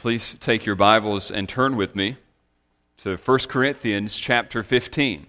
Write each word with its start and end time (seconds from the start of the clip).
Please 0.00 0.34
take 0.40 0.64
your 0.64 0.76
Bibles 0.76 1.30
and 1.30 1.46
turn 1.46 1.76
with 1.76 1.94
me 1.94 2.16
to 3.02 3.18
1 3.18 3.38
Corinthians 3.40 4.16
chapter 4.16 4.62
15. 4.62 5.26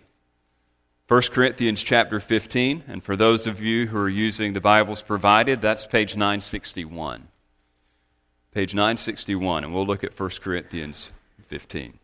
1 1.10 1.22
Corinthians 1.24 1.84
chapter 1.84 2.22
15, 2.22 2.86
and 2.88 3.04
for 3.04 3.18
those 3.18 3.48
of 3.48 3.60
you 3.60 3.88
who 3.88 3.98
are 3.98 4.08
using 4.08 4.54
the 4.54 4.62
Bibles 4.62 5.02
provided, 5.02 5.60
that's 5.60 5.86
page 5.86 6.16
961. 6.16 7.28
Page 8.54 8.74
961, 8.74 9.66
and 9.66 9.74
we'll 9.74 9.86
look 9.86 10.06
at 10.06 10.18
1 10.18 10.30
Corinthians 10.42 11.12
15. 11.50 12.00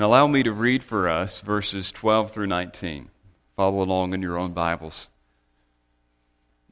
And 0.00 0.06
allow 0.06 0.26
me 0.26 0.42
to 0.44 0.52
read 0.52 0.82
for 0.82 1.10
us 1.10 1.40
verses 1.40 1.92
12 1.92 2.30
through 2.30 2.46
19. 2.46 3.10
Follow 3.54 3.82
along 3.82 4.14
in 4.14 4.22
your 4.22 4.38
own 4.38 4.54
Bibles. 4.54 5.10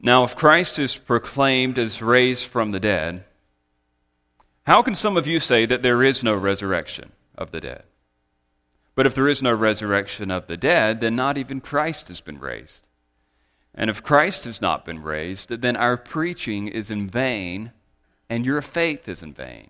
Now, 0.01 0.23
if 0.23 0.35
Christ 0.35 0.79
is 0.79 0.97
proclaimed 0.97 1.77
as 1.77 2.01
raised 2.01 2.47
from 2.47 2.71
the 2.71 2.79
dead, 2.79 3.23
how 4.63 4.81
can 4.81 4.95
some 4.95 5.15
of 5.15 5.27
you 5.27 5.39
say 5.39 5.67
that 5.67 5.83
there 5.83 6.01
is 6.01 6.23
no 6.23 6.33
resurrection 6.33 7.11
of 7.37 7.51
the 7.51 7.61
dead? 7.61 7.83
But 8.95 9.05
if 9.05 9.13
there 9.13 9.29
is 9.29 9.43
no 9.43 9.53
resurrection 9.53 10.31
of 10.31 10.47
the 10.47 10.57
dead, 10.57 10.99
then 10.99 11.15
not 11.15 11.37
even 11.37 11.61
Christ 11.61 12.07
has 12.07 12.21
been 12.21 12.39
raised. 12.39 12.87
And 13.75 13.91
if 13.91 14.01
Christ 14.01 14.45
has 14.45 14.59
not 14.59 14.85
been 14.85 15.03
raised, 15.03 15.49
then 15.49 15.75
our 15.75 15.97
preaching 15.97 16.67
is 16.67 16.89
in 16.89 17.07
vain, 17.07 17.73
and 18.27 18.43
your 18.43 18.63
faith 18.63 19.07
is 19.07 19.21
in 19.21 19.33
vain. 19.33 19.69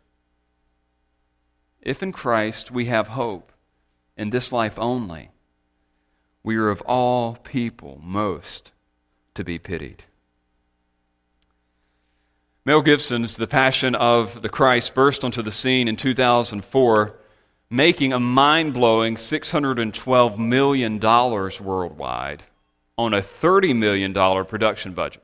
If 1.81 2.03
in 2.03 2.11
Christ 2.11 2.69
we 2.69 2.85
have 2.85 3.09
hope 3.09 3.51
in 4.15 4.29
this 4.29 4.51
life 4.51 4.77
only, 4.77 5.31
we 6.43 6.57
are 6.57 6.69
of 6.69 6.81
all 6.81 7.35
people 7.35 7.99
most 8.03 8.71
to 9.33 9.43
be 9.43 9.57
pitied. 9.57 10.03
Mel 12.63 12.81
Gibson's 12.81 13.37
The 13.37 13.47
Passion 13.47 13.95
of 13.95 14.43
the 14.43 14.49
Christ 14.49 14.93
burst 14.93 15.23
onto 15.23 15.41
the 15.41 15.51
scene 15.51 15.87
in 15.87 15.95
2004, 15.95 17.15
making 17.71 18.13
a 18.13 18.19
mind 18.19 18.75
blowing 18.75 19.15
$612 19.15 20.37
million 20.37 20.99
worldwide 20.99 22.43
on 22.97 23.15
a 23.15 23.21
$30 23.21 23.75
million 23.75 24.13
production 24.45 24.93
budget. 24.93 25.23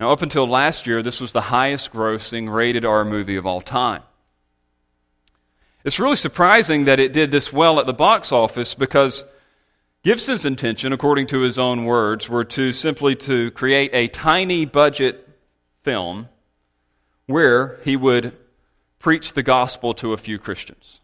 Now, 0.00 0.10
up 0.10 0.22
until 0.22 0.48
last 0.48 0.88
year, 0.88 1.02
this 1.02 1.20
was 1.20 1.32
the 1.32 1.40
highest 1.40 1.92
grossing 1.92 2.52
rated 2.52 2.84
R 2.84 3.04
movie 3.04 3.36
of 3.36 3.46
all 3.46 3.60
time. 3.60 4.02
It's 5.86 6.00
really 6.00 6.16
surprising 6.16 6.86
that 6.86 6.98
it 6.98 7.12
did 7.12 7.30
this 7.30 7.52
well 7.52 7.78
at 7.78 7.86
the 7.86 7.94
box 7.94 8.32
office 8.32 8.74
because 8.74 9.22
Gibson's 10.02 10.44
intention, 10.44 10.92
according 10.92 11.28
to 11.28 11.42
his 11.42 11.60
own 11.60 11.84
words, 11.84 12.28
were 12.28 12.44
to 12.44 12.72
simply 12.72 13.14
to 13.14 13.52
create 13.52 13.90
a 13.92 14.08
tiny 14.08 14.64
budget 14.64 15.28
film 15.84 16.28
where 17.26 17.78
he 17.84 17.96
would 17.96 18.36
preach 18.98 19.34
the 19.34 19.44
gospel 19.44 19.94
to 19.94 20.12
a 20.12 20.16
few 20.16 20.40
Christians. 20.40 20.98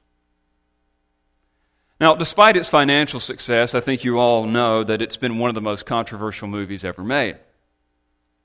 Now, 2.00 2.16
despite 2.16 2.56
its 2.56 2.68
financial 2.68 3.20
success, 3.20 3.76
I 3.76 3.80
think 3.80 4.02
you 4.02 4.18
all 4.18 4.46
know 4.46 4.82
that 4.82 5.00
it's 5.00 5.16
been 5.16 5.38
one 5.38 5.48
of 5.48 5.54
the 5.54 5.60
most 5.60 5.86
controversial 5.86 6.48
movies 6.48 6.84
ever 6.84 7.04
made, 7.04 7.36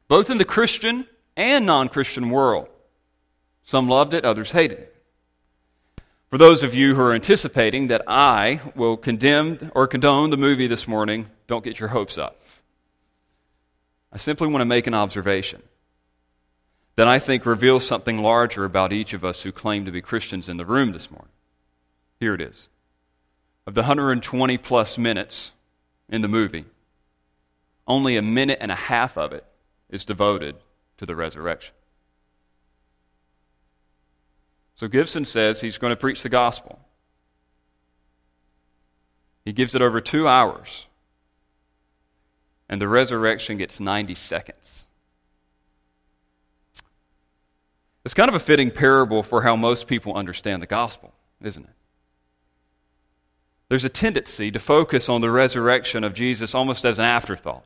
both 0.08 0.30
in 0.30 0.38
the 0.38 0.46
Christian 0.46 1.08
and 1.36 1.66
non 1.66 1.90
Christian 1.90 2.30
world. 2.30 2.70
Some 3.64 3.90
loved 3.90 4.14
it, 4.14 4.24
others 4.24 4.52
hated 4.52 4.78
it. 4.78 4.97
For 6.30 6.38
those 6.38 6.62
of 6.62 6.76
you 6.76 6.94
who 6.94 7.02
are 7.02 7.14
anticipating 7.14 7.88
that 7.88 8.02
I 8.06 8.60
will 8.76 8.98
condemn 8.98 9.72
or 9.74 9.88
condone 9.88 10.30
the 10.30 10.38
movie 10.38 10.68
this 10.68 10.88
morning, 10.88 11.28
don't 11.48 11.64
get 11.64 11.80
your 11.80 11.90
hopes 11.90 12.18
up. 12.18 12.36
I 14.12 14.18
simply 14.18 14.48
want 14.48 14.62
to 14.62 14.66
make 14.66 14.88
an 14.88 14.94
observation 14.94 15.62
that 16.98 17.08
I 17.08 17.20
think 17.20 17.46
reveals 17.46 17.88
something 17.88 18.18
larger 18.18 18.66
about 18.66 18.92
each 18.92 19.14
of 19.14 19.24
us 19.24 19.42
who 19.42 19.54
claim 19.54 19.86
to 19.86 19.92
be 19.92 20.02
Christians 20.02 20.50
in 20.50 20.58
the 20.58 20.66
room 20.66 20.92
this 20.92 21.10
morning. 21.10 21.32
Here 22.20 22.34
it 22.34 22.42
is. 22.42 22.68
Of 23.66 23.76
the 23.76 23.82
120 23.82 24.58
plus 24.58 24.98
minutes 24.98 25.52
in 26.10 26.22
the 26.22 26.28
movie, 26.28 26.66
only 27.88 28.18
a 28.18 28.22
minute 28.22 28.58
and 28.60 28.72
a 28.72 28.76
half 28.76 29.18
of 29.18 29.32
it 29.32 29.46
is 29.90 30.04
devoted 30.04 30.56
to 30.98 31.06
the 31.06 31.16
resurrection. 31.16 31.74
So 34.78 34.88
Gibson 34.88 35.26
says 35.26 35.60
he's 35.60 35.78
going 35.78 35.92
to 35.92 35.98
preach 35.98 36.24
the 36.24 36.30
gospel. 36.30 36.80
He 39.44 39.52
gives 39.52 39.76
it 39.76 39.82
over 39.82 40.02
two 40.02 40.28
hours, 40.28 40.88
and 42.70 42.82
the 42.82 42.88
resurrection 42.88 43.58
gets 43.58 43.80
90 43.80 44.14
seconds. 44.14 44.86
It's 48.06 48.14
kind 48.14 48.30
of 48.30 48.36
a 48.36 48.40
fitting 48.40 48.72
parable 48.72 49.24
for 49.24 49.42
how 49.42 49.56
most 49.56 49.88
people 49.88 50.16
understand 50.16 50.62
the 50.62 50.68
gospel, 50.68 51.14
isn't 51.42 51.64
it? 51.64 51.70
There's 53.70 53.86
a 53.86 53.90
tendency 53.90 54.52
to 54.52 54.60
focus 54.60 55.10
on 55.10 55.22
the 55.22 55.32
resurrection 55.32 56.04
of 56.04 56.14
Jesus 56.14 56.56
almost 56.56 56.86
as 56.86 57.00
an 57.00 57.06
afterthought, 57.06 57.66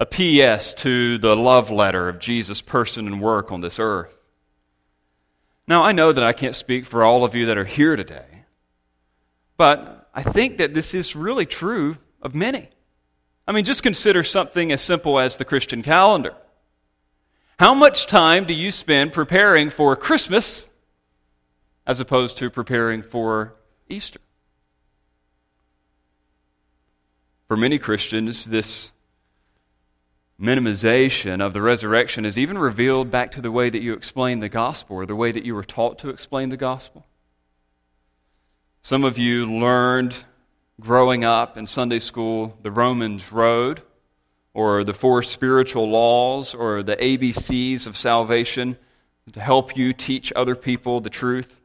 a 0.00 0.06
PS 0.06 0.74
to 0.74 1.18
the 1.18 1.36
love 1.36 1.70
letter 1.70 2.08
of 2.08 2.18
Jesus' 2.18 2.62
person 2.62 3.06
and 3.06 3.20
work 3.20 3.52
on 3.52 3.60
this 3.60 3.78
earth. 3.78 4.16
Now, 5.68 5.82
I 5.82 5.92
know 5.92 6.12
that 6.12 6.24
I 6.24 6.32
can't 6.32 6.54
speak 6.54 6.86
for 6.86 7.02
all 7.02 7.24
of 7.24 7.34
you 7.34 7.46
that 7.46 7.58
are 7.58 7.64
here 7.64 7.96
today, 7.96 8.44
but 9.56 10.08
I 10.14 10.22
think 10.22 10.58
that 10.58 10.74
this 10.74 10.94
is 10.94 11.16
really 11.16 11.46
true 11.46 11.96
of 12.22 12.34
many. 12.34 12.68
I 13.48 13.52
mean, 13.52 13.64
just 13.64 13.82
consider 13.82 14.22
something 14.22 14.72
as 14.72 14.80
simple 14.80 15.18
as 15.18 15.36
the 15.36 15.44
Christian 15.44 15.82
calendar. 15.82 16.34
How 17.58 17.74
much 17.74 18.06
time 18.06 18.44
do 18.44 18.54
you 18.54 18.70
spend 18.70 19.12
preparing 19.12 19.70
for 19.70 19.96
Christmas 19.96 20.68
as 21.86 22.00
opposed 22.00 22.38
to 22.38 22.50
preparing 22.50 23.02
for 23.02 23.54
Easter? 23.88 24.20
For 27.48 27.56
many 27.56 27.78
Christians, 27.78 28.44
this 28.44 28.90
minimization 30.40 31.40
of 31.40 31.52
the 31.52 31.62
resurrection 31.62 32.24
is 32.24 32.36
even 32.36 32.58
revealed 32.58 33.10
back 33.10 33.32
to 33.32 33.40
the 33.40 33.50
way 33.50 33.70
that 33.70 33.80
you 33.80 33.94
explain 33.94 34.40
the 34.40 34.48
gospel 34.48 34.96
or 34.96 35.06
the 35.06 35.16
way 35.16 35.32
that 35.32 35.44
you 35.44 35.54
were 35.54 35.64
taught 35.64 35.98
to 35.98 36.10
explain 36.10 36.50
the 36.50 36.56
gospel. 36.56 37.06
Some 38.82 39.04
of 39.04 39.18
you 39.18 39.50
learned 39.50 40.16
growing 40.78 41.24
up 41.24 41.56
in 41.56 41.66
Sunday 41.66 41.98
school 41.98 42.56
the 42.62 42.70
Romans 42.70 43.32
Road 43.32 43.80
or 44.52 44.84
the 44.84 44.94
four 44.94 45.22
spiritual 45.22 45.88
laws 45.88 46.54
or 46.54 46.82
the 46.82 46.96
ABCs 46.96 47.86
of 47.86 47.96
salvation 47.96 48.76
to 49.32 49.40
help 49.40 49.76
you 49.76 49.92
teach 49.92 50.32
other 50.36 50.54
people 50.54 51.00
the 51.00 51.10
truth 51.10 51.60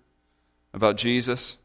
about 0.74 0.98
Jesus. 0.98 1.58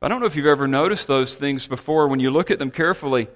I 0.00 0.08
don't 0.08 0.20
know 0.20 0.26
if 0.26 0.36
you've 0.36 0.46
ever 0.46 0.68
noticed 0.68 1.08
those 1.08 1.36
things 1.36 1.66
before. 1.66 2.08
When 2.08 2.20
you 2.20 2.30
look 2.30 2.50
at 2.50 2.58
them 2.58 2.70
carefully, 2.70 3.28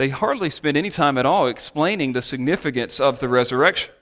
they 0.00 0.08
hardly 0.08 0.48
spend 0.48 0.78
any 0.78 0.88
time 0.88 1.18
at 1.18 1.26
all 1.26 1.46
explaining 1.46 2.14
the 2.14 2.22
significance 2.22 3.00
of 3.00 3.20
the 3.20 3.28
resurrection. 3.28 3.92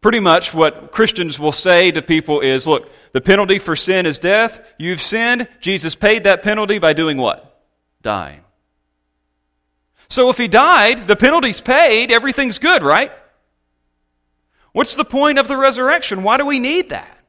Pretty 0.00 0.18
much 0.18 0.52
what 0.52 0.90
Christians 0.90 1.38
will 1.38 1.52
say 1.52 1.92
to 1.92 2.02
people 2.02 2.40
is 2.40 2.66
look, 2.66 2.90
the 3.12 3.20
penalty 3.20 3.60
for 3.60 3.76
sin 3.76 4.06
is 4.06 4.18
death. 4.18 4.60
You've 4.76 5.00
sinned. 5.00 5.46
Jesus 5.60 5.94
paid 5.94 6.24
that 6.24 6.42
penalty 6.42 6.80
by 6.80 6.94
doing 6.94 7.16
what? 7.16 7.62
Dying. 8.02 8.40
So 10.08 10.30
if 10.30 10.36
he 10.36 10.48
died, 10.48 11.06
the 11.06 11.14
penalty's 11.14 11.60
paid, 11.60 12.10
everything's 12.10 12.58
good, 12.58 12.82
right? 12.82 13.12
What's 14.72 14.96
the 14.96 15.04
point 15.04 15.38
of 15.38 15.46
the 15.46 15.56
resurrection? 15.56 16.24
Why 16.24 16.38
do 16.38 16.44
we 16.44 16.58
need 16.58 16.90
that? 16.90 17.20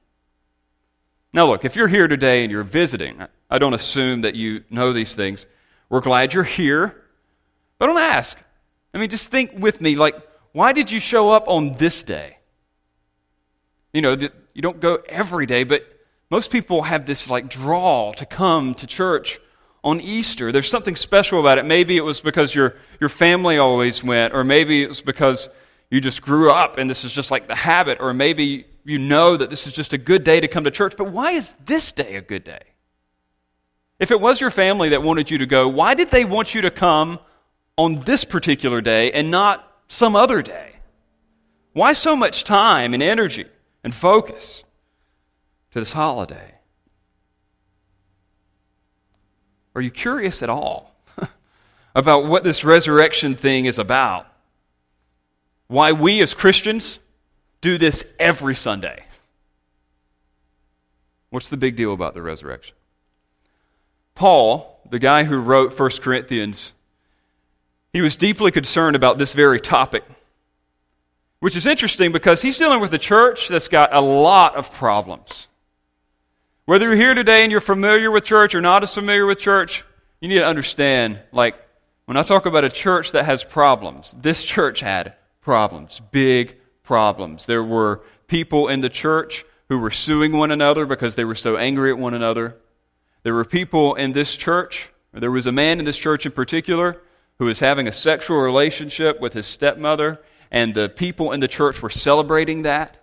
Now, 1.34 1.46
look, 1.46 1.66
if 1.66 1.76
you're 1.76 1.88
here 1.88 2.08
today 2.08 2.42
and 2.42 2.52
you're 2.52 2.64
visiting, 2.64 3.28
I 3.48 3.60
don't 3.60 3.76
assume 3.76 4.22
that 4.22 4.34
you 4.34 4.64
know 4.72 4.92
these 4.92 5.14
things. 5.14 5.46
We're 5.88 6.02
glad 6.02 6.34
you're 6.34 6.44
here. 6.44 7.04
But 7.80 7.88
don't 7.88 7.98
ask. 7.98 8.38
I 8.94 9.00
mean, 9.00 9.10
just 9.10 9.30
think 9.30 9.52
with 9.56 9.82
me, 9.82 9.96
like, 9.96 10.16
why 10.52 10.74
did 10.74 10.92
you 10.92 11.00
show 11.00 11.32
up 11.32 11.48
on 11.48 11.74
this 11.76 12.04
day? 12.04 12.38
You 13.94 14.02
know, 14.02 14.16
you 14.54 14.62
don't 14.62 14.80
go 14.80 15.00
every 15.08 15.46
day, 15.46 15.64
but 15.64 15.84
most 16.30 16.52
people 16.52 16.84
have 16.84 17.06
this 17.06 17.30
like 17.30 17.50
draw 17.50 18.12
to 18.14 18.26
come 18.26 18.76
to 18.76 18.86
church 18.86 19.40
on 19.84 20.02
Easter. 20.02 20.52
There's 20.52 20.70
something 20.70 20.96
special 20.96 21.40
about 21.40 21.58
it. 21.58 21.66
Maybe 21.66 21.98
it 21.98 22.04
was 22.04 22.20
because 22.20 22.54
your, 22.54 22.76
your 23.00 23.10
family 23.10 23.58
always 23.58 24.04
went, 24.04 24.34
or 24.34 24.44
maybe 24.44 24.84
it 24.84 24.90
was 24.90 25.02
because 25.02 25.50
you 25.90 26.02
just 26.02 26.22
grew 26.22 26.52
up 26.52 26.78
and 26.78 26.90
this 26.90 27.04
is 27.04 27.14
just 27.14 27.32
like 27.32 27.48
the 27.48 27.56
habit, 27.56 28.00
or 28.00 28.14
maybe 28.14 28.66
you 28.84 29.00
know 29.00 29.38
that 29.38 29.50
this 29.50 29.66
is 29.66 29.74
just 29.74 29.94
a 29.94 29.98
good 29.98 30.24
day 30.24 30.40
to 30.40 30.48
come 30.48 30.66
to 30.66 30.72
church. 30.72 30.96
But 30.98 31.12
why 31.12 31.32
is 31.32 31.54
this 31.66 31.92
day 31.92 32.16
a 32.16 32.22
good 32.22 32.44
day? 32.44 32.62
If 34.00 34.12
it 34.12 34.20
was 34.20 34.40
your 34.40 34.52
family 34.52 34.90
that 34.90 35.02
wanted 35.02 35.32
you 35.32 35.40
to 35.40 35.46
go, 35.46 35.68
why 35.68 35.94
did 35.94 36.12
they 36.12 36.26
want 36.26 36.54
you 36.54 36.62
to 36.62 36.72
come 36.72 37.20
on 37.80 38.02
this 38.02 38.26
particular 38.26 38.82
day 38.82 39.10
and 39.14 39.32
not 39.32 39.66
some 39.88 40.14
other 40.14 40.42
day? 40.42 40.74
Why 41.72 41.94
so 41.94 42.14
much 42.14 42.44
time 42.44 42.94
and 42.94 43.02
energy 43.02 43.46
and 43.86 43.96
focus 43.96 44.66
to 45.72 45.80
this 45.80 45.94
holiday? 45.94 46.54
Are 49.74 49.82
you 49.82 49.92
curious 49.92 50.44
at 50.44 50.50
all 50.50 50.94
about 51.96 52.26
what 52.26 52.44
this 52.44 52.66
resurrection 52.66 53.36
thing 53.36 53.64
is 53.64 53.80
about? 53.80 54.28
Why 55.68 55.94
we 55.94 56.22
as 56.22 56.34
Christians 56.34 57.00
do 57.62 57.78
this 57.78 58.04
every 58.20 58.56
Sunday? 58.56 59.06
What's 61.30 61.48
the 61.48 61.56
big 61.56 61.78
deal 61.78 61.94
about 61.94 62.14
the 62.14 62.22
resurrection? 62.22 62.76
Paul, 64.16 64.82
the 64.90 65.00
guy 65.00 65.24
who 65.24 65.38
wrote 65.38 65.80
1 65.80 65.92
Corinthians, 66.02 66.74
he 67.94 68.02
was 68.02 68.18
deeply 68.18 68.52
concerned 68.52 68.96
about 68.96 69.18
this 69.18 69.34
very 69.34 69.60
topic, 69.60 70.04
which 71.40 71.56
is 71.56 71.66
interesting 71.66 72.12
because 72.12 72.42
he's 72.42 72.58
dealing 72.58 72.80
with 72.80 72.94
a 72.94 72.98
church 72.98 73.48
that's 73.48 73.68
got 73.68 73.94
a 73.94 74.02
lot 74.02 74.56
of 74.56 74.72
problems. 74.72 75.48
Whether 76.66 76.88
you're 76.88 76.96
here 76.96 77.16
today 77.16 77.44
and 77.44 77.52
you're 77.52 77.62
familiar 77.62 78.12
with 78.12 78.26
church 78.26 78.54
or 78.54 78.62
not 78.62 78.84
as 78.84 78.94
familiar 78.94 79.26
with 79.26 79.40
church, 79.40 79.84
you 80.22 80.30
need 80.30 80.40
to 80.40 80.46
understand 80.46 81.20
like, 81.32 81.56
when 82.06 82.18
I 82.18 82.24
talk 82.24 82.46
about 82.46 82.64
a 82.64 82.70
church 82.70 83.12
that 83.12 83.26
has 83.26 83.44
problems, 83.44 84.16
this 84.20 84.44
church 84.44 84.80
had 84.80 85.16
problems, 85.42 86.02
big 86.12 86.56
problems. 86.84 87.46
There 87.46 87.64
were 87.64 88.02
people 88.28 88.68
in 88.68 88.82
the 88.82 88.90
church 88.90 89.46
who 89.68 89.80
were 89.80 89.92
suing 89.92 90.32
one 90.32 90.52
another 90.52 90.86
because 90.86 91.16
they 91.16 91.26
were 91.26 91.36
so 91.36 91.58
angry 91.58 91.92
at 91.92 91.98
one 91.98 92.14
another. 92.14 92.58
There 93.24 93.34
were 93.34 93.46
people 93.46 93.96
in 93.96 94.12
this 94.14 94.36
church, 94.36 94.90
there 95.14 95.32
was 95.32 95.46
a 95.46 95.52
man 95.52 95.80
in 95.80 95.86
this 95.86 95.98
church 95.98 96.26
in 96.26 96.32
particular, 96.32 97.02
who 97.40 97.46
was 97.46 97.60
having 97.60 97.88
a 97.88 97.92
sexual 97.92 98.38
relationship 98.38 99.20
with 99.20 99.34
his 99.34 99.48
stepmother, 99.48 100.22
and 100.52 100.76
the 100.76 100.90
people 100.90 101.32
in 101.32 101.40
the 101.40 101.48
church 101.48 101.82
were 101.82 101.90
celebrating 101.90 102.64
that. 102.64 102.98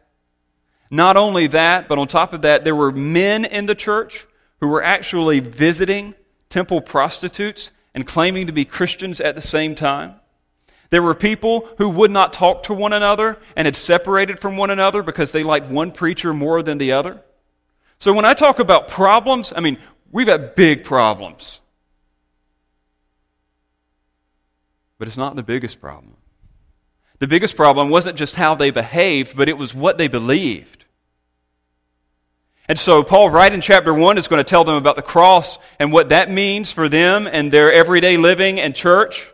Not 0.90 1.16
only 1.16 1.48
that, 1.48 1.88
but 1.88 1.98
on 1.98 2.06
top 2.06 2.32
of 2.32 2.42
that, 2.42 2.62
there 2.62 2.76
were 2.76 2.92
men 2.92 3.44
in 3.44 3.66
the 3.66 3.74
church 3.74 4.26
who 4.60 4.68
were 4.68 4.82
actually 4.82 5.40
visiting 5.40 6.14
temple 6.48 6.80
prostitutes 6.80 7.70
and 7.94 8.06
claiming 8.06 8.46
to 8.46 8.52
be 8.52 8.64
Christians 8.64 9.20
at 9.20 9.34
the 9.34 9.40
same 9.40 9.74
time. 9.74 10.14
There 10.90 11.02
were 11.02 11.14
people 11.14 11.68
who 11.78 11.88
would 11.88 12.10
not 12.10 12.32
talk 12.32 12.64
to 12.64 12.74
one 12.74 12.92
another 12.92 13.38
and 13.56 13.66
had 13.66 13.74
separated 13.74 14.38
from 14.38 14.56
one 14.56 14.70
another 14.70 15.02
because 15.02 15.32
they 15.32 15.42
liked 15.42 15.68
one 15.68 15.90
preacher 15.90 16.32
more 16.32 16.62
than 16.62 16.78
the 16.78 16.92
other. 16.92 17.22
So 17.98 18.12
when 18.12 18.24
I 18.24 18.34
talk 18.34 18.58
about 18.58 18.88
problems, 18.88 19.52
I 19.56 19.60
mean, 19.60 19.78
we've 20.12 20.26
got 20.26 20.54
big 20.54 20.84
problems. 20.84 21.60
But 24.98 25.08
it's 25.08 25.16
not 25.16 25.36
the 25.36 25.42
biggest 25.42 25.80
problem. 25.80 26.16
The 27.18 27.26
biggest 27.26 27.56
problem 27.56 27.88
wasn't 27.88 28.18
just 28.18 28.34
how 28.34 28.54
they 28.54 28.70
behaved, 28.70 29.36
but 29.36 29.48
it 29.48 29.56
was 29.56 29.74
what 29.74 29.98
they 29.98 30.08
believed. 30.08 30.84
And 32.68 32.78
so, 32.78 33.04
Paul, 33.04 33.30
right 33.30 33.52
in 33.52 33.60
chapter 33.60 33.94
1, 33.94 34.18
is 34.18 34.26
going 34.26 34.40
to 34.40 34.48
tell 34.48 34.64
them 34.64 34.74
about 34.74 34.96
the 34.96 35.02
cross 35.02 35.56
and 35.78 35.92
what 35.92 36.08
that 36.08 36.30
means 36.30 36.72
for 36.72 36.88
them 36.88 37.28
and 37.30 37.52
their 37.52 37.72
everyday 37.72 38.16
living 38.16 38.58
and 38.58 38.74
church. 38.74 39.30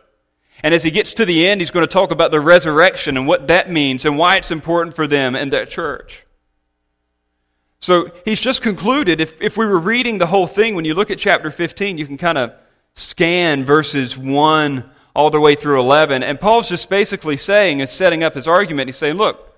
And 0.61 0.73
as 0.73 0.83
he 0.83 0.91
gets 0.91 1.13
to 1.13 1.25
the 1.25 1.47
end, 1.47 1.59
he's 1.59 1.71
going 1.71 1.85
to 1.85 1.91
talk 1.91 2.11
about 2.11 2.31
the 2.31 2.39
resurrection 2.39 3.17
and 3.17 3.27
what 3.27 3.47
that 3.47 3.69
means 3.69 4.05
and 4.05 4.17
why 4.17 4.37
it's 4.37 4.51
important 4.51 4.95
for 4.95 5.07
them 5.07 5.35
and 5.35 5.51
their 5.51 5.65
church. 5.65 6.25
So, 7.79 8.11
he's 8.23 8.39
just 8.39 8.61
concluded. 8.61 9.19
If, 9.19 9.41
if 9.41 9.57
we 9.57 9.65
were 9.65 9.79
reading 9.79 10.19
the 10.19 10.27
whole 10.27 10.47
thing, 10.47 10.75
when 10.75 10.85
you 10.85 10.93
look 10.93 11.09
at 11.09 11.17
chapter 11.17 11.49
15, 11.49 11.97
you 11.97 12.05
can 12.05 12.17
kind 12.17 12.37
of 12.37 12.53
scan 12.93 13.65
verses 13.65 14.15
1 14.15 14.89
all 15.15 15.29
the 15.29 15.39
way 15.39 15.55
through 15.55 15.79
11. 15.79 16.23
And 16.23 16.39
Paul's 16.39 16.69
just 16.69 16.89
basically 16.89 17.37
saying 17.37 17.81
and 17.81 17.89
setting 17.89 18.23
up 18.23 18.35
his 18.35 18.47
argument. 18.47 18.87
He's 18.87 18.97
saying, 18.97 19.17
look, 19.17 19.53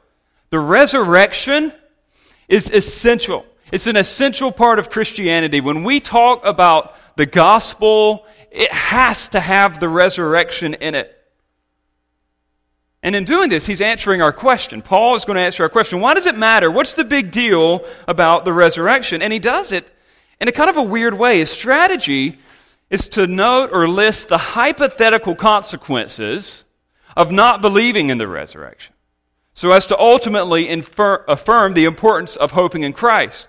the 0.50 0.60
resurrection 0.60 1.74
is 2.48 2.70
essential. 2.70 3.46
It's 3.72 3.88
an 3.88 3.96
essential 3.96 4.52
part 4.52 4.80
of 4.80 4.90
Christianity. 4.90 5.62
When 5.62 5.84
we 5.84 6.00
talk 6.00 6.46
about 6.46 6.96
the 7.16 7.26
gospel, 7.26 8.26
it 8.52 8.72
has 8.72 9.30
to 9.30 9.40
have 9.40 9.80
the 9.80 9.90
resurrection 9.90 10.76
in 10.76 10.96
it. 10.96 11.12
And 13.02 13.16
in 13.16 13.24
doing 13.24 13.50
this, 13.50 13.66
he's 13.66 13.82
answering 13.82 14.22
our 14.22 14.34
question. 14.34 14.82
Paul 14.82 15.16
is 15.16 15.26
going 15.26 15.36
to 15.36 15.42
answer 15.42 15.64
our 15.64 15.70
question 15.70 16.02
why 16.02 16.16
does 16.16 16.26
it 16.26 16.36
matter? 16.36 16.72
What's 16.72 16.96
the 16.96 17.06
big 17.06 17.32
deal 17.32 17.86
about 18.08 18.46
the 18.46 18.54
resurrection? 18.54 19.22
And 19.22 19.32
he 19.32 19.40
does 19.40 19.72
it 19.72 19.88
in 20.42 20.48
a 20.48 20.52
kind 20.52 20.70
of 20.70 20.78
a 20.78 20.84
weird 20.84 21.14
way. 21.14 21.40
His 21.40 21.52
strategy 21.52 22.40
is 22.90 23.10
to 23.10 23.28
note 23.28 23.70
or 23.72 23.88
list 23.88 24.30
the 24.30 24.38
hypothetical 24.38 25.36
consequences 25.36 26.64
of 27.16 27.32
not 27.32 27.62
believing 27.62 28.10
in 28.10 28.18
the 28.18 28.28
resurrection, 28.28 28.94
so 29.54 29.72
as 29.72 29.88
to 29.88 30.00
ultimately 30.00 30.68
infer, 30.68 31.24
affirm 31.28 31.74
the 31.74 31.86
importance 31.86 32.36
of 32.36 32.52
hoping 32.52 32.84
in 32.84 32.94
Christ. 32.94 33.48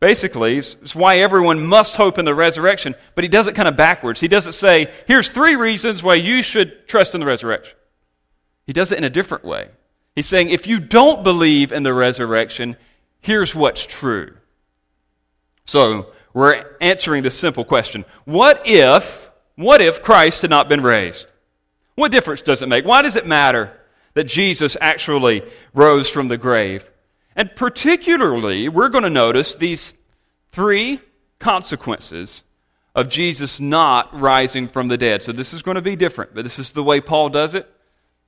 Basically, 0.00 0.58
it's 0.58 0.94
why 0.94 1.18
everyone 1.18 1.66
must 1.66 1.96
hope 1.96 2.18
in 2.18 2.24
the 2.24 2.34
resurrection, 2.34 2.94
but 3.14 3.24
he 3.24 3.28
does 3.28 3.46
it 3.46 3.54
kind 3.54 3.68
of 3.68 3.76
backwards. 3.76 4.20
He 4.20 4.28
doesn't 4.28 4.52
say, 4.52 4.92
here's 5.08 5.30
three 5.30 5.56
reasons 5.56 6.02
why 6.02 6.16
you 6.16 6.42
should 6.42 6.86
trust 6.86 7.14
in 7.14 7.20
the 7.20 7.26
resurrection. 7.26 7.74
He 8.66 8.72
does 8.72 8.92
it 8.92 8.98
in 8.98 9.04
a 9.04 9.10
different 9.10 9.44
way. 9.44 9.68
He's 10.14 10.26
saying, 10.26 10.50
if 10.50 10.66
you 10.66 10.78
don't 10.78 11.24
believe 11.24 11.72
in 11.72 11.82
the 11.82 11.94
resurrection, 11.94 12.76
here's 13.20 13.54
what's 13.54 13.86
true. 13.86 14.36
So, 15.64 16.12
we're 16.34 16.76
answering 16.80 17.22
this 17.22 17.38
simple 17.38 17.64
question 17.64 18.04
What 18.26 18.62
if, 18.66 19.30
what 19.54 19.80
if 19.80 20.02
Christ 20.02 20.42
had 20.42 20.50
not 20.50 20.68
been 20.68 20.82
raised? 20.82 21.26
What 21.94 22.12
difference 22.12 22.42
does 22.42 22.60
it 22.60 22.68
make? 22.68 22.84
Why 22.84 23.02
does 23.02 23.16
it 23.16 23.26
matter 23.26 23.74
that 24.14 24.24
Jesus 24.24 24.76
actually 24.80 25.48
rose 25.72 26.10
from 26.10 26.28
the 26.28 26.36
grave? 26.36 26.90
And 27.36 27.54
particularly, 27.54 28.68
we're 28.68 28.88
going 28.88 29.04
to 29.04 29.10
notice 29.10 29.54
these 29.54 29.94
three 30.52 31.00
consequences 31.38 32.42
of 32.94 33.08
Jesus 33.08 33.58
not 33.58 34.18
rising 34.18 34.68
from 34.68 34.88
the 34.88 34.96
dead. 34.96 35.22
So 35.22 35.32
this 35.32 35.52
is 35.52 35.62
going 35.62 35.74
to 35.76 35.82
be 35.82 35.96
different, 35.96 36.34
but 36.34 36.44
this 36.44 36.58
is 36.58 36.72
the 36.72 36.84
way 36.84 37.00
Paul 37.00 37.28
does 37.28 37.54
it. 37.54 37.68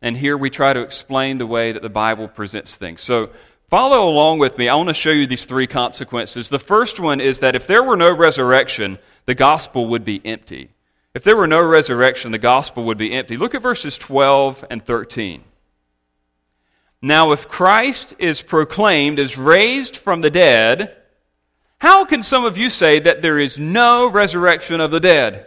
And 0.02 0.16
here 0.16 0.36
we 0.36 0.50
try 0.50 0.72
to 0.72 0.80
explain 0.80 1.38
the 1.38 1.46
way 1.46 1.72
that 1.72 1.82
the 1.82 1.88
Bible 1.88 2.28
presents 2.28 2.74
things. 2.74 3.00
So 3.00 3.30
Follow 3.68 4.08
along 4.08 4.38
with 4.38 4.58
me. 4.58 4.68
I 4.68 4.76
want 4.76 4.88
to 4.90 4.94
show 4.94 5.10
you 5.10 5.26
these 5.26 5.44
three 5.44 5.66
consequences. 5.66 6.48
The 6.48 6.58
first 6.58 7.00
one 7.00 7.20
is 7.20 7.40
that 7.40 7.56
if 7.56 7.66
there 7.66 7.82
were 7.82 7.96
no 7.96 8.14
resurrection, 8.14 8.98
the 9.24 9.34
gospel 9.34 9.88
would 9.88 10.04
be 10.04 10.24
empty. 10.24 10.70
If 11.14 11.24
there 11.24 11.36
were 11.36 11.48
no 11.48 11.60
resurrection, 11.60 12.30
the 12.30 12.38
gospel 12.38 12.84
would 12.84 12.98
be 12.98 13.12
empty. 13.12 13.36
Look 13.36 13.54
at 13.54 13.62
verses 13.62 13.98
12 13.98 14.64
and 14.70 14.84
13. 14.84 15.42
Now, 17.02 17.32
if 17.32 17.48
Christ 17.48 18.14
is 18.18 18.40
proclaimed 18.40 19.18
as 19.18 19.36
raised 19.36 19.96
from 19.96 20.20
the 20.20 20.30
dead, 20.30 20.96
how 21.78 22.04
can 22.04 22.22
some 22.22 22.44
of 22.44 22.56
you 22.56 22.70
say 22.70 23.00
that 23.00 23.20
there 23.20 23.38
is 23.38 23.58
no 23.58 24.10
resurrection 24.10 24.80
of 24.80 24.90
the 24.90 25.00
dead? 25.00 25.46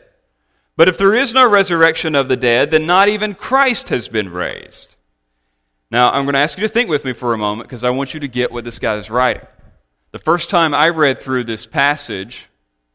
But 0.76 0.90
if 0.90 0.98
there 0.98 1.14
is 1.14 1.34
no 1.34 1.50
resurrection 1.50 2.16
of 2.16 2.28
the 2.28 2.38
dead, 2.38 2.72
then 2.72 2.86
not 2.86 3.08
even 3.08 3.34
Christ 3.34 3.90
has 3.90 4.08
been 4.08 4.30
raised. 4.30 4.96
Now, 5.92 6.12
I'm 6.12 6.26
going 6.26 6.34
to 6.34 6.40
ask 6.40 6.58
you 6.58 6.68
to 6.68 6.70
think 6.72 6.88
with 6.88 7.04
me 7.04 7.14
for 7.14 7.34
a 7.34 7.38
moment 7.38 7.68
because 7.68 7.84
I 7.84 7.90
want 7.90 8.14
you 8.14 8.20
to 8.20 8.28
get 8.28 8.52
what 8.52 8.64
this 8.64 8.78
guy 8.78 8.96
is 8.96 9.10
writing. 9.10 9.46
The 10.12 10.20
first 10.20 10.50
time 10.50 10.74
I 10.76 10.90
read 10.90 11.20
through 11.20 11.46
this 11.46 11.66
passage, 11.66 12.48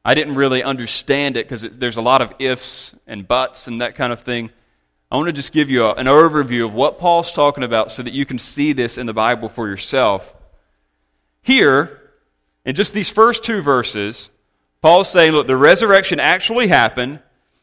I 0.04 0.14
didn't 0.14 0.36
really 0.36 0.62
understand 0.62 1.36
it 1.36 1.48
because 1.48 1.62
there's 1.62 1.96
a 1.96 2.02
lot 2.02 2.22
of 2.22 2.32
ifs 2.38 2.94
and 3.06 3.26
buts 3.26 3.66
and 3.66 3.80
that 3.80 3.96
kind 3.96 4.12
of 4.12 4.20
thing. 4.20 4.50
I 5.10 5.16
want 5.16 5.26
to 5.26 5.32
just 5.32 5.52
give 5.52 5.70
you 5.70 5.86
a, 5.86 5.94
an 5.94 6.06
overview 6.06 6.66
of 6.66 6.72
what 6.72 6.98
Paul's 6.98 7.32
talking 7.32 7.64
about 7.64 7.90
so 7.90 8.02
that 8.02 8.12
you 8.12 8.24
can 8.24 8.38
see 8.38 8.72
this 8.72 8.96
in 8.96 9.06
the 9.06 9.14
Bible 9.14 9.48
for 9.48 9.68
yourself. 9.68 10.32
Here, 11.42 12.00
in 12.64 12.76
just 12.76 12.94
these 12.94 13.10
first 13.10 13.42
two 13.42 13.60
verses, 13.60 14.30
Paul's 14.82 15.08
saying, 15.08 15.32
look, 15.32 15.48
the 15.48 15.56
resurrection 15.56 16.20
actually 16.20 16.68
happened, 16.68 17.20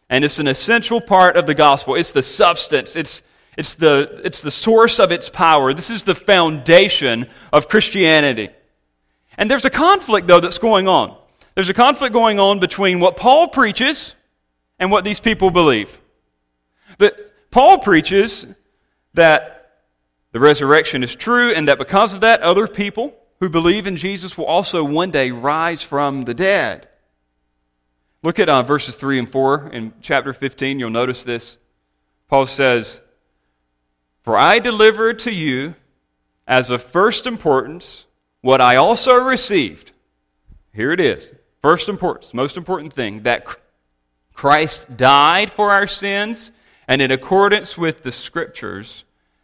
and 0.09 0.25
it's 0.25 0.39
an 0.39 0.47
essential 0.47 0.99
part 0.99 1.37
of 1.37 1.47
the 1.47 1.55
gospel. 1.55 1.95
It's 1.95 2.11
the 2.11 2.21
substance, 2.21 2.95
it's, 2.97 3.21
it's 3.61 3.75
the, 3.75 4.21
it's 4.23 4.41
the 4.41 4.49
source 4.49 4.99
of 4.99 5.11
its 5.11 5.29
power. 5.29 5.71
This 5.71 5.91
is 5.91 6.01
the 6.01 6.15
foundation 6.15 7.29
of 7.53 7.69
Christianity. 7.69 8.49
And 9.37 9.51
there's 9.51 9.65
a 9.65 9.69
conflict, 9.69 10.25
though, 10.25 10.39
that's 10.39 10.57
going 10.57 10.87
on. 10.87 11.15
There's 11.53 11.69
a 11.69 11.73
conflict 11.75 12.11
going 12.11 12.39
on 12.39 12.59
between 12.59 12.99
what 12.99 13.17
Paul 13.17 13.49
preaches 13.49 14.15
and 14.79 14.89
what 14.89 15.03
these 15.03 15.19
people 15.19 15.51
believe. 15.51 15.95
That 16.97 17.13
Paul 17.51 17.77
preaches 17.77 18.47
that 19.13 19.75
the 20.31 20.39
resurrection 20.39 21.03
is 21.03 21.13
true 21.13 21.53
and 21.53 21.67
that 21.67 21.77
because 21.77 22.15
of 22.15 22.21
that, 22.21 22.41
other 22.41 22.67
people 22.67 23.13
who 23.41 23.49
believe 23.49 23.85
in 23.85 23.95
Jesus 23.95 24.39
will 24.39 24.45
also 24.45 24.83
one 24.83 25.11
day 25.11 25.29
rise 25.29 25.83
from 25.83 26.23
the 26.23 26.33
dead. 26.33 26.87
Look 28.23 28.39
at 28.39 28.49
uh, 28.49 28.63
verses 28.63 28.95
3 28.95 29.19
and 29.19 29.29
4 29.29 29.69
in 29.71 29.93
chapter 30.01 30.33
15. 30.33 30.79
You'll 30.79 30.89
notice 30.89 31.23
this. 31.23 31.59
Paul 32.27 32.47
says, 32.47 32.99
For 34.23 34.37
I 34.37 34.59
delivered 34.59 35.19
to 35.19 35.33
you 35.33 35.75
as 36.47 36.69
of 36.69 36.83
first 36.83 37.25
importance 37.25 38.05
what 38.41 38.61
I 38.61 38.75
also 38.75 39.15
received. 39.15 39.91
Here 40.73 40.91
it 40.91 40.99
is. 40.99 41.33
First 41.61 41.89
importance, 41.89 42.33
most 42.33 42.57
important 42.57 42.93
thing 42.93 43.23
that 43.23 43.45
Christ 44.33 44.97
died 44.97 45.51
for 45.51 45.71
our 45.71 45.85
sins, 45.85 46.51
and 46.87 47.01
in 47.01 47.11
accordance 47.11 47.77
with 47.77 48.03
the 48.03 48.11
scriptures, 48.11 49.03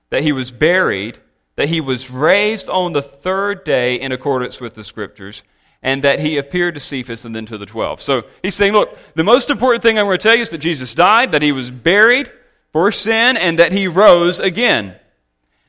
that 0.10 0.24
he 0.24 0.32
was 0.32 0.50
buried, 0.50 1.20
that 1.56 1.70
he 1.70 1.82
was 1.82 2.10
raised 2.10 2.70
on 2.70 2.94
the 2.94 3.02
third 3.02 3.64
day 3.64 3.96
in 3.96 4.12
accordance 4.12 4.60
with 4.60 4.74
the 4.74 4.84
scriptures, 4.84 5.44
and 5.84 6.04
that 6.04 6.20
he 6.20 6.38
appeared 6.38 6.74
to 6.74 6.80
Cephas 6.80 7.26
and 7.26 7.36
then 7.36 7.46
to 7.46 7.58
the 7.58 7.66
twelve. 7.66 8.02
So 8.02 8.24
he's 8.42 8.56
saying, 8.56 8.74
look, 8.74 8.98
the 9.14 9.24
most 9.24 9.50
important 9.52 9.84
thing 9.84 10.00
I'm 10.00 10.06
going 10.06 10.18
to 10.18 10.24
tell 10.24 10.36
you 10.36 10.42
is 10.42 10.50
that 10.50 10.58
Jesus 10.58 10.96
died, 10.96 11.34
that 11.34 11.44
he 11.44 11.52
was 11.52 11.70
buried 11.70 12.32
for 12.74 12.92
sin, 12.92 13.38
and 13.38 13.60
that 13.60 13.72
he 13.72 13.88
rose 13.88 14.40
again. 14.40 14.96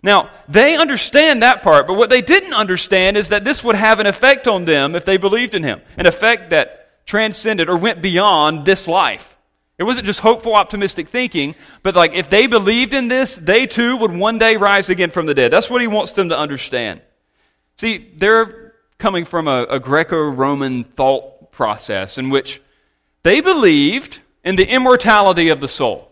Now, 0.02 0.30
they 0.48 0.76
understand 0.76 1.42
that 1.42 1.62
part, 1.62 1.86
but 1.86 1.94
what 1.94 2.10
they 2.10 2.22
didn't 2.22 2.54
understand 2.54 3.16
is 3.16 3.30
that 3.30 3.44
this 3.44 3.64
would 3.64 3.74
have 3.74 3.98
an 3.98 4.06
effect 4.06 4.46
on 4.46 4.64
them 4.64 4.94
if 4.94 5.04
they 5.04 5.16
believed 5.16 5.54
in 5.54 5.64
him, 5.64 5.80
an 5.96 6.06
effect 6.06 6.50
that 6.50 7.06
transcended 7.06 7.68
or 7.68 7.76
went 7.76 8.00
beyond 8.00 8.64
this 8.64 8.86
life. 8.86 9.36
It 9.78 9.84
wasn't 9.84 10.06
just 10.06 10.20
hopeful, 10.20 10.54
optimistic 10.54 11.08
thinking, 11.08 11.54
but 11.82 11.94
like 11.94 12.14
if 12.14 12.28
they 12.28 12.46
believed 12.46 12.94
in 12.94 13.08
this, 13.08 13.36
they 13.36 13.66
too 13.66 13.96
would 13.96 14.12
one 14.12 14.38
day 14.38 14.56
rise 14.56 14.88
again 14.88 15.10
from 15.10 15.26
the 15.26 15.34
dead. 15.34 15.52
That's 15.52 15.70
what 15.70 15.80
he 15.80 15.86
wants 15.86 16.12
them 16.12 16.30
to 16.30 16.38
understand. 16.38 17.00
See, 17.76 18.12
they're 18.16 18.74
coming 18.98 19.24
from 19.24 19.46
a, 19.46 19.62
a 19.70 19.80
Greco 19.80 20.30
Roman 20.30 20.82
thought 20.82 21.52
process 21.52 22.18
in 22.18 22.28
which 22.28 22.60
they 23.22 23.40
believed 23.40 24.20
in 24.44 24.56
the 24.56 24.66
immortality 24.66 25.48
of 25.48 25.60
the 25.60 25.68
soul. 25.68 26.07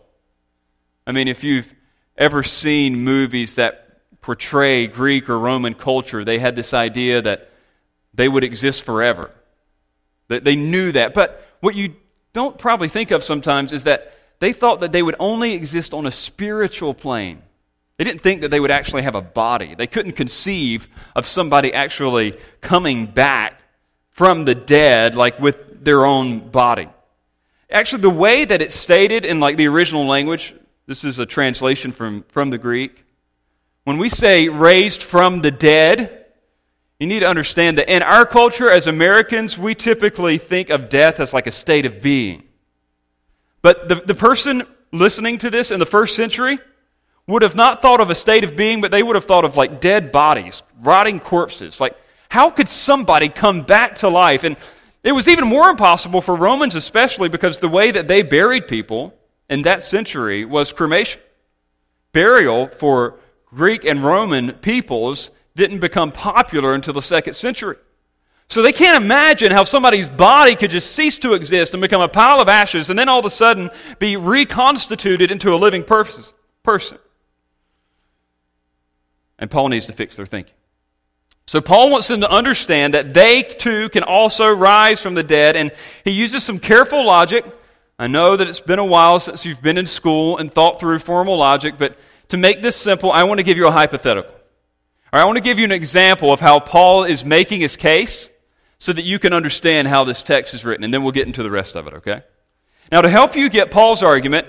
I 1.07 1.13
mean, 1.13 1.29
if 1.29 1.45
you've 1.45 1.73
ever 2.17 2.43
seen 2.43 2.99
movies 2.99 3.55
that 3.55 4.01
portray 4.21 4.87
Greek 4.87 5.29
or 5.29 5.39
Roman 5.39 5.73
culture, 5.73 6.25
they 6.25 6.37
had 6.37 6.57
this 6.57 6.73
idea 6.73 7.21
that 7.21 7.49
they 8.13 8.27
would 8.27 8.43
exist 8.43 8.83
forever. 8.83 9.31
That 10.27 10.43
they 10.43 10.57
knew 10.57 10.91
that. 10.91 11.13
But 11.13 11.47
what 11.61 11.75
you 11.75 11.95
don't 12.33 12.57
probably 12.57 12.89
think 12.89 13.11
of 13.11 13.23
sometimes 13.23 13.71
is 13.71 13.85
that 13.85 14.13
they 14.39 14.51
thought 14.51 14.81
that 14.81 14.91
they 14.91 15.01
would 15.01 15.15
only 15.17 15.53
exist 15.53 15.93
on 15.93 16.05
a 16.05 16.11
spiritual 16.11 16.93
plane. 16.93 17.41
They 17.95 18.03
didn't 18.03 18.21
think 18.21 18.41
that 18.41 18.51
they 18.51 18.59
would 18.59 18.69
actually 18.69 19.03
have 19.03 19.15
a 19.15 19.21
body. 19.21 19.75
They 19.75 19.87
couldn't 19.87 20.11
conceive 20.13 20.89
of 21.15 21.25
somebody 21.25 21.73
actually 21.73 22.37
coming 22.59 23.05
back 23.05 23.61
from 24.11 24.43
the 24.43 24.55
dead, 24.55 25.15
like 25.15 25.39
with 25.39 25.85
their 25.85 26.05
own 26.05 26.49
body. 26.49 26.89
Actually, 27.69 28.01
the 28.01 28.09
way 28.09 28.43
that 28.43 28.61
it's 28.61 28.75
stated 28.75 29.23
in 29.23 29.39
like 29.39 29.55
the 29.55 29.67
original 29.67 30.05
language, 30.05 30.53
this 30.87 31.03
is 31.03 31.19
a 31.19 31.25
translation 31.25 31.91
from, 31.91 32.23
from 32.29 32.49
the 32.49 32.57
Greek. 32.57 33.03
When 33.83 33.97
we 33.97 34.09
say 34.09 34.47
raised 34.47 35.03
from 35.03 35.41
the 35.41 35.51
dead, 35.51 36.25
you 36.99 37.07
need 37.07 37.19
to 37.19 37.27
understand 37.27 37.77
that 37.77 37.93
in 37.93 38.01
our 38.01 38.25
culture 38.25 38.71
as 38.71 38.87
Americans, 38.87 39.57
we 39.57 39.75
typically 39.75 40.37
think 40.37 40.69
of 40.69 40.89
death 40.89 41.19
as 41.19 41.33
like 41.33 41.45
a 41.45 41.51
state 41.51 41.85
of 41.85 42.01
being. 42.01 42.43
But 43.61 43.89
the, 43.89 43.95
the 43.95 44.15
person 44.15 44.63
listening 44.93 45.37
to 45.39 45.49
this 45.49 45.71
in 45.71 45.79
the 45.81 45.85
first 45.85 46.15
century 46.15 46.57
would 47.27 47.41
have 47.41 47.55
not 47.55 47.81
thought 47.81 47.99
of 47.99 48.09
a 48.09 48.15
state 48.15 48.45
of 48.45 48.55
being, 48.55 48.79
but 48.79 48.89
they 48.89 49.03
would 49.03 49.15
have 49.15 49.25
thought 49.25 49.43
of 49.43 49.57
like 49.57 49.81
dead 49.81 50.13
bodies, 50.13 50.63
rotting 50.81 51.19
corpses. 51.19 51.81
Like, 51.81 51.97
how 52.29 52.49
could 52.49 52.69
somebody 52.69 53.27
come 53.27 53.63
back 53.63 53.97
to 53.99 54.07
life? 54.07 54.45
And 54.45 54.55
it 55.03 55.11
was 55.11 55.27
even 55.27 55.47
more 55.47 55.69
impossible 55.69 56.21
for 56.21 56.35
Romans, 56.35 56.75
especially 56.75 57.27
because 57.27 57.59
the 57.59 57.67
way 57.67 57.91
that 57.91 58.07
they 58.07 58.21
buried 58.21 58.69
people 58.69 59.13
in 59.49 59.63
that 59.63 59.81
century 59.81 60.45
was 60.45 60.71
cremation. 60.73 61.21
Burial 62.11 62.67
for 62.67 63.19
Greek 63.45 63.85
and 63.85 64.03
Roman 64.03 64.53
peoples 64.53 65.29
didn't 65.55 65.79
become 65.79 66.11
popular 66.11 66.73
until 66.73 66.93
the 66.93 67.01
second 67.01 67.33
century. 67.33 67.77
So 68.49 68.61
they 68.61 68.71
can't 68.71 69.03
imagine 69.03 69.51
how 69.51 69.65
somebody's 69.65 70.09
body 70.09 70.55
could 70.55 70.71
just 70.71 70.93
cease 70.93 71.19
to 71.19 71.33
exist 71.33 71.73
and 71.73 71.81
become 71.81 72.01
a 72.01 72.07
pile 72.07 72.39
of 72.39 72.47
ashes 72.47 72.89
and 72.89 72.97
then 72.97 73.09
all 73.09 73.19
of 73.19 73.25
a 73.25 73.29
sudden 73.29 73.69
be 73.99 74.15
reconstituted 74.15 75.31
into 75.31 75.53
a 75.53 75.57
living 75.57 75.83
person. 75.83 76.97
And 79.39 79.51
Paul 79.51 79.69
needs 79.69 79.85
to 79.87 79.93
fix 79.93 80.15
their 80.15 80.25
thinking. 80.25 80.53
So 81.45 81.61
Paul 81.61 81.89
wants 81.89 82.07
them 82.07 82.21
to 82.21 82.29
understand 82.29 82.93
that 82.93 83.13
they 83.13 83.41
too 83.41 83.89
can 83.89 84.03
also 84.03 84.49
rise 84.49 85.01
from 85.01 85.13
the 85.13 85.23
dead, 85.23 85.55
and 85.55 85.71
he 86.03 86.11
uses 86.11 86.43
some 86.43 86.59
careful 86.59 87.05
logic 87.05 87.45
I 87.99 88.07
know 88.07 88.37
that 88.37 88.47
it's 88.47 88.59
been 88.59 88.79
a 88.79 88.85
while 88.85 89.19
since 89.19 89.45
you've 89.45 89.61
been 89.61 89.77
in 89.77 89.87
school 89.87 90.37
and 90.37 90.53
thought 90.53 90.79
through 90.79 90.99
formal 90.99 91.37
logic, 91.37 91.75
but 91.77 91.97
to 92.29 92.37
make 92.37 92.61
this 92.61 92.75
simple, 92.75 93.11
I 93.11 93.23
want 93.23 93.39
to 93.39 93.43
give 93.43 93.57
you 93.57 93.67
a 93.67 93.71
hypothetical. 93.71 94.33
I 95.11 95.23
want 95.25 95.37
to 95.37 95.43
give 95.43 95.57
you 95.57 95.65
an 95.65 95.71
example 95.71 96.31
of 96.31 96.39
how 96.39 96.59
Paul 96.59 97.05
is 97.05 97.25
making 97.25 97.61
his 97.61 97.75
case 97.75 98.29
so 98.77 98.93
that 98.93 99.03
you 99.03 99.17
can 99.17 99.33
understand 99.33 99.87
how 99.87 100.03
this 100.03 100.21
text 100.21 100.53
is 100.53 100.63
written, 100.63 100.83
and 100.83 100.93
then 100.93 101.01
we'll 101.01 101.11
get 101.11 101.25
into 101.25 101.41
the 101.41 101.49
rest 101.49 101.75
of 101.75 101.87
it, 101.87 101.95
okay? 101.95 102.21
Now, 102.91 103.01
to 103.01 103.09
help 103.09 103.35
you 103.35 103.49
get 103.49 103.71
Paul's 103.71 104.03
argument, 104.03 104.47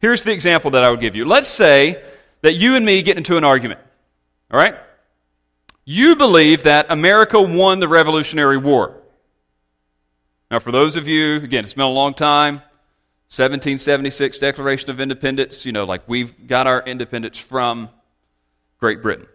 here's 0.00 0.24
the 0.24 0.32
example 0.32 0.72
that 0.72 0.82
I 0.82 0.90
would 0.90 1.00
give 1.00 1.14
you. 1.14 1.24
Let's 1.24 1.46
say 1.46 2.02
that 2.42 2.54
you 2.54 2.74
and 2.74 2.84
me 2.84 3.02
get 3.02 3.16
into 3.16 3.36
an 3.36 3.44
argument, 3.44 3.80
all 4.50 4.58
right? 4.58 4.76
You 5.84 6.16
believe 6.16 6.64
that 6.64 6.86
America 6.90 7.40
won 7.40 7.78
the 7.78 7.88
Revolutionary 7.88 8.56
War. 8.56 9.00
Now, 10.50 10.58
for 10.58 10.72
those 10.72 10.96
of 10.96 11.06
you, 11.06 11.36
again, 11.36 11.62
it's 11.62 11.74
been 11.74 11.84
a 11.84 11.88
long 11.88 12.14
time, 12.14 12.62
1776 13.30 14.38
Declaration 14.38 14.88
of 14.88 15.00
Independence, 15.00 15.66
you 15.66 15.72
know, 15.72 15.84
like 15.84 16.02
we've 16.08 16.46
got 16.46 16.66
our 16.66 16.82
independence 16.82 17.38
from 17.38 17.90
Great 18.78 19.02
Britain. 19.02 19.26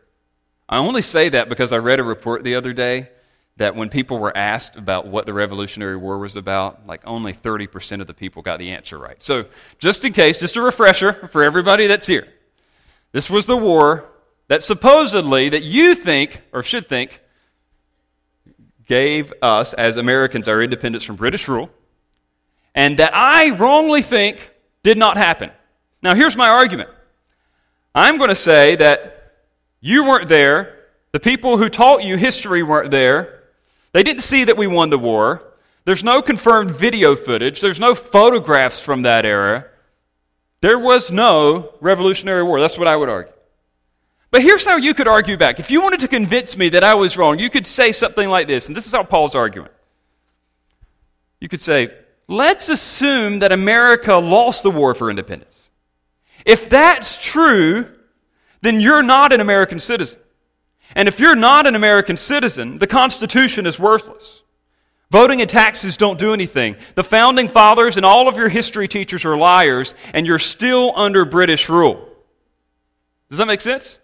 I 0.68 0.78
only 0.78 1.04
say 1.04 1.30
that 1.30 1.48
because 1.48 1.72
I 1.72 1.78
read 1.78 2.00
a 2.00 2.04
report 2.04 2.44
the 2.44 2.56
other 2.56 2.74
day 2.74 3.10
that 3.58 3.76
when 3.76 3.90
people 3.90 4.18
were 4.18 4.36
asked 4.36 4.76
about 4.78 5.06
what 5.06 5.28
the 5.28 5.34
Revolutionary 5.34 5.96
War 5.96 6.18
was 6.18 6.36
about, 6.36 6.88
like 6.88 7.02
only 7.06 7.34
30% 7.34 8.02
of 8.02 8.08
the 8.08 8.16
people 8.16 8.42
got 8.42 8.58
the 8.58 8.72
answer 8.72 8.98
right. 8.98 9.22
So, 9.22 9.46
just 9.78 10.04
in 10.04 10.12
case, 10.12 10.40
just 10.40 10.56
a 10.56 10.62
refresher 10.62 11.28
for 11.28 11.44
everybody 11.44 11.86
that's 11.86 12.08
here. 12.08 12.28
This 13.12 13.30
was 13.30 13.46
the 13.46 13.58
war 13.58 14.10
that 14.48 14.64
supposedly, 14.64 15.50
that 15.50 15.62
you 15.62 15.94
think, 15.94 16.42
or 16.52 16.64
should 16.64 16.90
think, 16.90 17.22
gave 18.88 19.32
us 19.44 19.74
as 19.74 19.98
Americans 19.98 20.48
our 20.48 20.64
independence 20.64 21.04
from 21.04 21.16
British 21.16 21.48
rule 21.48 21.70
and 22.76 22.98
that 23.00 23.16
I 23.16 23.52
wrongly 23.52 24.02
think 24.02 24.52
did 24.84 24.98
not 24.98 25.18
happen. 25.18 25.52
Now, 26.02 26.16
here's 26.16 26.36
my 26.36 26.50
argument 26.50 26.90
I'm 27.96 28.18
going 28.18 28.30
to 28.30 28.36
say 28.36 28.76
that 28.76 29.36
you 29.80 30.06
weren't 30.06 30.30
there, 30.30 30.78
the 31.12 31.20
people 31.20 31.58
who 31.58 31.70
taught 31.70 32.04
you 32.04 32.18
history 32.18 32.64
weren't 32.64 32.92
there, 32.92 33.44
they 33.92 34.04
didn't 34.04 34.24
see 34.24 34.46
that 34.46 34.58
we 34.58 34.68
won 34.68 34.90
the 34.90 34.98
war. 34.98 35.44
There's 35.86 36.04
no 36.04 36.22
confirmed 36.22 36.72
video 36.72 37.16
footage. 37.16 37.62
There's 37.62 37.80
no 37.80 37.94
photographs 37.94 38.80
from 38.80 39.04
that 39.04 39.26
era. 39.26 39.68
There 40.62 40.80
was 40.80 41.12
no 41.12 41.74
Revolutionary 41.82 42.44
War. 42.44 42.62
That's 42.62 42.78
what 42.78 42.88
I 42.88 42.96
would 42.96 43.10
argue. 43.10 43.34
But 44.32 44.42
here's 44.42 44.66
how 44.66 44.78
you 44.78 44.94
could 44.94 45.08
argue 45.08 45.38
back. 45.38 45.60
If 45.60 45.70
you 45.70 45.82
wanted 45.82 46.00
to 46.00 46.08
convince 46.08 46.58
me 46.58 46.70
that 46.70 46.84
I 46.84 46.96
was 46.96 47.18
wrong, 47.18 47.38
you 47.38 47.50
could 47.50 47.68
say 47.68 47.92
something 47.92 48.28
like 48.28 48.48
this, 48.48 48.68
and 48.68 48.76
this 48.76 48.88
is 48.88 48.94
how 48.94 49.04
Paul's 49.04 49.36
arguing. 49.36 49.70
You 51.40 51.50
could 51.50 51.62
say, 51.62 51.94
let's 52.28 52.70
assume 52.70 53.40
that 53.40 53.52
America 53.52 54.16
lost 54.16 54.64
the 54.64 54.72
war 54.72 54.94
for 54.94 55.10
independence. 55.10 55.70
If 56.46 56.70
that's 56.70 57.18
true, 57.22 57.86
then 58.62 58.80
you're 58.80 59.04
not 59.04 59.34
an 59.34 59.42
American 59.42 59.80
citizen. 59.80 60.20
And 60.96 61.08
if 61.08 61.20
you're 61.20 61.36
not 61.36 61.68
an 61.68 61.76
American 61.76 62.18
citizen, 62.18 62.78
the 62.80 62.88
Constitution 62.88 63.66
is 63.66 63.80
worthless. 63.80 64.42
Voting 65.12 65.42
and 65.42 65.50
taxes 65.50 65.98
don't 65.98 66.18
do 66.18 66.34
anything. 66.34 66.76
The 66.96 67.04
founding 67.04 67.48
fathers 67.48 67.98
and 67.98 68.06
all 68.06 68.28
of 68.28 68.36
your 68.36 68.50
history 68.50 68.88
teachers 68.88 69.26
are 69.26 69.38
liars, 69.38 69.94
and 70.14 70.26
you're 70.26 70.40
still 70.40 70.92
under 70.96 71.26
British 71.26 71.70
rule. 71.70 72.10
Does 73.30 73.38
that 73.38 73.46
make 73.46 73.62
sense? 73.62 74.00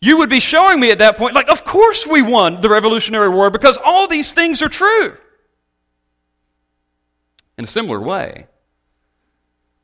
You 0.00 0.18
would 0.18 0.30
be 0.30 0.40
showing 0.40 0.78
me 0.80 0.90
at 0.90 0.98
that 0.98 1.16
point, 1.16 1.34
like, 1.34 1.50
of 1.50 1.64
course 1.64 2.06
we 2.06 2.22
won 2.22 2.60
the 2.60 2.68
Revolutionary 2.68 3.28
War 3.28 3.50
because 3.50 3.78
all 3.84 4.06
these 4.06 4.32
things 4.32 4.62
are 4.62 4.68
true 4.68 5.16
in 7.58 7.64
a 7.64 7.66
similar 7.66 8.00
way. 8.00 8.46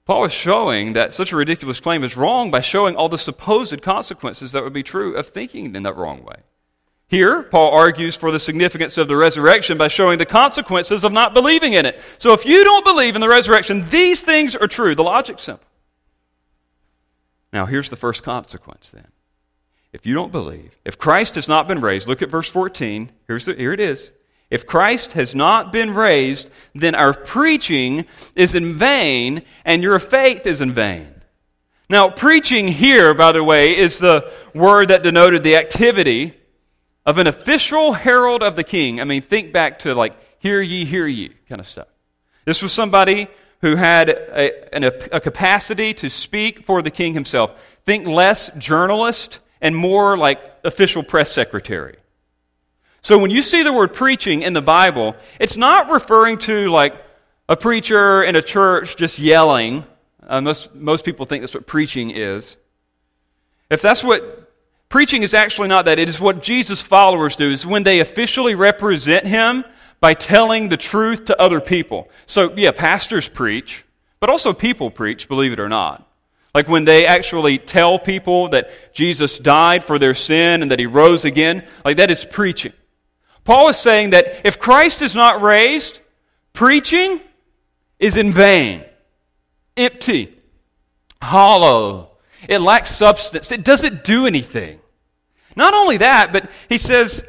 Paul 0.06 0.24
is 0.24 0.32
showing 0.32 0.92
that 0.92 1.12
such 1.12 1.32
a 1.32 1.36
ridiculous 1.36 1.80
claim 1.80 2.04
is 2.04 2.16
wrong 2.16 2.50
by 2.50 2.60
showing 2.60 2.94
all 2.94 3.08
the 3.08 3.18
supposed 3.18 3.82
consequences 3.82 4.52
that 4.52 4.62
would 4.62 4.72
be 4.72 4.82
true 4.82 5.16
of 5.16 5.28
thinking 5.28 5.74
in 5.74 5.82
that 5.82 5.96
wrong 5.96 6.22
way. 6.24 6.36
Here, 7.08 7.42
Paul 7.42 7.72
argues 7.72 8.16
for 8.16 8.30
the 8.30 8.38
significance 8.38 8.96
of 8.96 9.08
the 9.08 9.16
resurrection 9.16 9.76
by 9.76 9.88
showing 9.88 10.18
the 10.18 10.26
consequences 10.26 11.04
of 11.04 11.12
not 11.12 11.34
believing 11.34 11.74
in 11.74 11.86
it. 11.86 12.00
So 12.18 12.32
if 12.32 12.46
you 12.46 12.64
don't 12.64 12.84
believe 12.84 13.14
in 13.14 13.20
the 13.20 13.28
resurrection, 13.28 13.84
these 13.90 14.22
things 14.22 14.56
are 14.56 14.68
true. 14.68 14.94
The 14.94 15.02
logic's 15.02 15.42
simple. 15.42 15.66
Now, 17.52 17.66
here's 17.66 17.90
the 17.90 17.96
first 17.96 18.22
consequence 18.22 18.90
then. 18.90 19.08
If 19.92 20.06
you 20.06 20.14
don't 20.14 20.32
believe, 20.32 20.76
if 20.84 20.98
Christ 20.98 21.36
has 21.36 21.48
not 21.48 21.68
been 21.68 21.80
raised, 21.80 22.08
look 22.08 22.20
at 22.20 22.30
verse 22.30 22.50
14. 22.50 23.12
Here's 23.28 23.44
the, 23.44 23.54
here 23.54 23.72
it 23.72 23.80
is. 23.80 24.10
If 24.54 24.68
Christ 24.68 25.14
has 25.14 25.34
not 25.34 25.72
been 25.72 25.94
raised, 25.94 26.48
then 26.76 26.94
our 26.94 27.12
preaching 27.12 28.04
is 28.36 28.54
in 28.54 28.76
vain 28.76 29.42
and 29.64 29.82
your 29.82 29.98
faith 29.98 30.46
is 30.46 30.60
in 30.60 30.72
vain. 30.72 31.12
Now, 31.90 32.08
preaching 32.08 32.68
here, 32.68 33.14
by 33.14 33.32
the 33.32 33.42
way, 33.42 33.76
is 33.76 33.98
the 33.98 34.30
word 34.54 34.90
that 34.90 35.02
denoted 35.02 35.42
the 35.42 35.56
activity 35.56 36.34
of 37.04 37.18
an 37.18 37.26
official 37.26 37.94
herald 37.94 38.44
of 38.44 38.54
the 38.54 38.62
king. 38.62 39.00
I 39.00 39.04
mean, 39.04 39.22
think 39.22 39.52
back 39.52 39.80
to 39.80 39.92
like, 39.92 40.14
hear 40.38 40.60
ye, 40.60 40.84
hear 40.84 41.08
ye 41.08 41.30
kind 41.48 41.60
of 41.60 41.66
stuff. 41.66 41.88
This 42.44 42.62
was 42.62 42.72
somebody 42.72 43.26
who 43.60 43.74
had 43.74 44.08
a, 44.08 44.84
a, 44.84 45.16
a 45.16 45.20
capacity 45.20 45.94
to 45.94 46.08
speak 46.08 46.64
for 46.64 46.80
the 46.80 46.92
king 46.92 47.12
himself. 47.12 47.60
Think 47.86 48.06
less 48.06 48.52
journalist 48.56 49.40
and 49.60 49.74
more 49.74 50.16
like 50.16 50.40
official 50.62 51.02
press 51.02 51.32
secretary. 51.32 51.96
So 53.04 53.18
when 53.18 53.30
you 53.30 53.42
see 53.42 53.62
the 53.62 53.72
word 53.72 53.92
preaching 53.92 54.40
in 54.40 54.54
the 54.54 54.62
Bible, 54.62 55.14
it's 55.38 55.58
not 55.58 55.90
referring 55.90 56.38
to 56.38 56.70
like 56.70 56.96
a 57.50 57.54
preacher 57.54 58.22
in 58.22 58.34
a 58.34 58.40
church 58.40 58.96
just 58.96 59.18
yelling. 59.18 59.84
Uh, 60.26 60.40
most, 60.40 60.74
most 60.74 61.04
people 61.04 61.26
think 61.26 61.42
that's 61.42 61.52
what 61.52 61.66
preaching 61.66 62.10
is. 62.10 62.56
If 63.68 63.82
that's 63.82 64.02
what 64.02 64.50
preaching 64.88 65.22
is 65.22 65.34
actually 65.34 65.68
not 65.68 65.84
that, 65.84 65.98
it 65.98 66.08
is 66.08 66.18
what 66.18 66.42
Jesus' 66.42 66.80
followers 66.80 67.36
do, 67.36 67.50
is 67.50 67.66
when 67.66 67.82
they 67.82 68.00
officially 68.00 68.54
represent 68.54 69.26
him 69.26 69.66
by 70.00 70.14
telling 70.14 70.70
the 70.70 70.78
truth 70.78 71.26
to 71.26 71.38
other 71.38 71.60
people. 71.60 72.08
So, 72.24 72.54
yeah, 72.56 72.70
pastors 72.70 73.28
preach, 73.28 73.84
but 74.18 74.30
also 74.30 74.54
people 74.54 74.90
preach, 74.90 75.28
believe 75.28 75.52
it 75.52 75.60
or 75.60 75.68
not. 75.68 76.10
Like 76.54 76.68
when 76.68 76.86
they 76.86 77.04
actually 77.04 77.58
tell 77.58 77.98
people 77.98 78.48
that 78.48 78.70
Jesus 78.94 79.38
died 79.38 79.84
for 79.84 79.98
their 79.98 80.14
sin 80.14 80.62
and 80.62 80.70
that 80.70 80.78
he 80.78 80.86
rose 80.86 81.26
again, 81.26 81.66
like 81.84 81.98
that 81.98 82.10
is 82.10 82.24
preaching. 82.24 82.72
Paul 83.44 83.68
is 83.68 83.76
saying 83.76 84.10
that 84.10 84.40
if 84.44 84.58
Christ 84.58 85.02
is 85.02 85.14
not 85.14 85.40
raised, 85.40 86.00
preaching 86.52 87.20
is 87.98 88.16
in 88.16 88.32
vain, 88.32 88.84
empty, 89.76 90.34
hollow. 91.22 92.10
It 92.48 92.58
lacks 92.58 92.90
substance. 92.90 93.52
It 93.52 93.64
doesn't 93.64 94.04
do 94.04 94.26
anything. 94.26 94.80
Not 95.56 95.74
only 95.74 95.98
that, 95.98 96.32
but 96.32 96.50
he 96.68 96.78
says, 96.78 97.22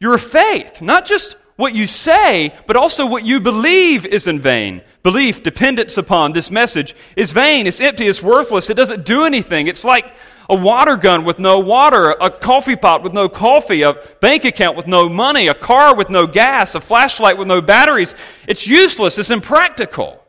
your 0.00 0.18
faith, 0.18 0.80
not 0.80 1.04
just 1.04 1.36
what 1.56 1.74
you 1.74 1.86
say, 1.86 2.54
but 2.66 2.76
also 2.76 3.06
what 3.06 3.24
you 3.24 3.38
believe 3.40 4.06
is 4.06 4.26
in 4.26 4.40
vain. 4.40 4.82
Belief, 5.02 5.42
dependence 5.42 5.96
upon 5.98 6.32
this 6.32 6.50
message, 6.50 6.96
is 7.16 7.32
vain, 7.32 7.66
it's 7.66 7.80
empty, 7.80 8.06
it's 8.08 8.22
worthless, 8.22 8.70
it 8.70 8.74
doesn't 8.74 9.04
do 9.04 9.24
anything. 9.24 9.66
It's 9.66 9.84
like 9.84 10.12
a 10.50 10.54
water 10.56 10.96
gun 10.96 11.24
with 11.24 11.38
no 11.38 11.60
water, 11.60 12.10
a 12.10 12.28
coffee 12.28 12.74
pot 12.74 13.02
with 13.02 13.12
no 13.12 13.28
coffee, 13.28 13.82
a 13.82 13.94
bank 14.20 14.44
account 14.44 14.76
with 14.76 14.88
no 14.88 15.08
money, 15.08 15.46
a 15.46 15.54
car 15.54 15.94
with 15.94 16.10
no 16.10 16.26
gas, 16.26 16.74
a 16.74 16.80
flashlight 16.80 17.38
with 17.38 17.46
no 17.46 17.62
batteries. 17.62 18.14
It's 18.48 18.66
useless, 18.66 19.16
it's 19.16 19.30
impractical. 19.30 20.22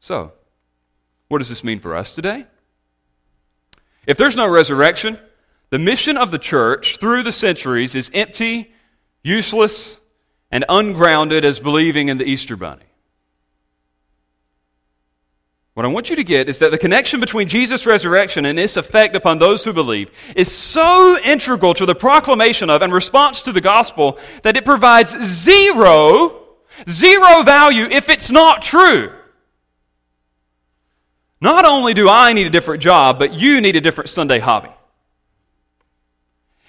So, 0.00 0.32
what 1.28 1.38
does 1.38 1.50
this 1.50 1.62
mean 1.62 1.78
for 1.78 1.94
us 1.94 2.14
today? 2.14 2.46
If 4.06 4.16
there's 4.16 4.34
no 4.34 4.48
resurrection, 4.48 5.18
the 5.68 5.78
mission 5.78 6.16
of 6.16 6.30
the 6.30 6.38
church 6.38 6.96
through 6.96 7.22
the 7.22 7.32
centuries 7.32 7.94
is 7.94 8.10
empty, 8.14 8.72
useless, 9.22 10.00
and 10.50 10.64
ungrounded 10.68 11.44
as 11.44 11.60
believing 11.60 12.08
in 12.08 12.16
the 12.16 12.24
Easter 12.24 12.56
Bunny. 12.56 12.89
What 15.74 15.86
I 15.86 15.88
want 15.88 16.10
you 16.10 16.16
to 16.16 16.24
get 16.24 16.48
is 16.48 16.58
that 16.58 16.72
the 16.72 16.78
connection 16.78 17.20
between 17.20 17.48
Jesus' 17.48 17.86
resurrection 17.86 18.44
and 18.44 18.58
its 18.58 18.76
effect 18.76 19.14
upon 19.14 19.38
those 19.38 19.64
who 19.64 19.72
believe 19.72 20.10
is 20.34 20.50
so 20.50 21.16
integral 21.24 21.74
to 21.74 21.86
the 21.86 21.94
proclamation 21.94 22.70
of 22.70 22.82
and 22.82 22.92
response 22.92 23.42
to 23.42 23.52
the 23.52 23.60
gospel 23.60 24.18
that 24.42 24.56
it 24.56 24.64
provides 24.64 25.16
zero, 25.24 26.48
zero 26.88 27.42
value 27.44 27.84
if 27.84 28.08
it's 28.08 28.30
not 28.30 28.62
true. 28.62 29.12
Not 31.40 31.64
only 31.64 31.94
do 31.94 32.08
I 32.08 32.32
need 32.32 32.48
a 32.48 32.50
different 32.50 32.82
job, 32.82 33.18
but 33.18 33.32
you 33.32 33.60
need 33.60 33.76
a 33.76 33.80
different 33.80 34.10
Sunday 34.10 34.40
hobby. 34.40 34.70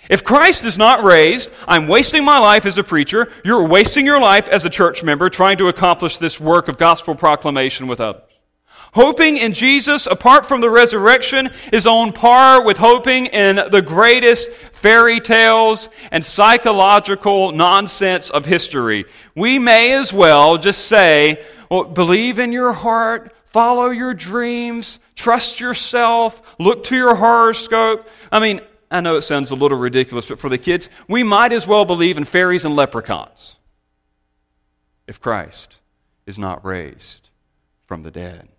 If 0.09 0.23
Christ 0.23 0.63
is 0.63 0.77
not 0.77 1.03
raised, 1.03 1.51
I'm 1.67 1.87
wasting 1.87 2.23
my 2.23 2.37
life 2.37 2.65
as 2.65 2.77
a 2.77 2.83
preacher. 2.83 3.31
You're 3.43 3.67
wasting 3.67 4.05
your 4.05 4.19
life 4.19 4.47
as 4.47 4.63
a 4.63 4.69
church 4.69 5.03
member 5.03 5.29
trying 5.29 5.57
to 5.57 5.67
accomplish 5.67 6.17
this 6.19 6.39
work 6.39 6.67
of 6.67 6.77
gospel 6.77 7.15
proclamation 7.15 7.87
with 7.87 7.99
others. 7.99 8.30
Hoping 8.93 9.37
in 9.37 9.53
Jesus, 9.53 10.05
apart 10.05 10.45
from 10.45 10.59
the 10.59 10.69
resurrection, 10.69 11.49
is 11.71 11.87
on 11.87 12.11
par 12.11 12.63
with 12.65 12.75
hoping 12.75 13.27
in 13.27 13.55
the 13.55 13.81
greatest 13.81 14.51
fairy 14.73 15.21
tales 15.21 15.87
and 16.11 16.23
psychological 16.23 17.53
nonsense 17.53 18.29
of 18.29 18.45
history. 18.45 19.05
We 19.33 19.59
may 19.59 19.93
as 19.93 20.11
well 20.11 20.57
just 20.57 20.87
say, 20.87 21.41
well, 21.69 21.85
believe 21.85 22.37
in 22.37 22.51
your 22.51 22.73
heart, 22.73 23.33
follow 23.45 23.91
your 23.91 24.13
dreams, 24.13 24.99
trust 25.15 25.61
yourself, 25.61 26.41
look 26.59 26.83
to 26.85 26.95
your 26.95 27.15
horoscope. 27.15 28.09
I 28.29 28.39
mean, 28.39 28.59
I 28.89 28.99
know 28.99 29.15
it 29.15 29.21
sounds 29.21 29.51
a 29.51 29.55
little 29.55 29.77
ridiculous, 29.77 30.25
but 30.25 30.37
for 30.37 30.49
the 30.49 30.57
kids, 30.57 30.89
we 31.07 31.23
might 31.23 31.53
as 31.53 31.65
well 31.65 31.85
believe 31.85 32.17
in 32.17 32.25
fairies 32.25 32.65
and 32.65 32.75
leprechauns 32.75 33.55
if 35.07 35.21
Christ 35.21 35.77
is 36.25 36.37
not 36.37 36.65
raised 36.65 37.29
from 37.87 38.03
the 38.03 38.11
dead. 38.11 38.49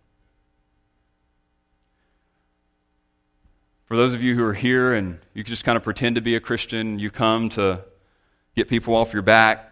For 3.92 3.96
those 3.96 4.14
of 4.14 4.22
you 4.22 4.34
who 4.34 4.42
are 4.42 4.54
here 4.54 4.94
and 4.94 5.18
you 5.34 5.44
just 5.44 5.66
kind 5.66 5.76
of 5.76 5.82
pretend 5.82 6.14
to 6.14 6.22
be 6.22 6.34
a 6.34 6.40
Christian, 6.40 6.98
you 6.98 7.10
come 7.10 7.50
to 7.50 7.84
get 8.56 8.66
people 8.66 8.94
off 8.94 9.12
your 9.12 9.20
back, 9.20 9.70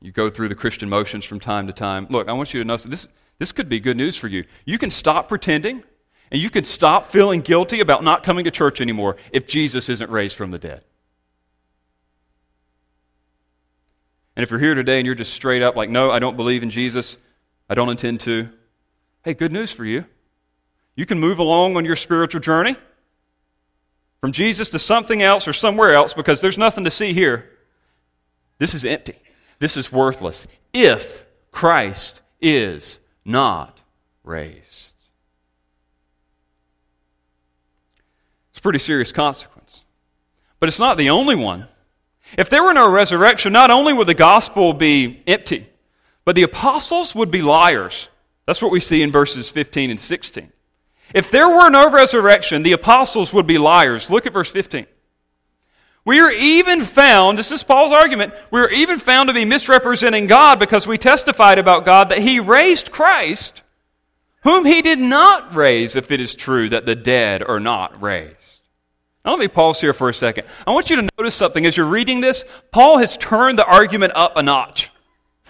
you 0.00 0.12
go 0.12 0.30
through 0.30 0.50
the 0.50 0.54
Christian 0.54 0.88
motions 0.88 1.24
from 1.24 1.40
time 1.40 1.66
to 1.66 1.72
time. 1.72 2.06
Look, 2.10 2.28
I 2.28 2.32
want 2.32 2.54
you 2.54 2.60
to 2.60 2.64
know 2.64 2.76
this, 2.76 3.08
this 3.40 3.50
could 3.50 3.68
be 3.68 3.80
good 3.80 3.96
news 3.96 4.16
for 4.16 4.28
you. 4.28 4.44
You 4.66 4.78
can 4.78 4.90
stop 4.90 5.26
pretending 5.26 5.82
and 6.30 6.40
you 6.40 6.48
can 6.48 6.62
stop 6.62 7.10
feeling 7.10 7.40
guilty 7.40 7.80
about 7.80 8.04
not 8.04 8.22
coming 8.22 8.44
to 8.44 8.52
church 8.52 8.80
anymore 8.80 9.16
if 9.32 9.48
Jesus 9.48 9.88
isn't 9.88 10.08
raised 10.08 10.36
from 10.36 10.52
the 10.52 10.58
dead. 10.58 10.84
And 14.36 14.44
if 14.44 14.50
you're 14.52 14.60
here 14.60 14.76
today 14.76 15.00
and 15.00 15.06
you're 15.06 15.16
just 15.16 15.34
straight 15.34 15.60
up 15.60 15.74
like, 15.74 15.90
no, 15.90 16.12
I 16.12 16.20
don't 16.20 16.36
believe 16.36 16.62
in 16.62 16.70
Jesus, 16.70 17.16
I 17.68 17.74
don't 17.74 17.88
intend 17.88 18.20
to, 18.20 18.48
hey, 19.24 19.34
good 19.34 19.50
news 19.50 19.72
for 19.72 19.84
you. 19.84 20.04
You 20.96 21.06
can 21.06 21.20
move 21.20 21.38
along 21.38 21.76
on 21.76 21.84
your 21.84 21.96
spiritual 21.96 22.40
journey 22.40 22.74
from 24.20 24.32
Jesus 24.32 24.70
to 24.70 24.78
something 24.78 25.22
else 25.22 25.46
or 25.46 25.52
somewhere 25.52 25.92
else 25.92 26.14
because 26.14 26.40
there's 26.40 26.58
nothing 26.58 26.84
to 26.84 26.90
see 26.90 27.12
here. 27.12 27.50
This 28.58 28.74
is 28.74 28.84
empty. 28.84 29.16
This 29.58 29.76
is 29.76 29.92
worthless 29.92 30.46
if 30.72 31.24
Christ 31.52 32.20
is 32.40 32.98
not 33.24 33.78
raised. 34.24 34.94
It's 38.50 38.58
a 38.58 38.62
pretty 38.62 38.78
serious 38.78 39.12
consequence. 39.12 39.84
But 40.58 40.70
it's 40.70 40.78
not 40.78 40.96
the 40.96 41.10
only 41.10 41.34
one. 41.34 41.66
If 42.36 42.48
there 42.50 42.62
were 42.62 42.72
no 42.72 42.90
resurrection, 42.90 43.52
not 43.52 43.70
only 43.70 43.92
would 43.92 44.08
the 44.08 44.14
gospel 44.14 44.72
be 44.72 45.22
empty, 45.26 45.68
but 46.24 46.34
the 46.34 46.42
apostles 46.42 47.14
would 47.14 47.30
be 47.30 47.42
liars. 47.42 48.08
That's 48.46 48.62
what 48.62 48.72
we 48.72 48.80
see 48.80 49.02
in 49.02 49.12
verses 49.12 49.50
15 49.50 49.90
and 49.90 50.00
16. 50.00 50.52
If 51.14 51.30
there 51.30 51.48
were 51.48 51.70
no 51.70 51.90
resurrection, 51.90 52.62
the 52.62 52.72
apostles 52.72 53.32
would 53.32 53.46
be 53.46 53.58
liars. 53.58 54.10
Look 54.10 54.26
at 54.26 54.32
verse 54.32 54.50
15. 54.50 54.86
We 56.04 56.20
are 56.20 56.30
even 56.30 56.84
found, 56.84 57.36
this 57.36 57.50
is 57.50 57.64
Paul's 57.64 57.92
argument, 57.92 58.32
we 58.52 58.60
are 58.60 58.70
even 58.70 59.00
found 59.00 59.28
to 59.28 59.34
be 59.34 59.44
misrepresenting 59.44 60.28
God 60.28 60.60
because 60.60 60.86
we 60.86 60.98
testified 60.98 61.58
about 61.58 61.84
God 61.84 62.10
that 62.10 62.18
he 62.18 62.38
raised 62.38 62.92
Christ, 62.92 63.62
whom 64.42 64.64
he 64.64 64.82
did 64.82 65.00
not 65.00 65.54
raise, 65.54 65.96
if 65.96 66.12
it 66.12 66.20
is 66.20 66.36
true 66.36 66.68
that 66.68 66.86
the 66.86 66.94
dead 66.94 67.42
are 67.42 67.58
not 67.58 68.00
raised. 68.00 68.36
Now, 69.24 69.32
let 69.32 69.40
me 69.40 69.48
pause 69.48 69.80
here 69.80 69.92
for 69.92 70.08
a 70.08 70.14
second. 70.14 70.46
I 70.64 70.72
want 70.72 70.88
you 70.90 70.96
to 70.96 71.08
notice 71.18 71.34
something. 71.34 71.66
As 71.66 71.76
you're 71.76 71.86
reading 71.86 72.20
this, 72.20 72.44
Paul 72.70 72.98
has 72.98 73.16
turned 73.16 73.58
the 73.58 73.66
argument 73.66 74.12
up 74.14 74.36
a 74.36 74.42
notch. 74.44 74.92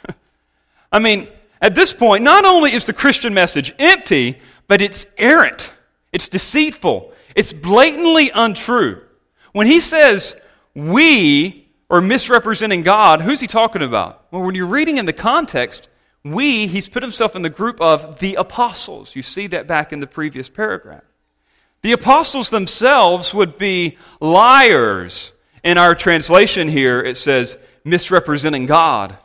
I 0.93 0.99
mean, 0.99 1.29
at 1.61 1.75
this 1.75 1.93
point, 1.93 2.25
not 2.25 2.47
only 2.47 2.73
is 2.73 2.87
the 2.87 2.95
Christian 2.95 3.35
message 3.35 3.75
empty, 3.79 4.41
but 4.69 4.81
it's 4.81 5.07
errant, 5.17 5.73
it's 6.13 6.29
deceitful, 6.29 7.13
it's 7.35 7.53
blatantly 7.53 8.31
untrue. 8.35 9.03
When 9.53 9.67
he 9.67 9.81
says 9.81 10.35
we 10.75 11.69
are 11.89 12.01
misrepresenting 12.01 12.83
God, 12.83 13.21
who's 13.21 13.41
he 13.41 13.47
talking 13.47 13.83
about? 13.83 14.27
Well, 14.31 14.43
when 14.43 14.55
you're 14.55 14.67
reading 14.67 14.99
in 14.99 15.07
the 15.07 15.13
context, 15.13 15.89
we, 16.25 16.67
he's 16.67 16.89
put 16.89 17.03
himself 17.03 17.37
in 17.37 17.43
the 17.43 17.51
group 17.51 17.81
of 17.81 18.19
the 18.19 18.35
apostles. 18.35 19.15
You 19.15 19.23
see 19.23 19.47
that 19.49 19.67
back 19.67 19.93
in 19.93 20.01
the 20.01 20.07
previous 20.07 20.49
paragraph. 20.49 21.05
The 21.83 21.93
apostles 21.93 22.51
themselves 22.51 23.33
would 23.33 23.59
be 23.59 23.97
liars. 24.21 25.33
In 25.63 25.79
our 25.79 25.95
translation 25.95 26.69
here, 26.69 27.01
it 27.01 27.17
says 27.17 27.57
misrepresenting 27.85 28.67
God. 28.67 29.17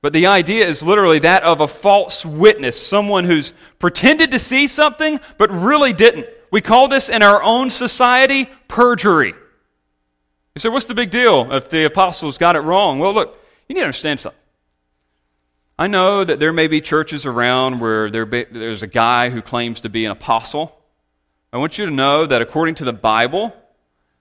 But 0.00 0.12
the 0.12 0.26
idea 0.26 0.66
is 0.66 0.82
literally 0.82 1.18
that 1.20 1.42
of 1.42 1.60
a 1.60 1.68
false 1.68 2.24
witness, 2.24 2.80
someone 2.80 3.24
who's 3.24 3.52
pretended 3.78 4.30
to 4.30 4.38
see 4.38 4.68
something 4.68 5.18
but 5.38 5.50
really 5.50 5.92
didn't. 5.92 6.26
We 6.50 6.60
call 6.60 6.88
this 6.88 7.08
in 7.08 7.22
our 7.22 7.42
own 7.42 7.68
society 7.68 8.48
perjury. 8.68 9.34
You 10.54 10.60
say, 10.60 10.68
what's 10.68 10.86
the 10.86 10.94
big 10.94 11.10
deal 11.10 11.52
if 11.52 11.68
the 11.68 11.84
apostles 11.84 12.38
got 12.38 12.56
it 12.56 12.60
wrong? 12.60 12.98
Well, 12.98 13.12
look, 13.12 13.44
you 13.68 13.74
need 13.74 13.80
to 13.80 13.86
understand 13.86 14.20
something. 14.20 14.40
I 15.78 15.86
know 15.86 16.24
that 16.24 16.38
there 16.38 16.52
may 16.52 16.66
be 16.66 16.80
churches 16.80 17.26
around 17.26 17.80
where 17.80 18.10
there 18.10 18.26
be, 18.26 18.44
there's 18.44 18.82
a 18.82 18.88
guy 18.88 19.30
who 19.30 19.42
claims 19.42 19.82
to 19.82 19.88
be 19.88 20.04
an 20.04 20.10
apostle. 20.10 20.76
I 21.52 21.58
want 21.58 21.78
you 21.78 21.86
to 21.86 21.92
know 21.92 22.26
that 22.26 22.42
according 22.42 22.76
to 22.76 22.84
the 22.84 22.92
Bible, 22.92 23.54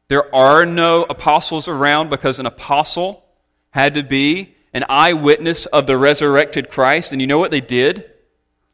there 0.08 0.34
are 0.36 0.66
no 0.66 1.04
apostles 1.04 1.68
around 1.68 2.10
because 2.10 2.40
an 2.40 2.46
apostle 2.46 3.26
had 3.72 3.96
to 3.96 4.04
be 4.04 4.56
an 4.74 4.86
eyewitness 4.90 5.66
of 5.68 5.88
the 5.88 5.98
resurrected 5.98 6.70
Christ. 6.70 7.12
And 7.12 7.22
you 7.22 7.28
know 7.28 7.40
what 7.40 7.52
they 7.52 7.62
did? 7.62 8.10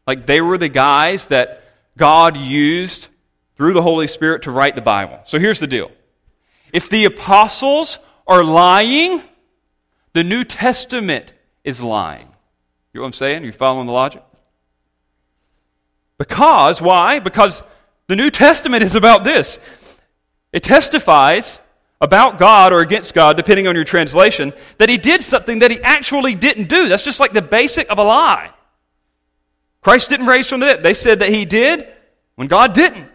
Like 0.07 0.25
they 0.25 0.41
were 0.41 0.57
the 0.57 0.69
guys 0.69 1.27
that 1.27 1.63
God 1.97 2.37
used 2.37 3.07
through 3.55 3.73
the 3.73 3.81
Holy 3.81 4.07
Spirit 4.07 4.43
to 4.43 4.51
write 4.51 4.75
the 4.75 4.81
Bible. 4.81 5.19
So 5.25 5.39
here's 5.39 5.59
the 5.59 5.67
deal 5.67 5.91
if 6.71 6.89
the 6.89 7.05
apostles 7.05 7.99
are 8.27 8.43
lying, 8.43 9.21
the 10.13 10.23
New 10.23 10.43
Testament 10.43 11.33
is 11.63 11.81
lying. 11.81 12.27
You 12.93 12.99
know 12.99 13.01
what 13.01 13.07
I'm 13.07 13.13
saying? 13.13 13.43
Are 13.43 13.45
you 13.45 13.51
following 13.51 13.87
the 13.87 13.93
logic? 13.93 14.23
Because, 16.17 16.81
why? 16.81 17.19
Because 17.19 17.63
the 18.07 18.15
New 18.15 18.29
Testament 18.29 18.83
is 18.83 18.95
about 18.95 19.23
this. 19.23 19.59
It 20.51 20.63
testifies 20.63 21.59
about 22.03 22.37
God 22.37 22.73
or 22.73 22.81
against 22.81 23.13
God, 23.13 23.37
depending 23.37 23.65
on 23.65 23.75
your 23.75 23.85
translation, 23.85 24.51
that 24.77 24.89
he 24.89 24.97
did 24.97 25.23
something 25.23 25.59
that 25.59 25.71
he 25.71 25.81
actually 25.81 26.35
didn't 26.35 26.67
do. 26.67 26.89
That's 26.89 27.05
just 27.05 27.21
like 27.21 27.31
the 27.31 27.41
basic 27.41 27.89
of 27.89 27.97
a 27.97 28.03
lie. 28.03 28.51
Christ 29.81 30.09
didn't 30.09 30.27
raise 30.27 30.49
from 30.49 30.59
the 30.59 30.65
dead. 30.65 30.83
They 30.83 30.93
said 30.93 31.19
that 31.19 31.29
he 31.29 31.45
did 31.45 31.87
when 32.35 32.49
God 32.49 32.73
didn't. 32.73 33.09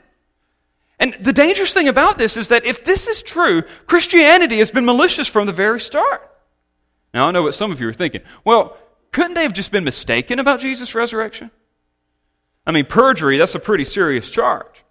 And 0.99 1.15
the 1.21 1.35
dangerous 1.35 1.75
thing 1.75 1.89
about 1.89 2.17
this 2.17 2.39
is 2.39 2.49
that 2.49 2.65
if 2.65 2.83
this 2.83 3.07
is 3.07 3.23
true, 3.23 3.63
Christianity 3.87 4.59
has 4.59 4.71
been 4.71 4.87
malicious 4.87 5.29
from 5.29 5.47
the 5.47 5.53
very 5.53 5.81
start. 5.81 6.23
Now, 7.13 7.29
I 7.29 7.31
know 7.31 7.43
what 7.43 7.55
some 7.55 7.71
of 7.71 7.81
you 7.83 7.89
are 7.89 7.93
thinking. 7.93 8.23
Well, 8.43 8.75
couldn't 9.13 9.35
they 9.35 9.43
have 9.43 9.53
just 9.53 9.71
been 9.71 9.85
mistaken 9.85 10.39
about 10.39 10.61
Jesus' 10.61 10.95
resurrection? 10.95 11.51
I 12.67 12.73
mean, 12.73 12.87
perjury, 12.87 13.37
that's 13.37 13.55
a 13.55 13.61
pretty 13.61 13.85
serious 13.85 14.31
charge. 14.31 14.83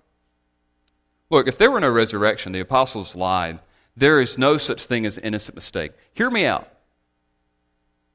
Look, 1.32 1.48
if 1.48 1.58
there 1.58 1.72
were 1.72 1.80
no 1.80 1.90
resurrection, 1.90 2.52
the 2.52 2.60
apostles 2.60 3.16
lied. 3.16 3.60
There 3.98 4.22
is 4.22 4.38
no 4.38 4.60
such 4.60 4.86
thing 4.86 5.08
as 5.08 5.18
innocent 5.18 5.56
mistake. 5.56 5.92
Hear 6.14 6.30
me 6.30 6.46
out. 6.46 6.70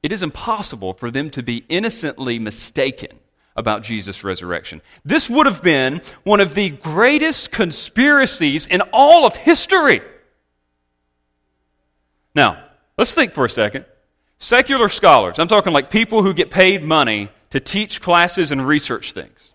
It 0.01 0.13
is 0.13 0.23
impossible 0.23 0.93
for 0.93 1.11
them 1.11 1.29
to 1.31 1.43
be 1.43 1.65
innocently 1.67 2.39
mistaken 2.39 3.19
about 3.55 3.83
Jesus' 3.83 4.23
resurrection. 4.23 4.81
This 5.03 5.29
would 5.29 5.45
have 5.45 5.61
been 5.61 6.01
one 6.23 6.39
of 6.39 6.55
the 6.55 6.69
greatest 6.69 7.51
conspiracies 7.51 8.65
in 8.65 8.81
all 8.93 9.25
of 9.25 9.35
history. 9.35 10.01
Now, 12.33 12.63
let's 12.97 13.13
think 13.13 13.33
for 13.33 13.45
a 13.45 13.49
second. 13.49 13.85
Secular 14.39 14.89
scholars, 14.89 15.37
I'm 15.37 15.47
talking 15.47 15.73
like 15.73 15.91
people 15.91 16.23
who 16.23 16.33
get 16.33 16.49
paid 16.49 16.83
money 16.83 17.29
to 17.51 17.59
teach 17.59 18.01
classes 18.01 18.51
and 18.51 18.65
research 18.65 19.11
things, 19.11 19.53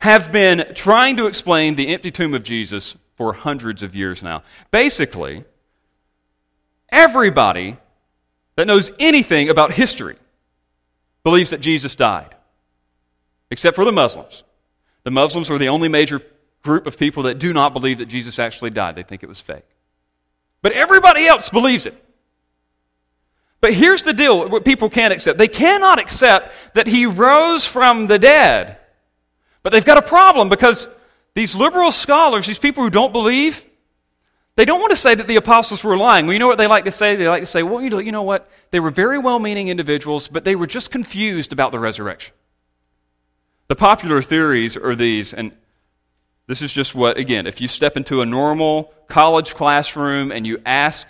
have 0.00 0.30
been 0.30 0.72
trying 0.74 1.16
to 1.16 1.26
explain 1.26 1.76
the 1.76 1.88
empty 1.88 2.10
tomb 2.10 2.34
of 2.34 2.42
Jesus 2.42 2.96
for 3.18 3.32
hundreds 3.32 3.82
of 3.82 3.96
years 3.96 4.22
now. 4.22 4.44
Basically, 4.70 5.44
everybody 6.88 7.76
that 8.54 8.68
knows 8.68 8.92
anything 9.00 9.50
about 9.50 9.72
history 9.72 10.16
believes 11.24 11.50
that 11.50 11.60
Jesus 11.60 11.96
died, 11.96 12.36
except 13.50 13.74
for 13.74 13.84
the 13.84 13.92
Muslims. 13.92 14.44
The 15.02 15.10
Muslims 15.10 15.50
are 15.50 15.58
the 15.58 15.68
only 15.68 15.88
major 15.88 16.22
group 16.62 16.86
of 16.86 16.96
people 16.96 17.24
that 17.24 17.40
do 17.40 17.52
not 17.52 17.72
believe 17.72 17.98
that 17.98 18.06
Jesus 18.06 18.38
actually 18.38 18.70
died, 18.70 18.94
they 18.94 19.02
think 19.02 19.24
it 19.24 19.28
was 19.28 19.40
fake. 19.40 19.66
But 20.62 20.72
everybody 20.72 21.26
else 21.26 21.48
believes 21.48 21.86
it. 21.86 22.04
But 23.60 23.74
here's 23.74 24.04
the 24.04 24.12
deal 24.12 24.48
what 24.48 24.64
people 24.64 24.88
can't 24.88 25.12
accept. 25.12 25.38
They 25.38 25.48
cannot 25.48 25.98
accept 25.98 26.54
that 26.74 26.86
he 26.86 27.06
rose 27.06 27.64
from 27.64 28.06
the 28.06 28.18
dead. 28.18 28.76
But 29.64 29.70
they've 29.70 29.84
got 29.84 29.98
a 29.98 30.02
problem 30.02 30.48
because 30.48 30.86
these 31.34 31.54
liberal 31.54 31.92
scholars, 31.92 32.46
these 32.46 32.58
people 32.58 32.82
who 32.82 32.90
don't 32.90 33.12
believe, 33.12 33.64
they 34.56 34.64
don't 34.64 34.80
want 34.80 34.90
to 34.90 34.96
say 34.96 35.14
that 35.14 35.28
the 35.28 35.36
apostles 35.36 35.84
were 35.84 35.96
lying. 35.96 36.26
Well, 36.26 36.32
you 36.32 36.40
know 36.40 36.48
what 36.48 36.58
they 36.58 36.66
like 36.66 36.84
to 36.86 36.90
say? 36.90 37.14
They 37.14 37.28
like 37.28 37.42
to 37.42 37.46
say, 37.46 37.62
well, 37.62 37.80
you 37.80 37.90
know, 37.90 37.98
you 37.98 38.10
know 38.10 38.24
what? 38.24 38.48
They 38.72 38.80
were 38.80 38.90
very 38.90 39.18
well 39.18 39.38
meaning 39.38 39.68
individuals, 39.68 40.26
but 40.26 40.42
they 40.42 40.56
were 40.56 40.66
just 40.66 40.90
confused 40.90 41.52
about 41.52 41.70
the 41.70 41.78
resurrection. 41.78 42.34
The 43.68 43.76
popular 43.76 44.20
theories 44.20 44.76
are 44.76 44.96
these, 44.96 45.32
and 45.32 45.52
this 46.48 46.62
is 46.62 46.72
just 46.72 46.94
what, 46.94 47.18
again, 47.18 47.46
if 47.46 47.60
you 47.60 47.68
step 47.68 47.96
into 47.96 48.22
a 48.22 48.26
normal 48.26 48.92
college 49.06 49.54
classroom 49.54 50.32
and 50.32 50.46
you 50.46 50.60
ask 50.64 51.06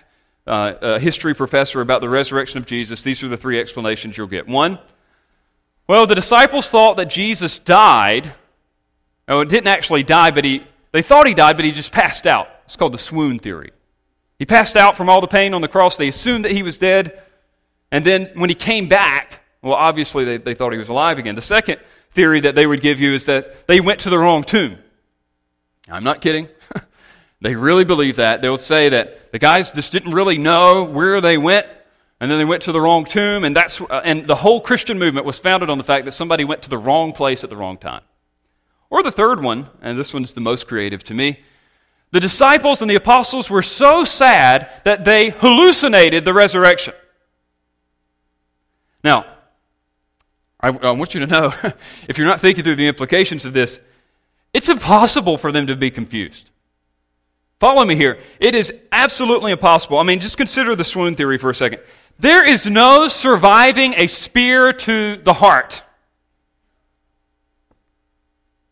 uh, 0.46 0.74
a 0.82 0.98
history 0.98 1.34
professor 1.34 1.80
about 1.80 2.00
the 2.00 2.08
resurrection 2.08 2.58
of 2.58 2.66
Jesus, 2.66 3.02
these 3.02 3.22
are 3.22 3.28
the 3.28 3.36
three 3.36 3.60
explanations 3.60 4.16
you'll 4.18 4.26
get. 4.26 4.48
One, 4.48 4.78
well, 5.86 6.06
the 6.06 6.16
disciples 6.16 6.68
thought 6.68 6.96
that 6.96 7.08
Jesus 7.08 7.58
died. 7.58 8.32
Oh, 9.28 9.40
it 9.40 9.48
didn't 9.48 9.68
actually 9.68 10.02
die, 10.02 10.30
but 10.30 10.44
he, 10.44 10.64
they 10.92 11.02
thought 11.02 11.26
he 11.26 11.34
died, 11.34 11.56
but 11.56 11.64
he 11.64 11.72
just 11.72 11.92
passed 11.92 12.26
out. 12.26 12.48
It's 12.64 12.76
called 12.76 12.92
the 12.92 12.98
swoon 12.98 13.38
theory. 13.38 13.72
He 14.38 14.46
passed 14.46 14.76
out 14.76 14.96
from 14.96 15.08
all 15.08 15.20
the 15.20 15.28
pain 15.28 15.54
on 15.54 15.60
the 15.60 15.68
cross. 15.68 15.96
They 15.96 16.08
assumed 16.08 16.44
that 16.44 16.52
he 16.52 16.62
was 16.62 16.78
dead. 16.78 17.20
And 17.90 18.04
then 18.04 18.30
when 18.34 18.48
he 18.48 18.54
came 18.54 18.88
back, 18.88 19.40
well, 19.62 19.74
obviously 19.74 20.24
they, 20.24 20.36
they 20.38 20.54
thought 20.54 20.72
he 20.72 20.78
was 20.78 20.88
alive 20.88 21.18
again. 21.18 21.34
The 21.34 21.42
second 21.42 21.80
theory 22.12 22.40
that 22.40 22.54
they 22.54 22.66
would 22.66 22.80
give 22.80 23.00
you 23.00 23.12
is 23.12 23.26
that 23.26 23.66
they 23.66 23.80
went 23.80 24.00
to 24.00 24.10
the 24.10 24.18
wrong 24.18 24.44
tomb. 24.44 24.78
I'm 25.88 26.04
not 26.04 26.20
kidding. 26.20 26.48
They 27.40 27.54
really 27.54 27.84
believe 27.84 28.16
that. 28.16 28.42
They'll 28.42 28.58
say 28.58 28.88
that 28.88 29.30
the 29.30 29.38
guys 29.38 29.70
just 29.70 29.92
didn't 29.92 30.12
really 30.12 30.38
know 30.38 30.84
where 30.84 31.20
they 31.20 31.38
went, 31.38 31.66
and 32.20 32.30
then 32.30 32.38
they 32.38 32.44
went 32.44 32.64
to 32.64 32.72
the 32.72 32.80
wrong 32.80 33.04
tomb, 33.04 33.44
and, 33.44 33.54
that's, 33.54 33.80
uh, 33.80 34.00
and 34.04 34.26
the 34.26 34.34
whole 34.34 34.60
Christian 34.60 34.98
movement 34.98 35.24
was 35.24 35.38
founded 35.38 35.70
on 35.70 35.78
the 35.78 35.84
fact 35.84 36.04
that 36.06 36.12
somebody 36.12 36.44
went 36.44 36.62
to 36.62 36.68
the 36.68 36.78
wrong 36.78 37.12
place 37.12 37.44
at 37.44 37.50
the 37.50 37.56
wrong 37.56 37.78
time. 37.78 38.02
Or 38.90 39.02
the 39.02 39.12
third 39.12 39.42
one, 39.42 39.68
and 39.82 39.98
this 39.98 40.14
one's 40.14 40.32
the 40.32 40.40
most 40.40 40.66
creative 40.66 41.04
to 41.04 41.14
me 41.14 41.38
the 42.10 42.20
disciples 42.20 42.80
and 42.80 42.90
the 42.90 42.94
apostles 42.94 43.50
were 43.50 43.62
so 43.62 44.04
sad 44.04 44.72
that 44.84 45.04
they 45.04 45.30
hallucinated 45.30 46.24
the 46.24 46.32
resurrection. 46.32 46.94
Now, 49.04 49.26
I, 50.60 50.68
I 50.68 50.90
want 50.92 51.14
you 51.14 51.20
to 51.20 51.26
know 51.26 51.52
if 52.08 52.16
you're 52.16 52.26
not 52.26 52.40
thinking 52.40 52.64
through 52.64 52.76
the 52.76 52.88
implications 52.88 53.44
of 53.44 53.52
this, 53.52 53.78
it's 54.54 54.68
impossible 54.68 55.36
for 55.36 55.52
them 55.52 55.66
to 55.66 55.76
be 55.76 55.90
confused. 55.90 56.48
Follow 57.60 57.84
me 57.84 57.96
here. 57.96 58.18
It 58.40 58.54
is 58.54 58.72
absolutely 58.90 59.52
impossible. 59.52 59.98
I 59.98 60.04
mean, 60.04 60.20
just 60.20 60.36
consider 60.36 60.74
the 60.74 60.84
swoon 60.84 61.14
theory 61.14 61.38
for 61.38 61.50
a 61.50 61.54
second. 61.54 61.82
There 62.18 62.48
is 62.48 62.66
no 62.66 63.08
surviving 63.08 63.94
a 63.96 64.06
spear 64.06 64.72
to 64.72 65.16
the 65.16 65.32
heart. 65.32 65.82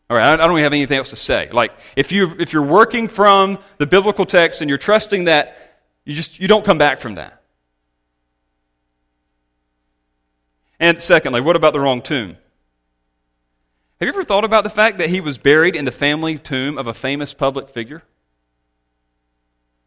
All 0.09 0.15
right, 0.15 0.39
I 0.39 0.47
don't 0.47 0.57
have 0.59 0.73
anything 0.73 0.97
else 0.97 1.09
to 1.09 1.17
say. 1.17 1.49
Like, 1.51 1.75
if, 1.95 2.13
you, 2.13 2.35
if 2.39 2.53
you're 2.53 2.63
working 2.63 3.09
from 3.09 3.59
the 3.77 3.85
biblical 3.85 4.25
text 4.25 4.61
and 4.61 4.69
you're 4.69 4.77
trusting 4.77 5.25
that, 5.25 5.57
you 6.05 6.15
just 6.15 6.39
you 6.39 6.47
don't 6.47 6.63
come 6.63 6.77
back 6.77 6.99
from 6.99 7.15
that. 7.15 7.41
And 10.79 11.01
secondly, 11.01 11.41
what 11.41 11.57
about 11.57 11.73
the 11.73 11.81
wrong 11.81 12.01
tomb? 12.01 12.37
Have 13.99 14.05
you 14.05 14.13
ever 14.13 14.23
thought 14.23 14.45
about 14.45 14.63
the 14.63 14.69
fact 14.69 14.99
that 14.99 15.09
he 15.09 15.19
was 15.19 15.37
buried 15.37 15.75
in 15.75 15.83
the 15.83 15.91
family 15.91 16.37
tomb 16.37 16.77
of 16.77 16.87
a 16.87 16.93
famous 16.93 17.33
public 17.33 17.67
figure? 17.69 18.03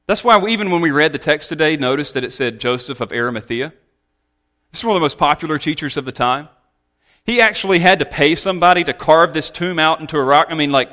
That's 0.07 0.25
why 0.25 0.45
even 0.49 0.71
when 0.71 0.81
we 0.81 0.91
read 0.91 1.13
the 1.13 1.19
text 1.19 1.49
today, 1.49 1.77
notice 1.77 2.13
that 2.13 2.25
it 2.25 2.33
said 2.33 2.61
Joseph 2.61 3.01
of 3.01 3.13
Arimathea. 3.13 3.73
This 4.73 4.81
is 4.81 4.85
one 4.85 4.97
of 4.97 5.01
the 5.01 5.05
most 5.05 5.17
popular 5.17 5.59
teachers 5.59 5.97
of 5.97 6.05
the 6.05 6.13
time. 6.13 6.49
He 7.31 7.41
actually 7.41 7.79
had 7.79 8.01
to 8.01 8.05
pay 8.05 8.35
somebody 8.35 8.83
to 8.83 8.93
carve 8.93 9.33
this 9.33 9.51
tomb 9.51 9.79
out 9.79 10.01
into 10.01 10.17
a 10.17 10.25
rock. 10.25 10.49
I 10.51 10.55
mean, 10.55 10.73
like, 10.73 10.91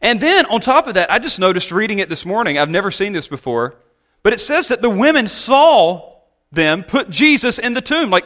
and 0.00 0.20
then 0.20 0.46
on 0.46 0.60
top 0.60 0.86
of 0.86 0.94
that, 0.94 1.10
I 1.10 1.18
just 1.18 1.40
noticed 1.40 1.72
reading 1.72 1.98
it 1.98 2.08
this 2.08 2.24
morning. 2.24 2.58
I've 2.58 2.70
never 2.70 2.92
seen 2.92 3.12
this 3.12 3.26
before, 3.26 3.74
but 4.22 4.32
it 4.32 4.38
says 4.38 4.68
that 4.68 4.82
the 4.82 4.88
women 4.88 5.26
saw 5.26 6.12
them 6.52 6.84
put 6.84 7.10
Jesus 7.10 7.58
in 7.58 7.74
the 7.74 7.80
tomb. 7.80 8.08
Like, 8.08 8.24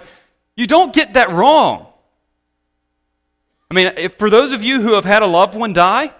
you 0.54 0.66
don't 0.66 0.92
get 0.92 1.14
that 1.14 1.30
wrong. 1.30 1.86
I 3.70 3.74
mean, 3.74 3.94
if, 3.96 4.18
for 4.18 4.28
those 4.28 4.52
of 4.52 4.62
you 4.62 4.82
who 4.82 4.92
have 4.92 5.06
had 5.06 5.22
a 5.22 5.26
loved 5.26 5.54
one 5.54 5.72
die, 5.72 6.12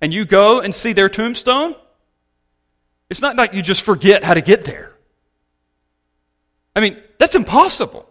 and 0.00 0.14
you 0.14 0.24
go 0.24 0.60
and 0.60 0.72
see 0.72 0.92
their 0.92 1.08
tombstone, 1.08 1.74
it's 3.10 3.20
not 3.20 3.34
like 3.34 3.52
you 3.52 3.62
just 3.62 3.82
forget 3.82 4.22
how 4.22 4.34
to 4.34 4.42
get 4.42 4.62
there. 4.62 4.94
I 6.76 6.78
mean, 6.78 7.02
that's 7.18 7.34
impossible. 7.34 8.08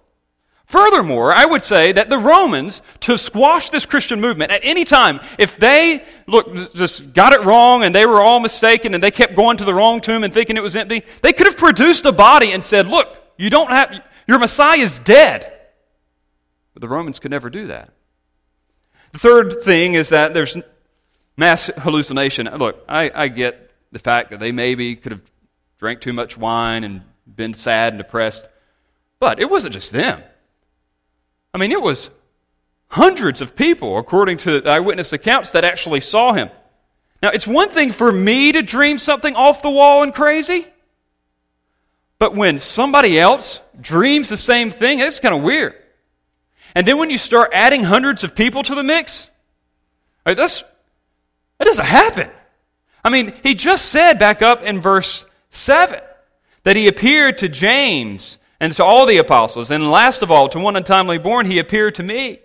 Furthermore, 0.68 1.32
I 1.32 1.46
would 1.46 1.62
say 1.62 1.92
that 1.92 2.10
the 2.10 2.18
Romans, 2.18 2.82
to 3.02 3.18
squash 3.18 3.70
this 3.70 3.86
Christian 3.86 4.20
movement 4.20 4.52
at 4.52 4.62
any 4.64 4.84
time, 4.84 5.20
if 5.38 5.58
they, 5.58 6.04
look, 6.28 6.74
just 6.74 7.14
got 7.14 7.34
it 7.34 7.44
wrong 7.44 7.84
and 7.84 7.94
they 7.94 8.06
were 8.06 8.22
all 8.22 8.40
mistaken 8.40 8.96
and 8.96 9.04
they 9.04 9.12
kept 9.12 9.36
going 9.36 9.58
to 9.58 9.66
the 9.66 9.74
wrong 9.74 10.02
tomb 10.02 10.24
and 10.24 10.34
thinking 10.34 10.58
it 10.58 10.64
was 10.64 10.76
empty, 10.76 11.04
they 11.22 11.34
could 11.34 11.46
have 11.46 11.58
produced 11.58 12.06
a 12.06 12.12
body 12.12 12.52
and 12.52 12.64
said, 12.64 12.88
look, 12.88 13.08
you 13.38 13.52
don't 13.52 13.70
have, 13.70 13.94
your 14.28 14.40
Messiah 14.40 14.80
is 14.80 14.98
dead. 15.00 15.52
But 16.74 16.82
the 16.82 16.90
Romans 16.90 17.20
could 17.20 17.32
never 17.32 17.52
do 17.52 17.68
that. 17.68 17.92
The 19.12 19.20
third 19.20 19.62
thing 19.62 19.94
is 19.94 20.10
that 20.10 20.34
there's 20.34 20.58
mass 21.38 21.68
hallucination. 21.78 22.50
Look, 22.58 22.84
I, 22.90 23.12
I 23.14 23.28
get 23.28 23.72
the 23.92 24.00
fact 24.00 24.32
that 24.32 24.40
they 24.40 24.52
maybe 24.52 24.96
could 24.96 25.12
have 25.12 25.22
drank 25.78 26.02
too 26.02 26.12
much 26.12 26.38
wine 26.38 26.84
and 26.84 27.04
been 27.34 27.54
sad 27.54 27.94
and 27.94 28.02
depressed, 28.02 28.48
but 29.20 29.40
it 29.40 29.50
wasn't 29.50 29.74
just 29.74 29.92
them. 29.92 30.24
I 31.56 31.58
mean, 31.58 31.72
it 31.72 31.82
was 31.82 32.10
hundreds 32.90 33.40
of 33.40 33.56
people, 33.56 33.98
according 33.98 34.40
to 34.40 34.62
eyewitness 34.66 35.14
accounts, 35.14 35.52
that 35.52 35.64
actually 35.64 36.02
saw 36.02 36.34
him. 36.34 36.50
Now, 37.24 37.30
it's 37.30 37.48
one 37.48 37.70
thing 37.70 37.94
for 37.94 38.12
me 38.12 38.52
to 38.52 38.62
dream 38.62 38.98
something 38.98 39.34
off 39.38 39.62
the 39.62 39.70
wall 39.70 40.04
and 40.04 40.14
crazy, 40.14 40.68
but 42.20 42.36
when 42.36 42.60
somebody 42.60 43.18
else 43.18 43.62
dreams 43.80 44.28
the 44.28 44.36
same 44.36 44.70
thing, 44.70 45.00
it's 45.00 45.22
kind 45.22 45.34
of 45.34 45.44
weird. 45.44 45.76
And 46.76 46.86
then 46.86 46.98
when 46.98 47.10
you 47.10 47.18
start 47.18 47.52
adding 47.54 47.86
hundreds 47.86 48.26
of 48.26 48.36
people 48.36 48.62
to 48.64 48.76
the 48.76 48.84
mix, 48.84 49.30
that's, 50.26 50.66
that 51.58 51.64
doesn't 51.64 51.86
happen. 51.86 52.30
I 53.02 53.10
mean, 53.10 53.34
he 53.44 53.56
just 53.56 53.86
said 53.86 54.20
back 54.20 54.42
up 54.42 54.62
in 54.64 54.82
verse 54.82 55.26
7 55.52 56.02
that 56.64 56.76
he 56.76 56.90
appeared 56.90 57.38
to 57.38 57.48
James 57.48 58.40
and 58.60 58.74
to 58.74 58.84
all 58.84 59.06
the 59.06 59.18
apostles, 59.18 59.72
and 59.72 59.92
last 59.92 60.22
of 60.22 60.32
all, 60.32 60.48
to 60.50 60.60
one 60.60 60.76
untimely 60.76 61.18
born, 61.18 61.46
he 61.46 61.60
appeared 61.60 61.96
to 61.96 62.04
me. 62.04 62.40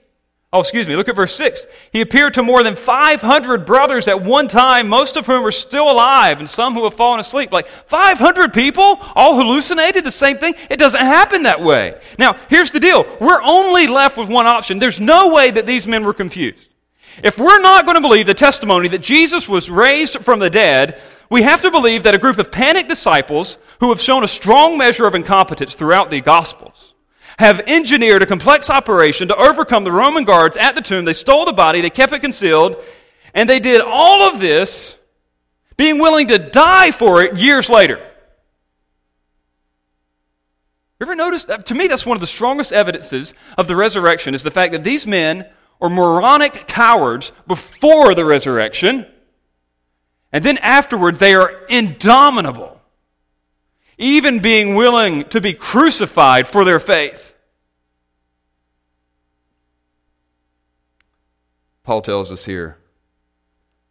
Oh, 0.52 0.60
excuse 0.60 0.88
me, 0.88 0.96
look 0.96 1.08
at 1.08 1.14
verse 1.14 1.34
6. 1.36 1.64
He 1.92 2.00
appeared 2.00 2.34
to 2.34 2.42
more 2.42 2.64
than 2.64 2.74
500 2.74 3.64
brothers 3.64 4.08
at 4.08 4.20
one 4.20 4.48
time, 4.48 4.88
most 4.88 5.16
of 5.16 5.24
whom 5.24 5.46
are 5.46 5.52
still 5.52 5.88
alive, 5.88 6.40
and 6.40 6.48
some 6.48 6.74
who 6.74 6.82
have 6.84 6.94
fallen 6.94 7.20
asleep. 7.20 7.52
Like 7.52 7.68
500 7.68 8.52
people, 8.52 8.98
all 9.14 9.36
hallucinated 9.36 10.02
the 10.02 10.10
same 10.10 10.38
thing? 10.38 10.54
It 10.68 10.80
doesn't 10.80 11.00
happen 11.00 11.44
that 11.44 11.60
way. 11.60 12.00
Now, 12.18 12.36
here's 12.48 12.72
the 12.72 12.80
deal 12.80 13.06
we're 13.20 13.42
only 13.42 13.86
left 13.86 14.16
with 14.16 14.28
one 14.28 14.46
option. 14.46 14.80
There's 14.80 15.00
no 15.00 15.32
way 15.32 15.52
that 15.52 15.66
these 15.66 15.86
men 15.86 16.04
were 16.04 16.14
confused. 16.14 16.68
If 17.22 17.38
we're 17.38 17.60
not 17.60 17.84
going 17.84 17.96
to 17.96 18.00
believe 18.00 18.26
the 18.26 18.34
testimony 18.34 18.88
that 18.88 19.02
Jesus 19.02 19.48
was 19.48 19.70
raised 19.70 20.18
from 20.24 20.40
the 20.40 20.50
dead, 20.50 21.00
we 21.30 21.42
have 21.42 21.62
to 21.62 21.70
believe 21.70 22.02
that 22.02 22.14
a 22.14 22.18
group 22.18 22.38
of 22.38 22.50
panicked 22.50 22.88
disciples 22.88 23.56
who 23.78 23.88
have 23.90 24.00
shown 24.00 24.24
a 24.24 24.28
strong 24.28 24.76
measure 24.76 25.06
of 25.06 25.14
incompetence 25.14 25.74
throughout 25.74 26.10
the 26.10 26.20
Gospels 26.20 26.94
have 27.38 27.60
engineered 27.68 28.22
a 28.22 28.26
complex 28.26 28.68
operation 28.68 29.28
to 29.28 29.36
overcome 29.36 29.84
the 29.84 29.92
Roman 29.92 30.24
guards 30.24 30.56
at 30.56 30.74
the 30.74 30.82
tomb. 30.82 31.04
They 31.04 31.14
stole 31.14 31.46
the 31.46 31.52
body, 31.52 31.80
they 31.80 31.88
kept 31.88 32.12
it 32.12 32.20
concealed, 32.20 32.76
and 33.32 33.48
they 33.48 33.60
did 33.60 33.80
all 33.80 34.22
of 34.22 34.40
this 34.40 34.96
being 35.76 35.98
willing 35.98 36.28
to 36.28 36.38
die 36.38 36.90
for 36.90 37.22
it 37.22 37.38
years 37.38 37.70
later. 37.70 37.96
You 40.98 41.06
ever 41.06 41.14
notice 41.14 41.46
that? 41.46 41.64
To 41.66 41.74
me, 41.74 41.86
that's 41.86 42.04
one 42.04 42.16
of 42.16 42.20
the 42.20 42.26
strongest 42.26 42.74
evidences 42.74 43.32
of 43.56 43.68
the 43.68 43.76
resurrection 43.76 44.34
is 44.34 44.42
the 44.42 44.50
fact 44.50 44.72
that 44.72 44.84
these 44.84 45.06
men 45.06 45.46
are 45.80 45.88
moronic 45.88 46.66
cowards 46.66 47.32
before 47.46 48.14
the 48.14 48.26
resurrection, 48.26 49.06
and 50.32 50.44
then 50.44 50.58
afterward 50.58 51.16
they 51.16 51.34
are 51.34 51.64
indomitable, 51.68 52.80
even 53.98 54.40
being 54.40 54.74
willing 54.74 55.24
to 55.30 55.40
be 55.40 55.52
crucified 55.52 56.46
for 56.46 56.64
their 56.64 56.80
faith. 56.80 57.34
Paul 61.82 62.02
tells 62.02 62.30
us 62.30 62.44
here, 62.44 62.76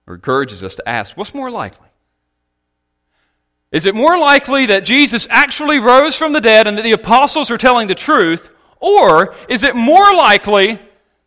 or 0.08 0.16
encourages 0.16 0.64
us 0.64 0.76
to 0.76 0.88
ask, 0.88 1.18
what's 1.18 1.34
more 1.34 1.52
likely? 1.52 1.88
Is 3.72 3.86
it 3.86 3.94
more 3.94 4.18
likely 4.18 4.68
that 4.68 4.84
Jesus 4.84 5.28
actually 5.30 5.80
rose 5.80 6.16
from 6.16 6.34
the 6.34 6.42
dead 6.42 6.66
and 6.66 6.78
that 6.78 6.84
the 6.84 6.94
apostles 6.94 7.52
are 7.52 7.58
telling 7.58 7.88
the 7.88 7.96
truth? 7.96 8.50
Or 8.80 9.36
is 9.48 9.64
it 9.64 9.76
more 9.76 10.14
likely 10.14 10.80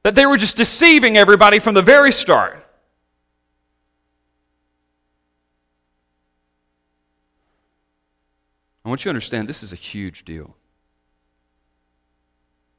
that 0.02 0.14
they 0.14 0.26
were 0.26 0.36
just 0.36 0.56
deceiving 0.56 1.16
everybody 1.16 1.60
from 1.60 1.74
the 1.74 1.82
very 1.82 2.10
start? 2.10 2.61
I 8.84 8.88
want 8.88 9.02
you 9.02 9.04
to 9.04 9.10
understand 9.10 9.48
this 9.48 9.62
is 9.62 9.72
a 9.72 9.76
huge 9.76 10.24
deal. 10.24 10.56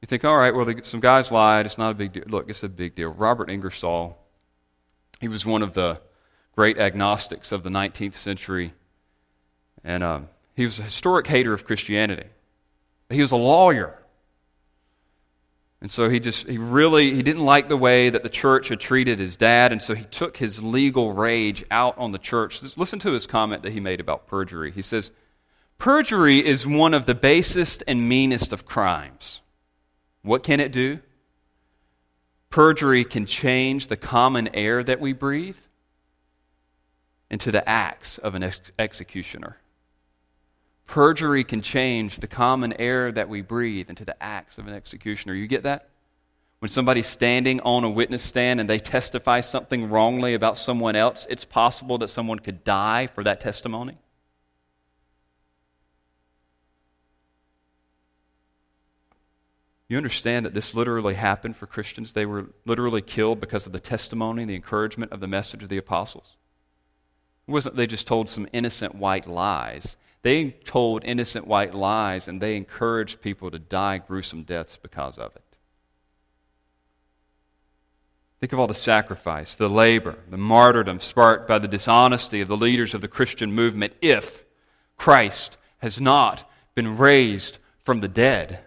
You 0.02 0.06
think, 0.06 0.24
all 0.24 0.36
right, 0.36 0.54
well, 0.54 0.70
some 0.82 1.00
guys 1.00 1.32
lied. 1.32 1.64
It's 1.64 1.78
not 1.78 1.92
a 1.92 1.94
big 1.94 2.12
deal. 2.12 2.24
Look, 2.26 2.50
it's 2.50 2.62
a 2.62 2.68
big 2.68 2.94
deal. 2.94 3.08
Robert 3.08 3.48
Ingersoll, 3.48 4.18
he 5.18 5.28
was 5.28 5.46
one 5.46 5.62
of 5.62 5.72
the 5.72 6.00
great 6.54 6.78
agnostics 6.78 7.52
of 7.52 7.62
the 7.62 7.70
19th 7.70 8.14
century, 8.14 8.74
and 9.82 10.04
um, 10.04 10.28
he 10.54 10.66
was 10.66 10.78
a 10.78 10.82
historic 10.82 11.26
hater 11.26 11.54
of 11.54 11.64
Christianity. 11.64 12.28
He 13.08 13.22
was 13.22 13.32
a 13.32 13.36
lawyer. 13.36 13.98
And 15.80 15.90
so 15.90 16.08
he 16.08 16.20
just, 16.20 16.46
he 16.46 16.58
really, 16.58 17.14
he 17.14 17.22
didn't 17.22 17.44
like 17.44 17.68
the 17.68 17.76
way 17.76 18.10
that 18.10 18.22
the 18.22 18.28
church 18.28 18.68
had 18.68 18.80
treated 18.80 19.18
his 19.18 19.36
dad, 19.36 19.72
and 19.72 19.80
so 19.80 19.94
he 19.94 20.04
took 20.04 20.36
his 20.36 20.62
legal 20.62 21.12
rage 21.14 21.64
out 21.70 21.96
on 21.96 22.12
the 22.12 22.18
church. 22.18 22.62
Listen 22.76 22.98
to 23.00 23.12
his 23.12 23.26
comment 23.26 23.62
that 23.62 23.72
he 23.72 23.80
made 23.80 24.00
about 24.00 24.26
perjury. 24.26 24.70
He 24.70 24.82
says, 24.82 25.10
Perjury 25.78 26.44
is 26.44 26.66
one 26.66 26.94
of 26.94 27.06
the 27.06 27.14
basest 27.14 27.82
and 27.86 28.08
meanest 28.08 28.52
of 28.52 28.64
crimes. 28.64 29.42
What 30.22 30.42
can 30.42 30.60
it 30.60 30.72
do? 30.72 31.00
Perjury 32.50 33.04
can 33.04 33.26
change 33.26 33.88
the 33.88 33.96
common 33.96 34.48
air 34.54 34.82
that 34.84 35.00
we 35.00 35.12
breathe 35.12 35.58
into 37.30 37.50
the 37.50 37.68
acts 37.68 38.16
of 38.18 38.34
an 38.34 38.44
ex- 38.44 38.60
executioner. 38.78 39.58
Perjury 40.86 41.44
can 41.44 41.60
change 41.60 42.20
the 42.20 42.26
common 42.26 42.72
air 42.74 43.10
that 43.10 43.28
we 43.28 43.42
breathe 43.42 43.88
into 43.88 44.04
the 44.04 44.22
acts 44.22 44.58
of 44.58 44.66
an 44.66 44.74
executioner. 44.74 45.34
You 45.34 45.46
get 45.46 45.64
that? 45.64 45.88
When 46.60 46.68
somebody's 46.68 47.08
standing 47.08 47.60
on 47.60 47.84
a 47.84 47.90
witness 47.90 48.22
stand 48.22 48.60
and 48.60 48.70
they 48.70 48.78
testify 48.78 49.40
something 49.40 49.90
wrongly 49.90 50.34
about 50.34 50.56
someone 50.56 50.96
else, 50.96 51.26
it's 51.28 51.44
possible 51.44 51.98
that 51.98 52.08
someone 52.08 52.38
could 52.38 52.64
die 52.64 53.06
for 53.08 53.24
that 53.24 53.40
testimony. 53.40 53.98
You 59.88 59.96
understand 59.98 60.46
that 60.46 60.54
this 60.54 60.74
literally 60.74 61.14
happened 61.14 61.56
for 61.56 61.66
Christians? 61.66 62.12
They 62.12 62.26
were 62.26 62.46
literally 62.64 63.02
killed 63.02 63.40
because 63.40 63.66
of 63.66 63.72
the 63.72 63.80
testimony 63.80 64.42
and 64.42 64.50
the 64.50 64.54
encouragement 64.54 65.12
of 65.12 65.20
the 65.20 65.28
message 65.28 65.62
of 65.62 65.68
the 65.68 65.76
apostles. 65.76 66.36
It 67.46 67.50
wasn't 67.50 67.76
they 67.76 67.86
just 67.86 68.06
told 68.06 68.28
some 68.28 68.48
innocent 68.52 68.94
white 68.94 69.26
lies. 69.26 69.96
They 70.22 70.52
told 70.52 71.04
innocent 71.04 71.46
white 71.46 71.74
lies 71.74 72.28
and 72.28 72.40
they 72.40 72.56
encouraged 72.56 73.20
people 73.20 73.50
to 73.50 73.58
die 73.58 73.98
gruesome 73.98 74.44
deaths 74.44 74.78
because 74.82 75.18
of 75.18 75.36
it. 75.36 75.42
Think 78.40 78.54
of 78.54 78.60
all 78.60 78.66
the 78.66 78.74
sacrifice, 78.74 79.54
the 79.54 79.68
labor, 79.68 80.18
the 80.30 80.38
martyrdom 80.38 81.00
sparked 81.00 81.46
by 81.46 81.58
the 81.58 81.68
dishonesty 81.68 82.40
of 82.40 82.48
the 82.48 82.56
leaders 82.56 82.94
of 82.94 83.02
the 83.02 83.08
Christian 83.08 83.52
movement 83.52 83.92
if 84.00 84.44
Christ 84.96 85.58
has 85.78 86.00
not 86.00 86.50
been 86.74 86.96
raised 86.96 87.58
from 87.84 88.00
the 88.00 88.08
dead. 88.08 88.60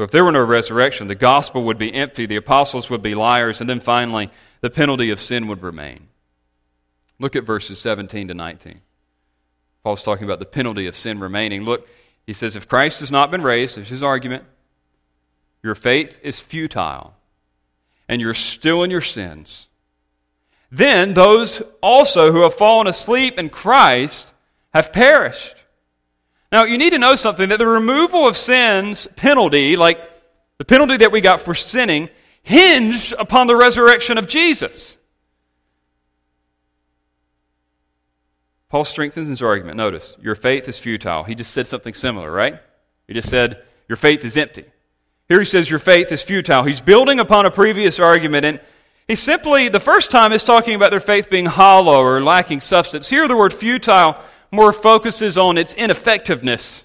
So 0.00 0.04
if 0.04 0.10
there 0.12 0.24
were 0.24 0.32
no 0.32 0.42
resurrection, 0.42 1.08
the 1.08 1.14
gospel 1.14 1.64
would 1.64 1.76
be 1.76 1.92
empty, 1.92 2.24
the 2.24 2.36
apostles 2.36 2.88
would 2.88 3.02
be 3.02 3.14
liars, 3.14 3.60
and 3.60 3.68
then 3.68 3.80
finally, 3.80 4.30
the 4.62 4.70
penalty 4.70 5.10
of 5.10 5.20
sin 5.20 5.46
would 5.48 5.62
remain. 5.62 6.08
Look 7.18 7.36
at 7.36 7.44
verses 7.44 7.78
17 7.80 8.28
to 8.28 8.32
19. 8.32 8.80
Paul's 9.84 10.02
talking 10.02 10.24
about 10.24 10.38
the 10.38 10.46
penalty 10.46 10.86
of 10.86 10.96
sin 10.96 11.20
remaining. 11.20 11.66
Look, 11.66 11.86
he 12.26 12.32
says, 12.32 12.56
if 12.56 12.66
Christ 12.66 13.00
has 13.00 13.10
not 13.10 13.30
been 13.30 13.42
raised, 13.42 13.76
there's 13.76 13.90
his 13.90 14.02
argument, 14.02 14.44
your 15.62 15.74
faith 15.74 16.18
is 16.22 16.40
futile, 16.40 17.12
and 18.08 18.22
you're 18.22 18.32
still 18.32 18.82
in 18.82 18.90
your 18.90 19.02
sins. 19.02 19.66
Then 20.72 21.12
those 21.12 21.60
also 21.82 22.32
who 22.32 22.44
have 22.44 22.54
fallen 22.54 22.86
asleep 22.86 23.38
in 23.38 23.50
Christ 23.50 24.32
have 24.72 24.94
perished. 24.94 25.56
Now, 26.52 26.64
you 26.64 26.78
need 26.78 26.90
to 26.90 26.98
know 26.98 27.14
something 27.14 27.48
that 27.50 27.58
the 27.58 27.66
removal 27.66 28.26
of 28.26 28.36
sin's 28.36 29.06
penalty, 29.16 29.76
like 29.76 30.00
the 30.58 30.64
penalty 30.64 30.96
that 30.98 31.12
we 31.12 31.20
got 31.20 31.40
for 31.40 31.54
sinning, 31.54 32.10
hinged 32.42 33.12
upon 33.18 33.46
the 33.46 33.54
resurrection 33.54 34.18
of 34.18 34.26
Jesus. 34.26 34.98
Paul 38.68 38.84
strengthens 38.84 39.28
his 39.28 39.42
argument. 39.42 39.76
Notice, 39.76 40.16
your 40.20 40.34
faith 40.34 40.68
is 40.68 40.78
futile. 40.78 41.24
He 41.24 41.34
just 41.34 41.52
said 41.52 41.66
something 41.66 41.94
similar, 41.94 42.30
right? 42.30 42.60
He 43.06 43.14
just 43.14 43.28
said, 43.28 43.62
your 43.88 43.96
faith 43.96 44.24
is 44.24 44.36
empty. 44.36 44.64
Here 45.28 45.40
he 45.40 45.44
says, 45.44 45.68
your 45.68 45.78
faith 45.78 46.10
is 46.12 46.22
futile. 46.22 46.64
He's 46.64 46.80
building 46.80 47.20
upon 47.20 47.46
a 47.46 47.50
previous 47.50 47.98
argument, 47.98 48.44
and 48.46 48.60
he 49.08 49.16
simply, 49.16 49.68
the 49.68 49.80
first 49.80 50.10
time, 50.10 50.32
is 50.32 50.44
talking 50.44 50.74
about 50.74 50.92
their 50.92 51.00
faith 51.00 51.30
being 51.30 51.46
hollow 51.46 52.00
or 52.00 52.22
lacking 52.22 52.60
substance. 52.60 53.08
Here, 53.08 53.26
the 53.26 53.36
word 53.36 53.52
futile 53.52 54.20
more 54.50 54.72
focuses 54.72 55.38
on 55.38 55.58
its 55.58 55.74
ineffectiveness. 55.74 56.84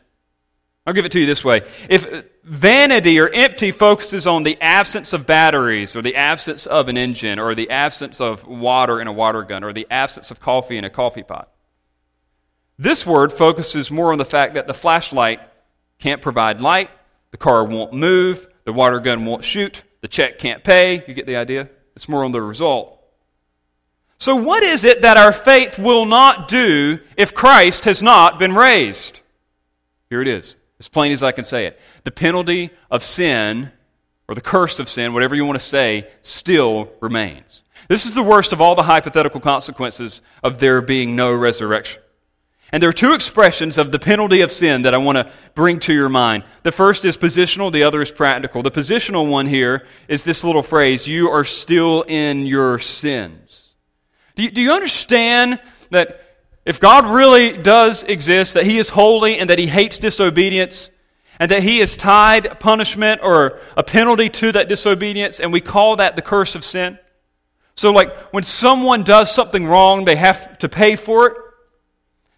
I'll 0.86 0.94
give 0.94 1.06
it 1.06 1.12
to 1.14 1.20
you 1.20 1.26
this 1.26 1.44
way. 1.44 1.62
If 1.90 2.26
vanity 2.44 3.20
or 3.20 3.28
empty 3.30 3.72
focuses 3.72 4.28
on 4.28 4.44
the 4.44 4.62
absence 4.62 5.14
of 5.14 5.26
batteries 5.26 5.96
or 5.96 6.02
the 6.02 6.16
absence 6.16 6.68
of 6.68 6.90
an 6.90 6.98
engine 6.98 7.40
or 7.40 7.56
the 7.56 7.72
absence 7.72 8.22
of 8.22 8.46
water 8.46 9.02
in 9.02 9.08
a 9.08 9.14
water 9.14 9.42
gun 9.42 9.64
or 9.64 9.74
the 9.74 9.88
absence 9.90 10.30
of 10.30 10.40
coffee 10.40 10.78
in 10.78 10.84
a 10.84 10.90
coffee 10.90 11.24
pot, 11.24 11.52
this 12.78 13.06
word 13.06 13.34
focuses 13.34 13.90
more 13.90 14.12
on 14.12 14.18
the 14.18 14.26
fact 14.26 14.54
that 14.54 14.68
the 14.68 14.74
flashlight 14.74 15.40
can't 15.98 16.22
provide 16.22 16.62
light, 16.62 16.92
the 17.32 17.38
car 17.38 17.64
won't 17.64 17.94
move, 17.94 18.48
The 18.66 18.74
water 18.74 19.00
gun 19.00 19.26
won't 19.26 19.44
shoot. 19.44 19.84
The 20.02 20.08
check 20.08 20.40
can't 20.40 20.64
pay. 20.64 21.04
You 21.08 21.14
get 21.14 21.28
the 21.28 21.38
idea? 21.38 21.70
It's 21.96 22.10
more 22.10 22.26
on 22.26 22.32
the 22.32 22.42
result. 22.42 23.00
So, 24.18 24.36
what 24.36 24.64
is 24.64 24.84
it 24.84 25.02
that 25.02 25.18
our 25.18 25.34
faith 25.34 25.78
will 25.78 26.06
not 26.06 26.48
do 26.48 27.00
if 27.18 27.34
Christ 27.34 27.86
has 27.86 28.02
not 28.02 28.40
been 28.40 28.54
raised? 28.54 29.20
Here 30.10 30.22
it 30.22 30.28
is, 30.28 30.56
as 30.80 30.88
plain 30.88 31.12
as 31.12 31.22
I 31.22 31.32
can 31.32 31.44
say 31.44 31.66
it. 31.66 31.80
The 32.04 32.12
penalty 32.12 32.70
of 32.90 33.04
sin, 33.04 33.72
or 34.28 34.36
the 34.36 34.42
curse 34.42 34.80
of 34.80 34.88
sin, 34.88 35.14
whatever 35.14 35.36
you 35.36 35.46
want 35.46 35.60
to 35.60 35.66
say, 35.66 36.08
still 36.22 36.92
remains. 37.02 37.64
This 37.88 38.06
is 38.06 38.14
the 38.14 38.24
worst 38.24 38.52
of 38.52 38.62
all 38.62 38.76
the 38.76 38.84
hypothetical 38.84 39.40
consequences 39.40 40.22
of 40.42 40.60
there 40.60 40.82
being 40.82 41.16
no 41.16 41.34
resurrection. 41.34 42.02
And 42.72 42.82
there 42.82 42.90
are 42.90 42.94
two 42.94 43.14
expressions 43.14 43.78
of 43.78 43.92
the 43.92 44.00
penalty 44.00 44.42
of 44.42 44.52
sin 44.52 44.84
that 44.84 44.94
I 44.94 44.98
want 44.98 45.18
to 45.18 45.32
bring 45.54 45.80
to 45.82 45.94
your 45.94 46.10
mind. 46.10 46.44
The 46.64 46.72
first 46.72 47.06
is 47.06 47.18
positional, 47.18 47.72
the 47.72 47.84
other 47.84 48.02
is 48.02 48.12
practical. 48.12 48.64
The 48.64 48.72
positional 48.72 49.30
one 49.30 49.46
here 49.46 49.86
is 50.08 50.24
this 50.24 50.44
little 50.44 50.64
phrase, 50.64 51.08
you 51.08 51.30
are 51.30 51.44
still 51.44 52.04
in 52.08 52.46
your 52.46 52.80
sins. 52.80 53.65
Do 54.36 54.44
you, 54.44 54.52
do 54.52 54.62
you 54.62 54.74
understand 54.74 55.60
that 55.92 56.22
if 56.66 56.80
God 56.80 57.06
really 57.06 57.58
does 57.58 58.04
exist, 58.04 58.56
that 58.56 58.66
He 58.66 58.78
is 58.78 58.90
holy 58.90 59.38
and 59.38 59.50
that 59.50 59.60
He 59.60 59.68
hates 59.68 59.98
disobedience, 59.98 60.90
and 61.40 61.52
that 61.52 61.64
He 61.64 61.80
has 61.80 61.96
tied 61.96 62.60
punishment 62.60 63.22
or 63.24 63.60
a 63.78 63.84
penalty 63.84 64.30
to 64.30 64.52
that 64.54 64.68
disobedience, 64.68 65.40
and 65.40 65.54
we 65.54 65.62
call 65.62 65.98
that 65.98 66.16
the 66.16 66.22
curse 66.22 66.56
of 66.56 66.64
sin? 66.64 66.98
So, 67.76 67.92
like, 67.92 68.14
when 68.34 68.44
someone 68.44 69.04
does 69.04 69.34
something 69.34 69.66
wrong, 69.66 70.06
they 70.06 70.16
have 70.16 70.58
to 70.60 70.70
pay 70.70 70.96
for 70.96 71.28
it. 71.28 71.38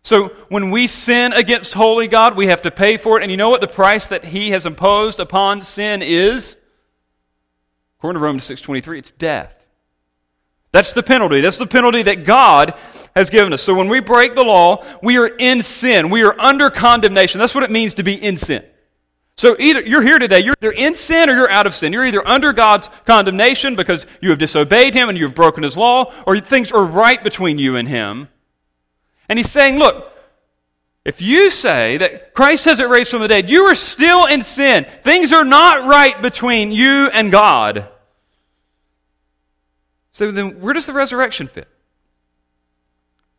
So, 0.04 0.30
when 0.50 0.72
we 0.72 0.88
sin 0.88 1.32
against 1.34 1.74
holy 1.74 2.08
God, 2.08 2.36
we 2.36 2.48
have 2.48 2.64
to 2.64 2.72
pay 2.72 2.98
for 2.98 3.20
it. 3.20 3.24
And 3.24 3.32
you 3.32 3.38
know 3.38 3.50
what 3.50 3.62
the 3.62 3.68
price 3.68 4.08
that 4.08 4.26
He 4.26 4.50
has 4.50 4.66
imposed 4.66 5.20
upon 5.20 5.62
sin 5.62 6.02
is? 6.02 6.56
According 8.00 8.20
to 8.20 8.24
Romans 8.24 8.44
6.23, 8.48 9.00
it's 9.00 9.12
death. 9.12 9.57
That's 10.78 10.94
the 10.94 11.02
penalty. 11.02 11.42
That's 11.42 11.58
the 11.58 11.66
penalty 11.66 12.04
that 12.04 12.24
God 12.24 12.76
has 13.16 13.32
given 13.32 13.52
us. 13.52 13.64
So 13.64 13.74
when 13.74 13.88
we 13.88 14.00
break 14.00 14.36
the 14.36 14.44
law, 14.44 14.86
we 15.02 15.18
are 15.18 15.26
in 15.26 15.64
sin. 15.64 16.12
We 16.12 16.22
are 16.22 16.40
under 16.40 16.70
condemnation. 16.70 17.40
That's 17.40 17.56
what 17.56 17.64
it 17.64 17.72
means 17.72 17.96
to 17.96 18.04
be 18.04 18.14
in 18.14 18.38
sin. 18.38 18.64
So 19.38 19.56
either 19.58 19.82
you're 19.82 20.04
here 20.04 20.20
today, 20.20 20.42
you're 20.42 20.54
either 20.62 20.72
in 20.72 20.94
sin 20.96 21.32
or 21.32 21.34
you're 21.34 21.50
out 21.50 21.66
of 21.66 21.74
sin. 21.74 21.94
You're 21.94 22.06
either 22.06 22.28
under 22.28 22.54
God's 22.54 22.92
condemnation 23.08 23.76
because 23.76 24.06
you 24.22 24.30
have 24.30 24.38
disobeyed 24.38 24.94
Him 24.94 25.10
and 25.10 25.18
you've 25.18 25.34
broken 25.34 25.64
His 25.64 25.76
law, 25.76 26.14
or 26.28 26.40
things 26.40 26.72
are 26.72 26.86
right 26.86 27.24
between 27.24 27.58
you 27.58 27.76
and 27.76 27.88
Him. 27.88 28.28
And 29.30 29.40
He's 29.40 29.50
saying, 29.50 29.80
look, 29.80 30.14
if 31.04 31.24
you 31.24 31.50
say 31.50 31.98
that 31.98 32.36
Christ 32.36 32.66
hasn't 32.66 32.92
raised 32.92 33.10
from 33.10 33.22
the 33.24 33.28
dead, 33.28 33.50
you 33.50 33.64
are 33.64 33.74
still 33.74 34.28
in 34.28 34.44
sin. 34.44 34.86
Things 35.04 35.32
are 35.32 35.44
not 35.44 35.88
right 35.88 36.22
between 36.22 36.72
you 36.72 37.08
and 37.08 37.32
God. 37.32 37.90
So 40.18 40.32
then 40.32 40.62
where 40.62 40.74
does 40.74 40.88
the 40.88 40.94
resurrection 40.94 41.48
fit? 41.48 41.68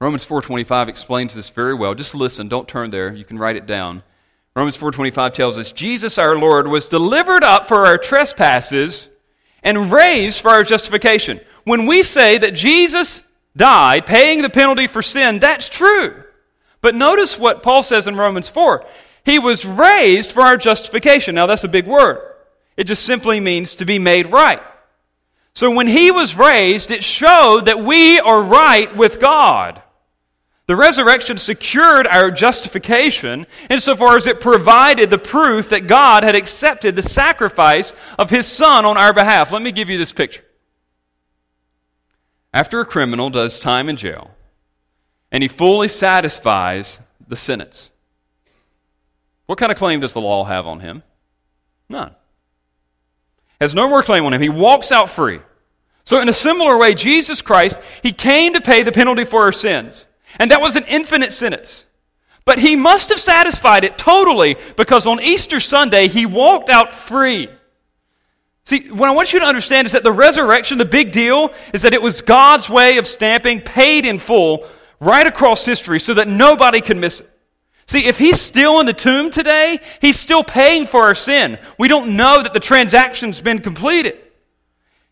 Romans 0.01 0.25
4:25 0.25 0.89
explains 0.89 1.35
this 1.35 1.51
very 1.51 1.75
well. 1.75 1.93
Just 1.93 2.15
listen, 2.15 2.47
don't 2.47 2.69
turn 2.69 2.93
there. 2.93 3.13
You 3.13 3.25
can 3.25 3.37
write 3.37 3.57
it 3.57 3.67
down. 3.67 4.05
Romans 4.55 4.77
4:25 4.77 5.33
tells 5.33 5.59
us 5.59 5.73
Jesus 5.73 6.19
our 6.19 6.37
Lord 6.37 6.69
was 6.69 6.87
delivered 6.87 7.43
up 7.43 7.67
for 7.67 7.85
our 7.85 7.99
trespasses 7.99 9.09
and 9.65 9.91
raised 9.91 10.41
for 10.41 10.51
our 10.51 10.63
justification. 10.63 11.41
When 11.65 11.87
we 11.87 12.05
say 12.05 12.39
that 12.39 12.55
Jesus 12.55 13.23
died 13.57 14.07
paying 14.07 14.43
the 14.43 14.49
penalty 14.49 14.87
for 14.87 15.03
sin, 15.03 15.41
that's 15.41 15.69
true. 15.69 16.23
But 16.81 16.95
notice 16.95 17.37
what 17.37 17.65
Paul 17.65 17.83
says 17.83 18.07
in 18.07 18.15
Romans 18.15 18.49
4. 18.49 18.87
He 19.25 19.41
was 19.41 19.65
raised 19.65 20.31
for 20.31 20.43
our 20.43 20.57
justification. 20.57 21.35
Now 21.35 21.47
that's 21.47 21.65
a 21.65 21.69
big 21.69 21.89
word. 21.89 22.23
It 22.77 22.85
just 22.85 23.03
simply 23.03 23.41
means 23.41 23.75
to 23.75 23.85
be 23.85 23.99
made 23.99 24.31
right. 24.31 24.63
So 25.59 25.73
when 25.73 25.89
he 25.89 26.13
was 26.13 26.37
raised, 26.37 26.93
it 26.93 27.03
showed 27.03 27.65
that 27.65 27.81
we 27.81 28.21
are 28.21 28.41
right 28.41 28.95
with 28.95 29.19
God. 29.19 29.83
The 30.69 30.77
resurrection 30.77 31.37
secured 31.37 32.07
our 32.07 32.31
justification 32.31 33.45
insofar 33.69 34.17
as 34.17 34.29
it 34.29 34.41
provided 34.41 35.11
the 35.11 35.19
proof 35.19 35.71
that 35.71 35.89
God 35.89 36.23
had 36.23 36.37
accepted 36.37 36.95
the 36.95 37.03
sacrifice 37.03 37.93
of 38.21 38.31
his 38.31 38.47
Son 38.47 38.85
on 38.85 38.97
our 38.97 39.13
behalf. 39.13 39.51
Let 39.51 39.61
me 39.61 39.73
give 39.73 39.91
you 39.91 39.99
this 39.99 40.13
picture. 40.13 40.45
After 42.55 42.79
a 42.79 42.85
criminal 42.85 43.29
does 43.29 43.59
time 43.59 43.89
in 43.89 43.97
jail 43.97 44.37
and 45.33 45.43
he 45.43 45.49
fully 45.49 45.89
satisfies 45.89 47.01
the 47.27 47.35
sentence, 47.35 47.91
what 49.47 49.59
kind 49.59 49.73
of 49.73 49.79
claim 49.79 49.99
does 49.99 50.13
the 50.13 50.21
law 50.21 50.45
have 50.45 50.69
on 50.69 50.79
him? 50.79 51.03
None. 51.89 52.15
Has 53.61 53.75
no 53.75 53.89
more 53.89 54.05
claim 54.05 54.25
on 54.25 54.33
him. 54.33 54.41
He 54.41 54.49
walks 54.49 54.93
out 54.93 55.11
free. 55.11 55.41
So, 56.09 56.23
in 56.23 56.31
a 56.31 56.33
similar 56.33 56.79
way, 56.79 56.95
Jesus 56.95 57.43
Christ, 57.43 57.79
He 58.03 58.13
came 58.13 58.55
to 58.55 58.63
pay 58.63 58.83
the 58.83 58.93
penalty 58.93 59.27
for 59.27 59.43
our 59.43 59.53
sins. 59.53 60.07
And 60.39 60.51
that 60.51 60.63
was 60.63 60.75
an 60.75 60.85
infinite 60.85 61.35
sentence. 61.35 61.85
But 62.47 62.59
He 62.59 62.77
must 62.77 63.11
have 63.11 63.21
satisfied 63.21 63.85
it 63.85 63.99
totally 63.99 64.57
because 64.79 65.07
on 65.07 65.21
Easter 65.21 65.61
Sunday, 65.61 66.09
He 66.09 66.25
walked 66.25 66.71
out 66.71 66.95
free. 66.95 67.51
See, 68.65 68.89
what 68.91 69.11
I 69.11 69.13
want 69.13 69.35
you 69.35 69.41
to 69.41 69.45
understand 69.45 69.85
is 69.85 69.93
that 69.93 70.03
the 70.03 70.11
resurrection, 70.11 70.79
the 70.79 70.87
big 70.87 71.13
deal, 71.13 71.53
is 71.75 71.83
that 71.83 71.93
it 71.93 72.01
was 72.01 72.23
God's 72.23 72.71
way 72.71 72.97
of 72.97 73.07
stamping 73.07 73.61
paid 73.61 74.07
in 74.07 74.19
full 74.19 74.67
right 75.01 75.27
across 75.27 75.63
history 75.63 76.01
so 76.01 76.15
that 76.15 76.27
nobody 76.27 76.81
can 76.81 77.01
miss 77.01 77.21
it. 77.21 77.31
See, 77.87 78.07
if 78.07 78.17
he's 78.17 78.41
still 78.41 78.81
in 78.81 78.87
the 78.87 78.95
tomb 78.95 79.31
today, 79.31 79.79
he's 80.01 80.19
still 80.19 80.43
paying 80.43 80.87
for 80.87 81.03
our 81.03 81.15
sin. 81.15 81.59
We 81.79 81.87
don't 81.87 82.17
know 82.17 82.43
that 82.43 82.55
the 82.55 82.61
transaction's 82.61 83.43
been 83.43 83.59
completed. 83.59 84.19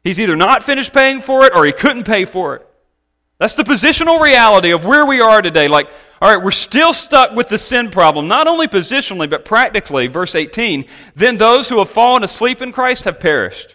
He's 0.06 0.20
either 0.20 0.36
not 0.36 0.62
finished 0.62 0.92
paying 0.92 1.20
for 1.20 1.46
it 1.46 1.52
or 1.52 1.66
he 1.66 1.72
couldn't 1.72 2.04
pay 2.04 2.26
for 2.26 2.54
it. 2.54 2.68
That's 3.38 3.56
the 3.56 3.64
positional 3.64 4.22
reality 4.22 4.70
of 4.70 4.84
where 4.84 5.04
we 5.04 5.20
are 5.20 5.42
today. 5.42 5.66
Like, 5.66 5.90
all 6.22 6.32
right, 6.32 6.40
we're 6.40 6.52
still 6.52 6.94
stuck 6.94 7.32
with 7.32 7.48
the 7.48 7.58
sin 7.58 7.90
problem, 7.90 8.28
not 8.28 8.46
only 8.46 8.68
positionally, 8.68 9.28
but 9.28 9.44
practically. 9.44 10.06
Verse 10.06 10.36
18 10.36 10.84
Then 11.16 11.38
those 11.38 11.68
who 11.68 11.78
have 11.78 11.90
fallen 11.90 12.22
asleep 12.22 12.62
in 12.62 12.70
Christ 12.70 13.02
have 13.02 13.18
perished. 13.18 13.74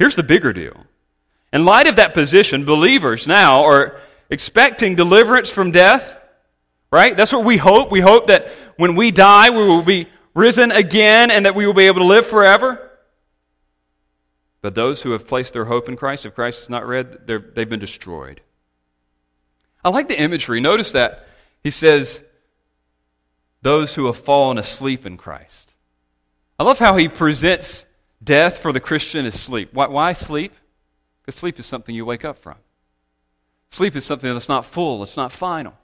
Here's 0.00 0.16
the 0.16 0.24
bigger 0.24 0.52
deal. 0.52 0.84
In 1.52 1.64
light 1.64 1.86
of 1.86 1.94
that 1.94 2.12
position, 2.12 2.64
believers 2.64 3.28
now 3.28 3.62
are 3.66 4.00
expecting 4.30 4.96
deliverance 4.96 5.48
from 5.48 5.70
death, 5.70 6.20
right? 6.90 7.16
That's 7.16 7.32
what 7.32 7.44
we 7.44 7.56
hope. 7.56 7.92
We 7.92 8.00
hope 8.00 8.26
that 8.26 8.48
when 8.78 8.96
we 8.96 9.12
die, 9.12 9.50
we 9.50 9.64
will 9.64 9.82
be 9.82 10.08
risen 10.34 10.72
again 10.72 11.30
and 11.30 11.46
that 11.46 11.54
we 11.54 11.66
will 11.66 11.72
be 11.72 11.86
able 11.86 12.00
to 12.00 12.06
live 12.06 12.26
forever. 12.26 12.85
But 14.66 14.74
those 14.74 15.00
who 15.00 15.12
have 15.12 15.28
placed 15.28 15.52
their 15.52 15.66
hope 15.66 15.88
in 15.88 15.94
Christ, 15.94 16.26
if 16.26 16.34
Christ 16.34 16.64
is 16.64 16.70
not 16.70 16.88
read, 16.88 17.28
they've 17.28 17.68
been 17.68 17.78
destroyed. 17.78 18.40
I 19.84 19.90
like 19.90 20.08
the 20.08 20.20
imagery. 20.20 20.60
Notice 20.60 20.90
that 20.90 21.28
he 21.62 21.70
says, 21.70 22.20
those 23.62 23.94
who 23.94 24.06
have 24.06 24.16
fallen 24.16 24.58
asleep 24.58 25.06
in 25.06 25.18
Christ. 25.18 25.72
I 26.58 26.64
love 26.64 26.80
how 26.80 26.96
he 26.96 27.08
presents 27.08 27.84
death 28.20 28.58
for 28.58 28.72
the 28.72 28.80
Christian 28.80 29.24
as 29.24 29.40
sleep. 29.40 29.72
Why, 29.72 29.86
why 29.86 30.14
sleep? 30.14 30.52
Because 31.22 31.36
sleep 31.38 31.60
is 31.60 31.66
something 31.66 31.94
you 31.94 32.04
wake 32.04 32.24
up 32.24 32.38
from. 32.38 32.56
Sleep 33.70 33.94
is 33.94 34.04
something 34.04 34.32
that's 34.32 34.48
not 34.48 34.66
full, 34.66 35.04
it's 35.04 35.16
not 35.16 35.30
final. 35.30 35.74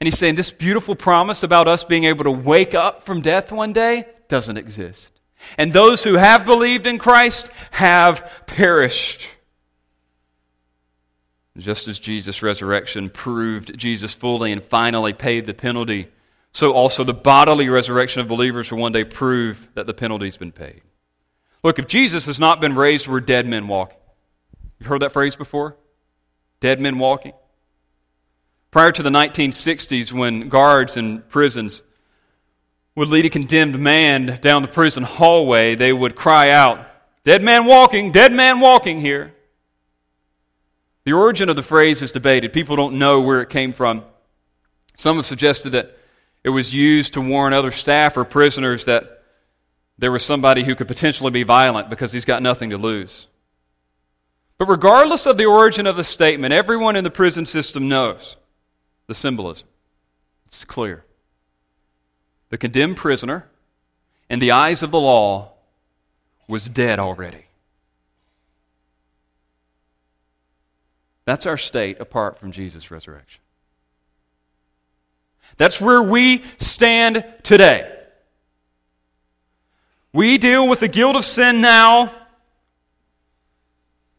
And 0.00 0.06
he's 0.06 0.18
saying 0.18 0.34
this 0.34 0.50
beautiful 0.50 0.96
promise 0.96 1.42
about 1.42 1.66
us 1.66 1.82
being 1.82 2.04
able 2.04 2.24
to 2.24 2.30
wake 2.30 2.74
up 2.74 3.04
from 3.04 3.22
death 3.22 3.50
one 3.50 3.72
day 3.72 4.04
doesn't 4.28 4.58
exist. 4.58 5.21
And 5.58 5.72
those 5.72 6.02
who 6.02 6.14
have 6.14 6.44
believed 6.44 6.86
in 6.86 6.98
Christ 6.98 7.50
have 7.70 8.30
perished. 8.46 9.28
Just 11.58 11.88
as 11.88 11.98
Jesus' 11.98 12.42
resurrection 12.42 13.10
proved 13.10 13.76
Jesus 13.76 14.14
fully 14.14 14.52
and 14.52 14.62
finally 14.62 15.12
paid 15.12 15.46
the 15.46 15.54
penalty, 15.54 16.08
so 16.52 16.72
also 16.72 17.04
the 17.04 17.14
bodily 17.14 17.68
resurrection 17.68 18.20
of 18.20 18.28
believers 18.28 18.70
will 18.70 18.78
one 18.78 18.92
day 18.92 19.04
prove 19.04 19.68
that 19.74 19.86
the 19.86 19.94
penalty's 19.94 20.36
been 20.36 20.52
paid. 20.52 20.82
Look, 21.62 21.78
if 21.78 21.86
Jesus 21.86 22.26
has 22.26 22.40
not 22.40 22.60
been 22.60 22.74
raised, 22.74 23.06
we're 23.06 23.20
dead 23.20 23.46
men 23.46 23.68
walking. 23.68 23.98
You've 24.78 24.88
heard 24.88 25.02
that 25.02 25.12
phrase 25.12 25.36
before? 25.36 25.76
Dead 26.60 26.80
men 26.80 26.98
walking. 26.98 27.32
Prior 28.70 28.90
to 28.90 29.02
the 29.02 29.10
1960s, 29.10 30.12
when 30.12 30.48
guards 30.48 30.96
in 30.96 31.20
prisons 31.22 31.82
would 32.94 33.08
lead 33.08 33.24
a 33.24 33.30
condemned 33.30 33.78
man 33.78 34.38
down 34.42 34.62
the 34.62 34.68
prison 34.68 35.02
hallway, 35.02 35.74
they 35.74 35.92
would 35.92 36.14
cry 36.14 36.50
out, 36.50 36.86
Dead 37.24 37.42
man 37.42 37.66
walking, 37.66 38.10
dead 38.10 38.32
man 38.32 38.58
walking 38.60 39.00
here. 39.00 39.32
The 41.04 41.12
origin 41.12 41.48
of 41.48 41.56
the 41.56 41.62
phrase 41.62 42.02
is 42.02 42.12
debated. 42.12 42.52
People 42.52 42.76
don't 42.76 42.98
know 42.98 43.22
where 43.22 43.40
it 43.40 43.48
came 43.48 43.72
from. 43.72 44.04
Some 44.96 45.16
have 45.16 45.26
suggested 45.26 45.70
that 45.70 45.96
it 46.44 46.50
was 46.50 46.74
used 46.74 47.14
to 47.14 47.20
warn 47.20 47.52
other 47.52 47.70
staff 47.70 48.16
or 48.16 48.24
prisoners 48.24 48.86
that 48.86 49.22
there 49.98 50.10
was 50.10 50.24
somebody 50.24 50.64
who 50.64 50.74
could 50.74 50.88
potentially 50.88 51.30
be 51.30 51.44
violent 51.44 51.90
because 51.90 52.12
he's 52.12 52.24
got 52.24 52.42
nothing 52.42 52.70
to 52.70 52.78
lose. 52.78 53.28
But 54.58 54.68
regardless 54.68 55.26
of 55.26 55.36
the 55.36 55.46
origin 55.46 55.86
of 55.86 55.96
the 55.96 56.04
statement, 56.04 56.52
everyone 56.52 56.96
in 56.96 57.04
the 57.04 57.10
prison 57.10 57.46
system 57.46 57.88
knows 57.88 58.36
the 59.06 59.14
symbolism. 59.14 59.68
It's 60.46 60.64
clear 60.64 61.04
the 62.52 62.58
condemned 62.58 62.98
prisoner, 62.98 63.46
in 64.28 64.38
the 64.38 64.50
eyes 64.50 64.82
of 64.82 64.90
the 64.90 65.00
law, 65.00 65.52
was 66.46 66.68
dead 66.68 66.98
already. 66.98 67.46
That's 71.24 71.46
our 71.46 71.56
state 71.56 71.98
apart 71.98 72.38
from 72.38 72.52
Jesus' 72.52 72.90
resurrection. 72.90 73.40
That's 75.56 75.80
where 75.80 76.02
we 76.02 76.44
stand 76.58 77.24
today. 77.42 77.90
We 80.12 80.36
deal 80.36 80.68
with 80.68 80.80
the 80.80 80.88
guilt 80.88 81.16
of 81.16 81.24
sin 81.24 81.62
now 81.62 82.12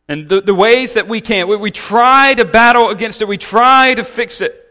and 0.08 0.28
the, 0.28 0.42
the 0.42 0.56
ways 0.56 0.94
that 0.94 1.08
we 1.08 1.22
can. 1.22 1.48
We, 1.48 1.58
we 1.58 1.70
try 1.70 2.34
to 2.34 2.46
battle 2.46 2.90
against 2.90 3.22
it, 3.22 3.28
we 3.28 3.38
try 3.38 3.94
to 3.94 4.04
fix 4.04 4.42
it. 4.42 4.63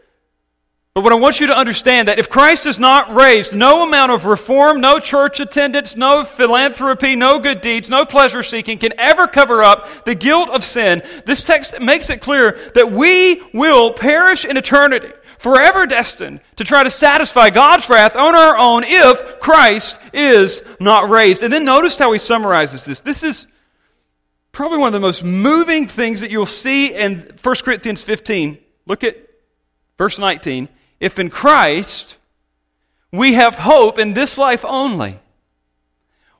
But 0.93 1.03
what 1.03 1.11
I 1.11 1.15
want 1.15 1.39
you 1.39 1.47
to 1.47 1.57
understand 1.57 2.07
that 2.07 2.19
if 2.19 2.29
Christ 2.29 2.67
is 2.67 2.77
not 2.77 3.15
raised, 3.15 3.51
no 3.51 3.81
amount 3.81 4.11
of 4.11 4.25
reform, 4.25 4.79
no 4.79 4.99
church 4.99 5.39
attendance, 5.39 5.95
no 5.95 6.23
philanthropy, 6.23 7.15
no 7.15 7.39
good 7.39 7.61
deeds, 7.61 7.89
no 7.89 8.05
pleasure 8.05 8.43
seeking 8.43 8.77
can 8.77 8.93
ever 8.99 9.25
cover 9.25 9.63
up 9.63 10.05
the 10.05 10.13
guilt 10.13 10.49
of 10.49 10.63
sin. 10.63 11.01
This 11.25 11.43
text 11.43 11.79
makes 11.79 12.11
it 12.11 12.21
clear 12.21 12.59
that 12.75 12.91
we 12.91 13.41
will 13.55 13.91
perish 13.91 14.45
in 14.45 14.55
eternity, 14.55 15.09
forever 15.39 15.87
destined 15.87 16.41
to 16.57 16.63
try 16.63 16.83
to 16.83 16.91
satisfy 16.91 17.49
God's 17.49 17.89
wrath 17.89 18.15
on 18.15 18.35
our 18.35 18.55
own 18.55 18.83
if 18.85 19.39
Christ 19.39 19.97
is 20.13 20.61
not 20.79 21.09
raised. 21.09 21.41
And 21.41 21.51
then 21.51 21.65
notice 21.65 21.97
how 21.97 22.11
he 22.11 22.19
summarizes 22.19 22.85
this. 22.85 23.01
This 23.01 23.23
is 23.23 23.47
probably 24.51 24.77
one 24.77 24.89
of 24.89 24.93
the 24.93 24.99
most 24.99 25.23
moving 25.23 25.87
things 25.87 26.21
that 26.21 26.29
you'll 26.29 26.45
see 26.45 26.93
in 26.93 27.31
1 27.41 27.55
Corinthians 27.63 28.03
15. 28.03 28.59
Look 28.85 29.03
at 29.03 29.17
verse 29.97 30.19
19 30.19 30.69
if 31.03 31.19
in 31.19 31.29
Christ 31.29 32.15
we 33.11 33.33
have 33.33 33.55
hope 33.55 33.99
in 33.99 34.13
this 34.13 34.37
life 34.37 34.63
only, 34.63 35.19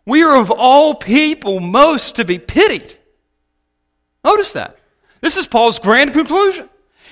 we 0.06 0.24
are 0.24 0.38
of 0.38 0.50
all 0.50 0.96
people 0.96 1.60
most 1.60 2.16
to 2.16 2.24
be 2.24 2.40
pitied. 2.40 2.98
Notice 4.24 4.54
that. 4.54 4.78
This 5.20 5.36
is 5.36 5.48
Paul's 5.48 5.80
grand 5.80 6.14
conclusion. 6.14 6.70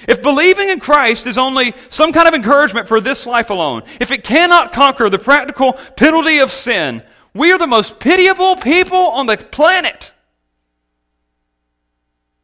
If 0.07 0.21
believing 0.21 0.69
in 0.69 0.79
Christ 0.79 1.27
is 1.27 1.37
only 1.37 1.73
some 1.89 2.13
kind 2.13 2.27
of 2.27 2.33
encouragement 2.33 2.87
for 2.87 3.01
this 3.01 3.25
life 3.25 3.49
alone, 3.49 3.83
if 3.99 4.11
it 4.11 4.23
cannot 4.23 4.71
conquer 4.71 5.09
the 5.09 5.19
practical 5.19 5.73
penalty 5.73 6.39
of 6.39 6.51
sin, 6.51 7.03
we 7.33 7.51
are 7.51 7.59
the 7.59 7.67
most 7.67 7.99
pitiable 7.99 8.55
people 8.55 8.97
on 8.97 9.25
the 9.25 9.35
planet. 9.35 10.13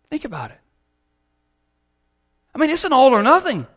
Think 0.10 0.26
about 0.26 0.52
it. 0.52 0.60
I 2.54 2.58
mean, 2.58 2.70
it's 2.70 2.84
an 2.84 2.94
all 2.94 3.14
or 3.14 3.24
nothing. 3.24 3.68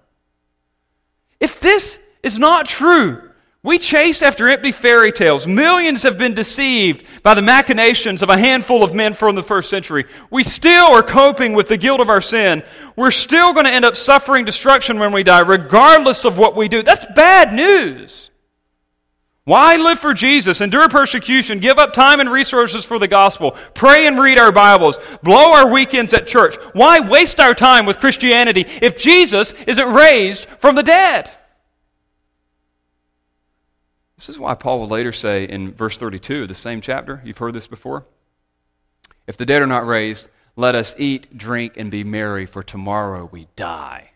If 1.40 1.60
this 1.60 1.98
is 2.22 2.38
not 2.38 2.66
true, 2.66 3.30
we 3.62 3.78
chase 3.78 4.22
after 4.22 4.48
empty 4.48 4.72
fairy 4.72 5.12
tales. 5.12 5.46
Millions 5.46 6.02
have 6.02 6.16
been 6.16 6.32
deceived 6.32 7.04
by 7.22 7.34
the 7.34 7.42
machinations 7.42 8.22
of 8.22 8.30
a 8.30 8.38
handful 8.38 8.82
of 8.82 8.94
men 8.94 9.12
from 9.12 9.34
the 9.34 9.42
first 9.42 9.68
century. 9.68 10.06
We 10.30 10.44
still 10.44 10.92
are 10.92 11.02
coping 11.02 11.52
with 11.52 11.68
the 11.68 11.76
guilt 11.76 12.00
of 12.00 12.08
our 12.08 12.22
sin. 12.22 12.62
We're 12.96 13.10
still 13.10 13.52
going 13.52 13.66
to 13.66 13.72
end 13.72 13.84
up 13.84 13.96
suffering 13.96 14.46
destruction 14.46 14.98
when 14.98 15.12
we 15.12 15.22
die, 15.22 15.40
regardless 15.40 16.24
of 16.24 16.38
what 16.38 16.56
we 16.56 16.68
do. 16.68 16.82
That's 16.82 17.06
bad 17.14 17.52
news. 17.52 18.29
Why 19.44 19.76
live 19.76 19.98
for 19.98 20.12
Jesus, 20.12 20.60
endure 20.60 20.88
persecution, 20.88 21.60
give 21.60 21.78
up 21.78 21.92
time 21.92 22.20
and 22.20 22.30
resources 22.30 22.84
for 22.84 22.98
the 22.98 23.08
gospel, 23.08 23.56
pray 23.74 24.06
and 24.06 24.18
read 24.18 24.38
our 24.38 24.52
Bibles, 24.52 24.98
blow 25.22 25.54
our 25.54 25.70
weekends 25.70 26.12
at 26.12 26.26
church? 26.26 26.56
Why 26.74 27.00
waste 27.00 27.40
our 27.40 27.54
time 27.54 27.86
with 27.86 28.00
Christianity 28.00 28.66
if 28.82 28.96
Jesus 28.96 29.52
isn't 29.66 29.92
raised 29.92 30.46
from 30.58 30.74
the 30.74 30.82
dead? 30.82 31.30
This 34.16 34.28
is 34.28 34.38
why 34.38 34.54
Paul 34.54 34.80
will 34.80 34.88
later 34.88 35.12
say 35.12 35.44
in 35.44 35.72
verse 35.72 35.96
32, 35.96 36.42
of 36.42 36.48
the 36.48 36.54
same 36.54 36.82
chapter, 36.82 37.22
you've 37.24 37.38
heard 37.38 37.54
this 37.54 37.66
before. 37.66 38.04
If 39.26 39.38
the 39.38 39.46
dead 39.46 39.62
are 39.62 39.66
not 39.66 39.86
raised, 39.86 40.28
let 40.56 40.74
us 40.74 40.94
eat, 40.98 41.38
drink, 41.38 41.78
and 41.78 41.90
be 41.90 42.04
merry, 42.04 42.44
for 42.44 42.62
tomorrow 42.62 43.30
we 43.32 43.48
die. 43.56 44.09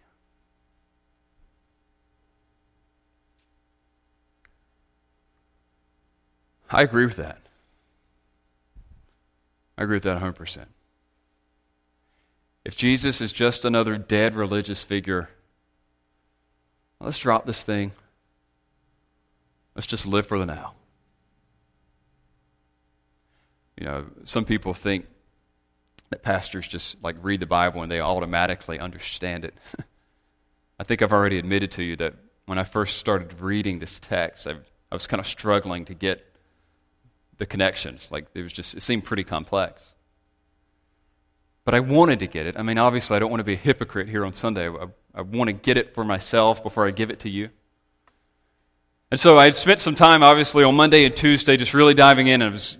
I 6.70 6.82
agree 6.82 7.04
with 7.04 7.16
that. 7.16 7.38
I 9.76 9.82
agree 9.82 9.96
with 9.96 10.04
that 10.04 10.20
100%. 10.20 10.66
If 12.64 12.76
Jesus 12.76 13.20
is 13.20 13.32
just 13.32 13.64
another 13.64 13.98
dead 13.98 14.34
religious 14.34 14.82
figure, 14.82 15.28
let's 17.00 17.18
drop 17.18 17.44
this 17.44 17.62
thing. 17.62 17.92
Let's 19.74 19.86
just 19.86 20.06
live 20.06 20.26
for 20.26 20.38
the 20.38 20.46
now. 20.46 20.74
You 23.76 23.86
know, 23.86 24.04
some 24.24 24.44
people 24.44 24.72
think 24.72 25.06
that 26.10 26.22
pastors 26.22 26.66
just 26.66 26.96
like 27.02 27.16
read 27.22 27.40
the 27.40 27.46
Bible 27.46 27.82
and 27.82 27.90
they 27.90 28.00
automatically 28.00 28.78
understand 28.78 29.44
it. 29.44 29.54
I 30.78 30.84
think 30.84 31.02
I've 31.02 31.12
already 31.12 31.38
admitted 31.38 31.72
to 31.72 31.82
you 31.82 31.96
that 31.96 32.14
when 32.46 32.58
I 32.58 32.64
first 32.64 32.98
started 32.98 33.40
reading 33.40 33.78
this 33.78 33.98
text, 34.00 34.46
I, 34.46 34.52
I 34.52 34.94
was 34.94 35.06
kind 35.06 35.20
of 35.20 35.26
struggling 35.26 35.84
to 35.86 35.94
get 35.94 36.33
the 37.38 37.46
connections. 37.46 38.10
Like 38.10 38.26
it 38.34 38.42
was 38.42 38.52
just, 38.52 38.74
it 38.74 38.82
seemed 38.82 39.04
pretty 39.04 39.24
complex. 39.24 39.92
But 41.64 41.74
I 41.74 41.80
wanted 41.80 42.18
to 42.18 42.26
get 42.26 42.46
it. 42.46 42.56
I 42.58 42.62
mean, 42.62 42.78
obviously, 42.78 43.16
I 43.16 43.18
don't 43.18 43.30
want 43.30 43.40
to 43.40 43.44
be 43.44 43.54
a 43.54 43.56
hypocrite 43.56 44.08
here 44.08 44.24
on 44.24 44.34
Sunday. 44.34 44.68
I, 44.68 44.86
I 45.14 45.22
want 45.22 45.48
to 45.48 45.52
get 45.52 45.76
it 45.76 45.94
for 45.94 46.04
myself 46.04 46.62
before 46.62 46.86
I 46.86 46.90
give 46.90 47.10
it 47.10 47.20
to 47.20 47.30
you. 47.30 47.48
And 49.10 49.18
so 49.18 49.38
I 49.38 49.44
had 49.44 49.54
spent 49.54 49.80
some 49.80 49.94
time, 49.94 50.22
obviously, 50.22 50.64
on 50.64 50.74
Monday 50.74 51.04
and 51.04 51.16
Tuesday 51.16 51.56
just 51.56 51.72
really 51.72 51.94
diving 51.94 52.26
in 52.26 52.42
and 52.42 52.50
I 52.50 52.52
was 52.52 52.76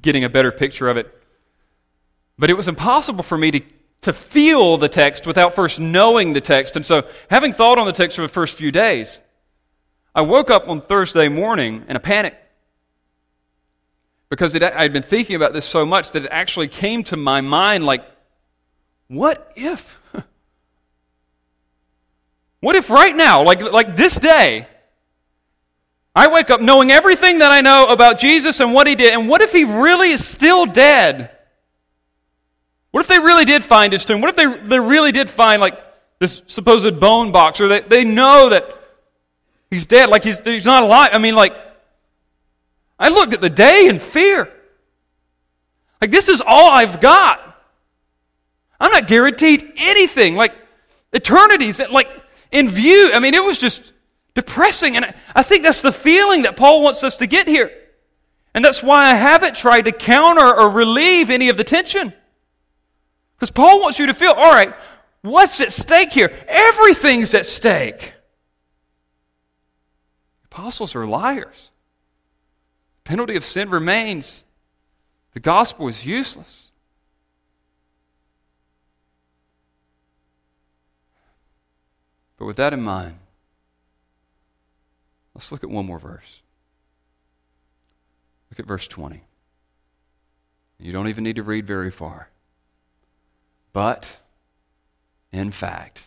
getting 0.00 0.22
a 0.24 0.28
better 0.28 0.52
picture 0.52 0.88
of 0.88 0.96
it. 0.96 1.12
But 2.38 2.50
it 2.50 2.54
was 2.54 2.68
impossible 2.68 3.24
for 3.24 3.36
me 3.36 3.50
to, 3.50 3.60
to 4.02 4.12
feel 4.12 4.76
the 4.76 4.88
text 4.88 5.26
without 5.26 5.54
first 5.54 5.80
knowing 5.80 6.32
the 6.32 6.40
text. 6.40 6.76
And 6.76 6.86
so, 6.86 7.08
having 7.28 7.52
thought 7.52 7.78
on 7.78 7.86
the 7.86 7.92
text 7.92 8.16
for 8.16 8.22
the 8.22 8.28
first 8.28 8.56
few 8.56 8.70
days, 8.70 9.18
I 10.14 10.20
woke 10.20 10.50
up 10.50 10.68
on 10.68 10.80
Thursday 10.80 11.28
morning 11.28 11.84
in 11.88 11.96
a 11.96 12.00
panic 12.00 12.36
because 14.30 14.54
it, 14.54 14.62
I'd 14.62 14.92
been 14.92 15.02
thinking 15.02 15.36
about 15.36 15.52
this 15.52 15.64
so 15.64 15.86
much 15.86 16.12
that 16.12 16.24
it 16.24 16.30
actually 16.30 16.68
came 16.68 17.02
to 17.04 17.16
my 17.16 17.40
mind 17.40 17.84
like, 17.84 18.04
what 19.08 19.52
if? 19.56 19.98
what 22.60 22.76
if 22.76 22.90
right 22.90 23.16
now, 23.16 23.42
like, 23.42 23.62
like 23.62 23.96
this 23.96 24.18
day, 24.18 24.66
I 26.14 26.28
wake 26.28 26.50
up 26.50 26.60
knowing 26.60 26.90
everything 26.90 27.38
that 27.38 27.52
I 27.52 27.60
know 27.60 27.86
about 27.86 28.18
Jesus 28.18 28.60
and 28.60 28.74
what 28.74 28.86
he 28.86 28.94
did, 28.94 29.14
and 29.14 29.28
what 29.28 29.40
if 29.40 29.52
he 29.52 29.64
really 29.64 30.10
is 30.10 30.26
still 30.26 30.66
dead? 30.66 31.30
What 32.90 33.00
if 33.00 33.06
they 33.06 33.18
really 33.18 33.44
did 33.44 33.62
find 33.62 33.92
his 33.92 34.04
tomb? 34.04 34.20
What 34.20 34.30
if 34.30 34.36
they, 34.36 34.68
they 34.68 34.80
really 34.80 35.12
did 35.12 35.30
find, 35.30 35.60
like, 35.60 35.78
this 36.18 36.42
supposed 36.46 36.98
bone 36.98 37.32
box, 37.32 37.60
or 37.60 37.68
they, 37.68 37.80
they 37.80 38.04
know 38.04 38.50
that 38.50 38.74
he's 39.70 39.86
dead, 39.86 40.08
like 40.08 40.24
he's, 40.24 40.40
he's 40.40 40.64
not 40.64 40.82
alive? 40.82 41.10
I 41.12 41.18
mean, 41.18 41.34
like, 41.34 41.54
I 42.98 43.08
looked 43.08 43.32
at 43.32 43.40
the 43.40 43.50
day 43.50 43.88
in 43.88 43.98
fear. 43.98 44.52
Like, 46.00 46.10
this 46.10 46.28
is 46.28 46.40
all 46.44 46.70
I've 46.70 47.00
got. 47.00 47.44
I'm 48.80 48.92
not 48.92 49.08
guaranteed 49.08 49.72
anything. 49.76 50.36
Like, 50.36 50.54
eternities, 51.12 51.80
like, 51.90 52.08
in 52.50 52.68
view. 52.68 53.10
I 53.12 53.18
mean, 53.18 53.34
it 53.34 53.42
was 53.42 53.58
just 53.58 53.92
depressing. 54.34 54.96
And 54.96 55.14
I 55.34 55.42
think 55.42 55.62
that's 55.62 55.82
the 55.82 55.92
feeling 55.92 56.42
that 56.42 56.56
Paul 56.56 56.82
wants 56.82 57.02
us 57.04 57.16
to 57.16 57.26
get 57.26 57.48
here. 57.48 57.72
And 58.54 58.64
that's 58.64 58.82
why 58.82 59.04
I 59.04 59.14
haven't 59.14 59.56
tried 59.56 59.82
to 59.82 59.92
counter 59.92 60.54
or 60.60 60.70
relieve 60.70 61.30
any 61.30 61.48
of 61.48 61.56
the 61.56 61.64
tension. 61.64 62.12
Because 63.36 63.50
Paul 63.50 63.80
wants 63.80 63.98
you 63.98 64.06
to 64.06 64.14
feel, 64.14 64.32
all 64.32 64.52
right, 64.52 64.74
what's 65.22 65.60
at 65.60 65.72
stake 65.72 66.12
here? 66.12 66.32
Everything's 66.48 67.34
at 67.34 67.46
stake. 67.46 68.14
Apostles 70.46 70.96
are 70.96 71.06
liars 71.06 71.70
penalty 73.08 73.36
of 73.36 73.44
sin 73.44 73.70
remains. 73.70 74.44
The 75.32 75.40
gospel 75.40 75.88
is 75.88 76.04
useless. 76.04 76.66
But 82.36 82.44
with 82.44 82.56
that 82.56 82.74
in 82.74 82.82
mind, 82.82 83.14
let's 85.34 85.50
look 85.50 85.64
at 85.64 85.70
one 85.70 85.86
more 85.86 85.98
verse. 85.98 86.42
Look 88.50 88.60
at 88.60 88.66
verse 88.66 88.86
20. 88.86 89.22
You 90.78 90.92
don't 90.92 91.08
even 91.08 91.24
need 91.24 91.36
to 91.36 91.42
read 91.42 91.66
very 91.66 91.90
far. 91.90 92.28
But, 93.72 94.18
in 95.32 95.50
fact, 95.50 96.02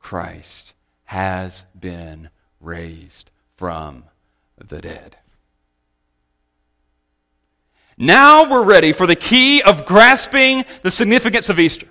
Christ 0.00 0.72
has 1.04 1.66
been 1.78 2.30
raised 2.58 3.30
from 3.58 4.04
the 4.56 4.80
dead. 4.80 5.18
Now 7.96 8.50
we're 8.50 8.64
ready 8.64 8.92
for 8.92 9.06
the 9.06 9.16
key 9.16 9.62
of 9.62 9.86
grasping 9.86 10.64
the 10.82 10.90
significance 10.90 11.48
of 11.48 11.58
Easter. 11.58 11.86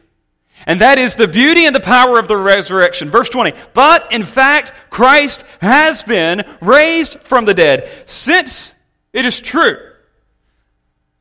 And 0.66 0.82
that 0.82 0.98
is 0.98 1.16
the 1.16 1.28
beauty 1.28 1.66
and 1.66 1.76
the 1.76 1.82
power 1.82 2.20
of 2.20 2.28
the 2.28 2.38
resurrection. 2.38 3.10
Verse 3.10 3.30
20. 3.30 3.54
But 3.74 4.14
in 4.14 4.24
fact, 4.24 4.72
Christ 4.90 5.44
has 5.60 6.04
been 6.04 6.44
raised 6.62 7.20
from 7.22 7.46
the 7.46 7.54
dead. 7.54 7.90
Since 8.06 8.72
it 9.12 9.26
is 9.26 9.40
true. 9.40 9.78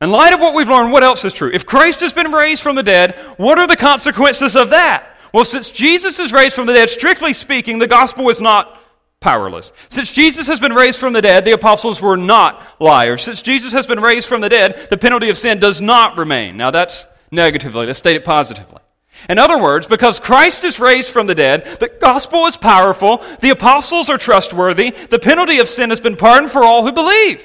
In 0.01 0.11
light 0.11 0.33
of 0.33 0.39
what 0.39 0.55
we've 0.55 0.67
learned, 0.67 0.91
what 0.91 1.03
else 1.03 1.23
is 1.23 1.33
true? 1.33 1.49
If 1.53 1.65
Christ 1.65 2.01
has 2.01 2.13
been 2.13 2.31
raised 2.31 2.61
from 2.61 2.75
the 2.75 2.83
dead, 2.83 3.15
what 3.37 3.57
are 3.57 3.67
the 3.67 3.77
consequences 3.77 4.55
of 4.55 4.71
that? 4.71 5.15
Well, 5.33 5.45
since 5.45 5.71
Jesus 5.71 6.19
is 6.19 6.33
raised 6.33 6.55
from 6.55 6.67
the 6.67 6.73
dead, 6.73 6.89
strictly 6.89 7.33
speaking, 7.33 7.79
the 7.79 7.87
gospel 7.87 8.29
is 8.29 8.41
not 8.41 8.77
powerless. 9.23 9.71
Since 9.89 10.11
Jesus 10.11 10.45
has 10.47 10.59
been 10.59 10.73
raised 10.73 10.99
from 10.99 11.13
the 11.13 11.21
dead, 11.21 11.45
the 11.45 11.53
apostles 11.53 12.01
were 12.01 12.17
not 12.17 12.61
liars. 12.79 13.23
Since 13.23 13.41
Jesus 13.41 13.71
has 13.71 13.87
been 13.87 14.01
raised 14.01 14.27
from 14.27 14.41
the 14.41 14.49
dead, 14.49 14.87
the 14.89 14.97
penalty 14.97 15.29
of 15.29 15.37
sin 15.37 15.59
does 15.59 15.81
not 15.81 16.17
remain. 16.17 16.57
Now, 16.57 16.69
that's 16.69 17.07
negatively. 17.31 17.87
Let's 17.87 17.99
state 17.99 18.17
it 18.17 18.25
positively. 18.25 18.81
In 19.29 19.39
other 19.39 19.57
words, 19.57 19.87
because 19.87 20.19
Christ 20.19 20.65
is 20.65 20.79
raised 20.79 21.09
from 21.09 21.27
the 21.27 21.35
dead, 21.35 21.65
the 21.79 21.87
gospel 21.87 22.45
is 22.45 22.57
powerful, 22.57 23.23
the 23.39 23.51
apostles 23.51 24.09
are 24.09 24.17
trustworthy, 24.17 24.89
the 24.89 25.19
penalty 25.19 25.59
of 25.59 25.69
sin 25.69 25.89
has 25.91 26.01
been 26.01 26.17
pardoned 26.17 26.51
for 26.51 26.63
all 26.63 26.83
who 26.83 26.91
believe. 26.91 27.41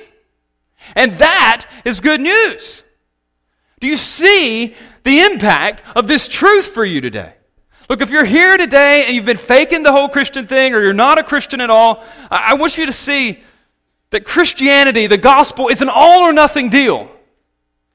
And 0.96 1.12
that 1.18 1.66
is 1.84 2.00
good 2.00 2.20
news. 2.20 2.82
Do 3.78 3.86
you 3.86 3.96
see 3.96 4.74
the 5.04 5.20
impact 5.20 5.82
of 5.96 6.08
this 6.08 6.26
truth 6.26 6.66
for 6.66 6.84
you 6.84 7.00
today? 7.00 7.34
Look, 7.88 8.02
if 8.02 8.10
you're 8.10 8.24
here 8.24 8.56
today 8.58 9.06
and 9.06 9.16
you've 9.16 9.24
been 9.24 9.38
faking 9.38 9.82
the 9.82 9.92
whole 9.92 10.08
Christian 10.08 10.46
thing 10.46 10.74
or 10.74 10.82
you're 10.82 10.92
not 10.92 11.18
a 11.18 11.24
Christian 11.24 11.60
at 11.60 11.70
all, 11.70 12.04
I 12.30 12.54
want 12.54 12.76
you 12.76 12.86
to 12.86 12.92
see 12.92 13.42
that 14.10 14.24
Christianity, 14.24 15.06
the 15.06 15.18
gospel, 15.18 15.68
is 15.68 15.80
an 15.80 15.88
all 15.88 16.20
or 16.20 16.32
nothing 16.32 16.68
deal. 16.68 17.10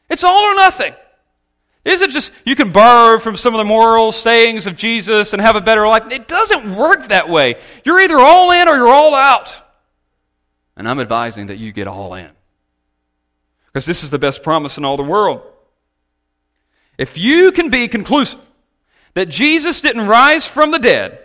It's 0.09 0.23
all 0.23 0.41
or 0.41 0.55
nothing. 0.55 0.93
Is 1.85 2.01
it 2.01 2.11
just 2.11 2.31
you 2.45 2.55
can 2.55 2.71
borrow 2.71 3.19
from 3.19 3.35
some 3.35 3.53
of 3.53 3.59
the 3.59 3.65
moral 3.65 4.11
sayings 4.11 4.65
of 4.65 4.75
Jesus 4.75 5.33
and 5.33 5.41
have 5.41 5.55
a 5.55 5.61
better 5.61 5.87
life. 5.87 6.11
It 6.11 6.27
doesn't 6.27 6.75
work 6.75 7.09
that 7.09 7.29
way. 7.29 7.55
You're 7.83 7.99
either 7.99 8.17
all 8.17 8.51
in 8.51 8.67
or 8.67 8.75
you're 8.75 8.87
all 8.87 9.13
out. 9.13 9.53
And 10.75 10.87
I'm 10.87 10.99
advising 10.99 11.47
that 11.47 11.57
you 11.57 11.71
get 11.71 11.87
all 11.87 12.13
in. 12.15 12.29
Because 13.67 13.85
this 13.85 14.03
is 14.03 14.09
the 14.09 14.19
best 14.19 14.43
promise 14.43 14.77
in 14.77 14.85
all 14.85 14.97
the 14.97 15.03
world. 15.03 15.41
If 16.97 17.17
you 17.17 17.51
can 17.51 17.69
be 17.69 17.87
conclusive 17.87 18.39
that 19.13 19.29
Jesus 19.29 19.81
didn't 19.81 20.07
rise 20.07 20.47
from 20.47 20.71
the 20.71 20.79
dead 20.79 21.19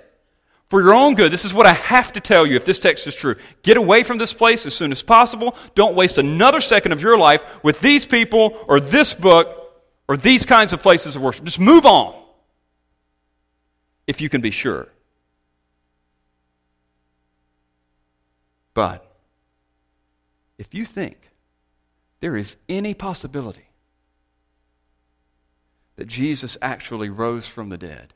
for 0.69 0.83
your 0.83 0.95
own 0.95 1.15
good, 1.15 1.33
this 1.33 1.47
is 1.47 1.55
what 1.55 1.67
I 1.67 1.73
have 1.73 2.13
to 2.13 2.21
tell 2.21 2.47
you 2.47 2.57
if 2.57 2.67
this 2.67 2.79
text 2.79 3.07
is 3.07 3.15
true. 3.15 3.37
Get 3.63 3.79
away 3.79 4.03
from 4.03 4.19
this 4.19 4.35
place 4.35 4.67
as 4.67 4.75
soon 4.75 4.93
as 4.93 5.03
possible. 5.03 5.57
Don't 5.75 5.95
waste 5.95 6.19
another 6.19 6.61
second 6.61 6.93
of 6.93 7.01
your 7.01 7.17
life 7.17 7.43
with 7.63 7.81
these 7.81 8.05
people 8.05 8.59
or 8.69 8.79
this 8.79 9.15
book 9.15 9.73
or 10.09 10.19
these 10.19 10.45
kinds 10.45 10.75
of 10.75 10.83
places 10.83 11.17
of 11.17 11.23
worship. 11.23 11.45
Just 11.45 11.59
move 11.59 11.87
on 11.87 12.15
if 14.07 14.21
you 14.21 14.29
can 14.29 14.43
be 14.43 14.51
sure. 14.51 14.89
But 18.75 19.05
if 20.59 20.75
you 20.75 20.85
think 20.85 21.17
there 22.21 22.37
is 22.37 22.57
any 22.69 22.93
possibility 22.93 23.68
that 25.99 26.09
Jesus 26.09 26.57
actually 26.63 27.11
rose 27.11 27.47
from 27.47 27.69
the 27.69 27.79
dead, 27.79 28.15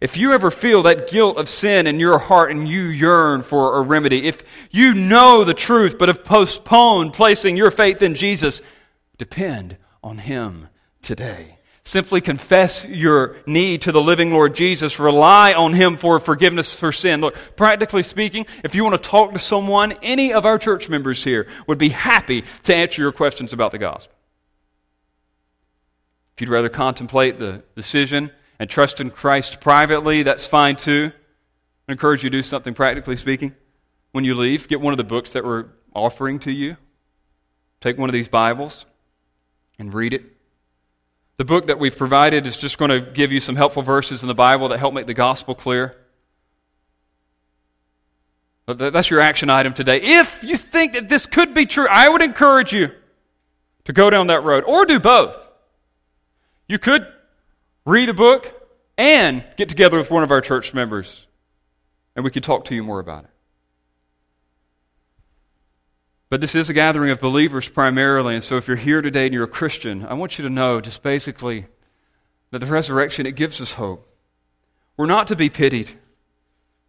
if 0.00 0.16
you 0.16 0.32
ever 0.32 0.50
feel 0.50 0.82
that 0.82 1.08
guilt 1.08 1.38
of 1.38 1.48
sin 1.48 1.86
in 1.86 2.00
your 2.00 2.18
heart 2.18 2.50
and 2.50 2.68
you 2.68 2.82
yearn 2.82 3.42
for 3.42 3.78
a 3.78 3.82
remedy, 3.82 4.26
if 4.26 4.42
you 4.70 4.94
know 4.94 5.44
the 5.44 5.54
truth 5.54 5.96
but 5.98 6.08
have 6.08 6.24
postponed 6.24 7.14
placing 7.14 7.56
your 7.56 7.70
faith 7.70 8.02
in 8.02 8.14
Jesus, 8.14 8.60
Depend 9.18 9.76
on 10.02 10.18
Him 10.18 10.68
today. 11.02 11.56
Simply 11.82 12.20
confess 12.20 12.84
your 12.84 13.36
need 13.46 13.82
to 13.82 13.92
the 13.92 14.00
living 14.00 14.30
Lord 14.30 14.54
Jesus. 14.54 14.98
Rely 14.98 15.54
on 15.54 15.72
Him 15.74 15.96
for 15.96 16.20
forgiveness 16.20 16.74
for 16.74 16.92
sin. 16.92 17.20
Look, 17.20 17.36
practically 17.56 18.02
speaking, 18.02 18.46
if 18.62 18.74
you 18.74 18.84
want 18.84 19.02
to 19.02 19.08
talk 19.08 19.32
to 19.32 19.38
someone, 19.38 19.92
any 20.02 20.32
of 20.32 20.46
our 20.46 20.58
church 20.58 20.88
members 20.88 21.24
here 21.24 21.48
would 21.66 21.78
be 21.78 21.88
happy 21.88 22.44
to 22.64 22.74
answer 22.74 23.02
your 23.02 23.12
questions 23.12 23.52
about 23.52 23.72
the 23.72 23.78
gospel. 23.78 24.17
If 26.38 26.42
you'd 26.42 26.50
rather 26.50 26.68
contemplate 26.68 27.40
the 27.40 27.64
decision 27.74 28.30
and 28.60 28.70
trust 28.70 29.00
in 29.00 29.10
Christ 29.10 29.60
privately, 29.60 30.22
that's 30.22 30.46
fine 30.46 30.76
too. 30.76 31.10
I 31.88 31.92
encourage 31.92 32.22
you 32.22 32.30
to 32.30 32.36
do 32.38 32.44
something 32.44 32.74
practically 32.74 33.16
speaking. 33.16 33.56
When 34.12 34.22
you 34.22 34.36
leave, 34.36 34.68
get 34.68 34.80
one 34.80 34.92
of 34.92 34.98
the 34.98 35.04
books 35.04 35.32
that 35.32 35.44
we're 35.44 35.64
offering 35.96 36.38
to 36.38 36.52
you. 36.52 36.76
Take 37.80 37.98
one 37.98 38.08
of 38.08 38.12
these 38.12 38.28
Bibles 38.28 38.86
and 39.80 39.92
read 39.92 40.14
it. 40.14 40.26
The 41.38 41.44
book 41.44 41.66
that 41.66 41.80
we've 41.80 41.96
provided 41.96 42.46
is 42.46 42.56
just 42.56 42.78
going 42.78 42.92
to 42.92 43.00
give 43.00 43.32
you 43.32 43.40
some 43.40 43.56
helpful 43.56 43.82
verses 43.82 44.22
in 44.22 44.28
the 44.28 44.34
Bible 44.34 44.68
that 44.68 44.78
help 44.78 44.94
make 44.94 45.08
the 45.08 45.14
gospel 45.14 45.56
clear. 45.56 45.96
That's 48.68 49.10
your 49.10 49.18
action 49.18 49.50
item 49.50 49.74
today. 49.74 50.00
If 50.00 50.44
you 50.44 50.56
think 50.56 50.92
that 50.92 51.08
this 51.08 51.26
could 51.26 51.52
be 51.52 51.66
true, 51.66 51.88
I 51.90 52.08
would 52.08 52.22
encourage 52.22 52.72
you 52.72 52.92
to 53.86 53.92
go 53.92 54.08
down 54.08 54.28
that 54.28 54.44
road 54.44 54.62
or 54.62 54.86
do 54.86 55.00
both. 55.00 55.46
You 56.68 56.78
could 56.78 57.06
read 57.86 58.10
a 58.10 58.14
book 58.14 58.52
and 58.98 59.44
get 59.56 59.68
together 59.68 59.96
with 59.96 60.10
one 60.10 60.22
of 60.22 60.30
our 60.30 60.42
church 60.42 60.74
members, 60.74 61.26
and 62.14 62.24
we 62.24 62.30
could 62.30 62.42
talk 62.42 62.66
to 62.66 62.74
you 62.74 62.84
more 62.84 63.00
about 63.00 63.24
it. 63.24 63.30
But 66.30 66.42
this 66.42 66.54
is 66.54 66.68
a 66.68 66.74
gathering 66.74 67.10
of 67.10 67.20
believers 67.20 67.68
primarily, 67.68 68.34
and 68.34 68.44
so 68.44 68.58
if 68.58 68.68
you're 68.68 68.76
here 68.76 69.00
today 69.00 69.24
and 69.24 69.34
you're 69.34 69.44
a 69.44 69.48
Christian, 69.48 70.04
I 70.04 70.12
want 70.12 70.38
you 70.38 70.44
to 70.44 70.50
know 70.50 70.80
just 70.80 71.02
basically 71.02 71.66
that 72.50 72.58
the 72.58 72.66
resurrection, 72.66 73.24
it 73.24 73.34
gives 73.34 73.60
us 73.62 73.72
hope. 73.72 74.06
We're 74.96 75.06
not 75.06 75.28
to 75.28 75.36
be 75.36 75.48
pitied, 75.48 75.90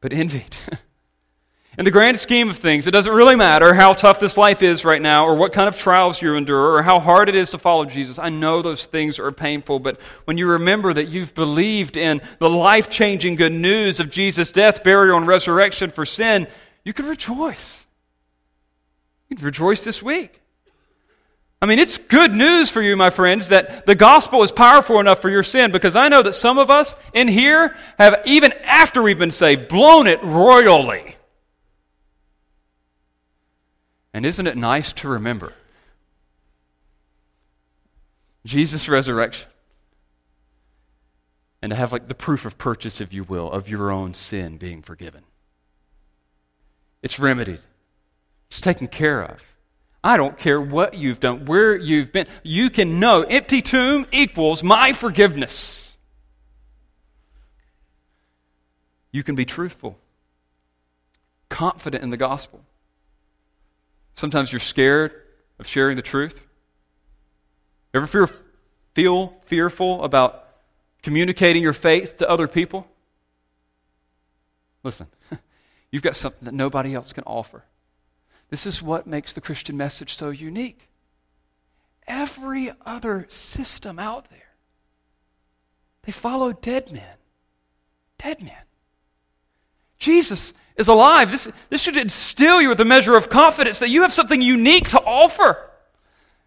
but 0.02 0.12
envied. 0.12 0.58
In 1.80 1.86
the 1.86 1.92
grand 1.92 2.20
scheme 2.20 2.50
of 2.50 2.58
things, 2.58 2.88
it 2.88 2.92
doesn't 2.92 3.14
really 3.14 3.38
matter 3.38 3.74
how 3.74 3.94
tough 3.94 4.20
this 4.20 4.36
life 4.36 4.62
is 4.62 4.84
right 4.84 5.02
now, 5.02 5.26
or 5.26 5.36
what 5.36 5.54
kind 5.54 5.70
of 5.70 5.78
trials 5.78 6.22
you 6.22 6.36
endure, 6.36 6.74
or 6.76 6.84
how 6.84 7.00
hard 7.00 7.30
it 7.30 7.36
is 7.36 7.52
to 7.52 7.58
follow 7.58 7.86
Jesus. 7.86 8.20
I 8.20 8.28
know 8.28 8.62
those 8.62 8.86
things 8.86 9.18
are 9.18 9.32
painful, 9.32 9.80
but 9.80 9.98
when 10.26 10.38
you 10.38 10.46
remember 10.50 10.94
that 10.94 11.08
you've 11.08 11.34
believed 11.34 11.96
in 11.96 12.20
the 12.40 12.50
life 12.50 12.90
changing 12.90 13.36
good 13.36 13.54
news 13.54 14.02
of 14.02 14.10
Jesus' 14.10 14.52
death, 14.52 14.84
burial, 14.84 15.16
and 15.16 15.26
resurrection 15.26 15.90
for 15.90 16.06
sin, 16.06 16.50
you 16.84 16.92
can 16.92 17.06
rejoice. 17.06 17.86
You 19.30 19.38
can 19.38 19.46
rejoice 19.46 19.82
this 19.82 20.04
week. 20.04 20.42
I 21.62 21.66
mean, 21.66 21.80
it's 21.80 21.98
good 21.98 22.34
news 22.34 22.70
for 22.70 22.82
you, 22.82 22.98
my 22.98 23.10
friends, 23.10 23.48
that 23.50 23.86
the 23.86 23.96
gospel 23.96 24.44
is 24.44 24.52
powerful 24.52 25.00
enough 25.00 25.22
for 25.22 25.30
your 25.30 25.44
sin 25.44 25.72
because 25.72 25.96
I 25.96 26.10
know 26.10 26.24
that 26.24 26.36
some 26.36 26.58
of 26.58 26.70
us 26.70 26.94
in 27.14 27.30
here 27.30 27.78
have, 27.98 28.24
even 28.26 28.52
after 28.66 29.02
we've 29.02 29.18
been 29.18 29.32
saved, 29.32 29.70
blown 29.70 30.08
it 30.08 30.22
royally. 30.22 31.16
And 34.20 34.26
isn't 34.26 34.48
it 34.48 34.58
nice 34.58 34.92
to 34.92 35.08
remember 35.08 35.54
Jesus' 38.46 38.90
resurrection 38.90 39.48
and 41.62 41.70
to 41.70 41.76
have 41.78 41.94
like 41.94 42.10
the 42.10 42.16
proof 42.16 42.44
of 42.44 42.58
purchase, 42.58 43.00
if 43.00 43.14
you 43.14 43.24
will, 43.24 43.50
of 43.50 43.70
your 43.70 43.92
own 43.92 44.14
sin 44.14 44.58
being 44.58 44.82
forgiven? 44.82 45.24
It's 47.02 47.18
remedied. 47.18 47.62
It's 48.50 48.60
taken 48.60 48.90
care 48.90 49.22
of. 49.22 49.42
I 50.04 50.18
don't 50.18 50.38
care 50.38 50.60
what 50.60 50.96
you've 50.96 51.22
done, 51.22 51.46
where 51.46 51.74
you've 51.74 52.12
been. 52.12 52.28
You 52.44 52.70
can 52.70 53.00
know 53.00 53.22
empty 53.22 53.62
tomb 53.62 54.06
equals 54.12 54.62
my 54.64 54.92
forgiveness. 54.92 55.96
You 59.14 59.24
can 59.24 59.36
be 59.36 59.46
truthful, 59.46 59.98
confident 61.48 62.04
in 62.04 62.10
the 62.10 62.18
gospel. 62.18 62.66
Sometimes 64.20 64.52
you're 64.52 64.60
scared 64.60 65.14
of 65.60 65.66
sharing 65.66 65.96
the 65.96 66.02
truth. 66.02 66.44
Ever 67.94 68.06
feel, 68.06 68.30
feel 68.94 69.34
fearful 69.46 70.04
about 70.04 70.46
communicating 71.02 71.64
your 71.64 71.72
faith 71.72 72.18
to 72.18 72.30
other 72.30 72.46
people? 72.46 72.86
Listen, 74.84 75.08
you've 75.90 76.04
got 76.04 76.18
something 76.18 76.44
that 76.44 76.54
nobody 76.54 76.94
else 76.94 77.14
can 77.14 77.24
offer. 77.24 77.64
This 78.50 78.66
is 78.66 78.82
what 78.82 79.08
makes 79.08 79.32
the 79.32 79.40
Christian 79.40 79.78
message 79.78 80.16
so 80.16 80.32
unique. 80.32 80.90
Every 82.06 82.74
other 82.86 83.26
system 83.30 84.00
out 84.00 84.30
there, 84.30 84.52
they 86.04 86.12
follow 86.12 86.52
dead 86.52 86.92
men. 86.92 87.16
Dead 88.18 88.44
men. 88.44 88.69
Jesus 90.00 90.54
is 90.78 90.88
alive. 90.88 91.30
This, 91.30 91.50
this 91.70 91.82
should 91.82 91.98
instill 91.98 92.62
you 92.62 92.70
with 92.70 92.80
a 92.80 92.86
measure 92.86 93.16
of 93.16 93.30
confidence 93.30 93.80
that 93.80 93.90
you 93.90 94.02
have 94.02 94.14
something 94.14 94.42
unique 94.42 94.90
to 94.90 95.02
offer. 95.02 95.70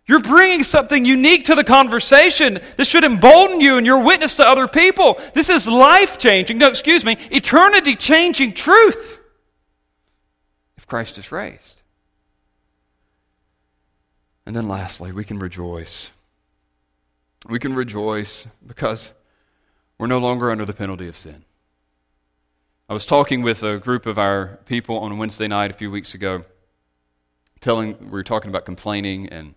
You're 0.06 0.20
bringing 0.20 0.64
something 0.64 1.04
unique 1.04 1.44
to 1.44 1.54
the 1.54 1.62
conversation. 1.62 2.58
This 2.76 2.88
should 2.88 3.04
embolden 3.04 3.60
you 3.60 3.76
in 3.76 3.84
your 3.84 4.02
witness 4.02 4.36
to 4.36 4.46
other 4.46 4.66
people. 4.66 5.20
This 5.34 5.48
is 5.48 5.68
life 5.68 6.18
changing, 6.18 6.58
no, 6.58 6.68
excuse 6.68 7.04
me, 7.04 7.16
eternity 7.30 7.94
changing 7.94 8.54
truth 8.54 9.20
if 10.76 10.86
Christ 10.86 11.18
is 11.18 11.30
raised. 11.30 11.80
And 14.44 14.56
then 14.56 14.66
lastly, 14.66 15.12
we 15.12 15.24
can 15.24 15.38
rejoice. 15.38 16.10
We 17.48 17.60
can 17.60 17.74
rejoice 17.74 18.46
because 18.66 19.12
we're 19.98 20.08
no 20.08 20.18
longer 20.18 20.50
under 20.50 20.64
the 20.64 20.72
penalty 20.72 21.06
of 21.06 21.16
sin. 21.16 21.44
I 22.92 22.94
was 22.94 23.06
talking 23.06 23.40
with 23.40 23.62
a 23.62 23.78
group 23.78 24.04
of 24.04 24.18
our 24.18 24.58
people 24.66 24.98
on 24.98 25.16
Wednesday 25.16 25.48
night 25.48 25.70
a 25.70 25.72
few 25.72 25.90
weeks 25.90 26.14
ago, 26.14 26.44
telling 27.62 27.96
we 27.98 28.10
were 28.10 28.22
talking 28.22 28.50
about 28.50 28.66
complaining 28.66 29.30
and 29.30 29.54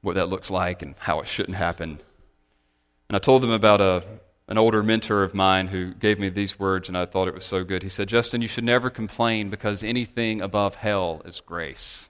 what 0.00 0.14
that 0.14 0.30
looks 0.30 0.50
like 0.50 0.80
and 0.80 0.94
how 0.96 1.20
it 1.20 1.26
shouldn't 1.26 1.58
happen. 1.58 1.98
And 3.10 3.16
I 3.16 3.18
told 3.18 3.42
them 3.42 3.50
about 3.50 3.82
a, 3.82 4.02
an 4.48 4.56
older 4.56 4.82
mentor 4.82 5.24
of 5.24 5.34
mine 5.34 5.66
who 5.66 5.92
gave 5.92 6.18
me 6.18 6.30
these 6.30 6.58
words, 6.58 6.88
and 6.88 6.96
I 6.96 7.04
thought 7.04 7.28
it 7.28 7.34
was 7.34 7.44
so 7.44 7.64
good. 7.64 7.82
He 7.82 7.90
said, 7.90 8.08
Justin, 8.08 8.40
you 8.40 8.48
should 8.48 8.64
never 8.64 8.88
complain 8.88 9.50
because 9.50 9.84
anything 9.84 10.40
above 10.40 10.76
hell 10.76 11.20
is 11.26 11.42
grace. 11.42 12.08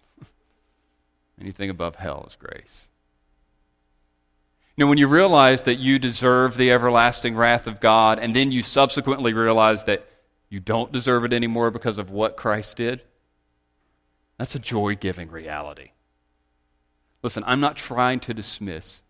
anything 1.41 1.69
above 1.69 1.97
hell 1.97 2.27
is 2.29 2.37
grace. 2.37 2.87
You 4.77 4.85
know, 4.85 4.89
when 4.89 4.99
you 4.99 5.09
realize 5.09 5.65
that 5.65 5.81
you 5.81 5.99
deserve 5.99 6.57
the 6.57 6.71
everlasting 6.71 7.35
wrath 7.35 7.67
of 7.67 7.81
God, 7.81 8.21
and 8.21 8.37
then 8.37 8.53
you 8.53 8.63
subsequently 8.63 9.33
realize 9.33 9.83
that 9.85 10.07
you 10.53 10.61
don't 10.61 10.93
deserve 10.93 11.25
it 11.25 11.33
anymore 11.33 11.71
because 11.71 11.97
of 11.97 12.11
what 12.11 12.37
Christ 12.37 12.77
did, 12.77 13.01
that's 14.37 14.55
a 14.55 14.59
joy 14.59 14.95
giving 14.95 15.31
reality. 15.31 15.93
Listen, 17.23 17.43
I'm 17.47 17.61
not 17.61 17.75
trying 17.75 18.21
to 18.21 18.35
dismiss 18.35 19.01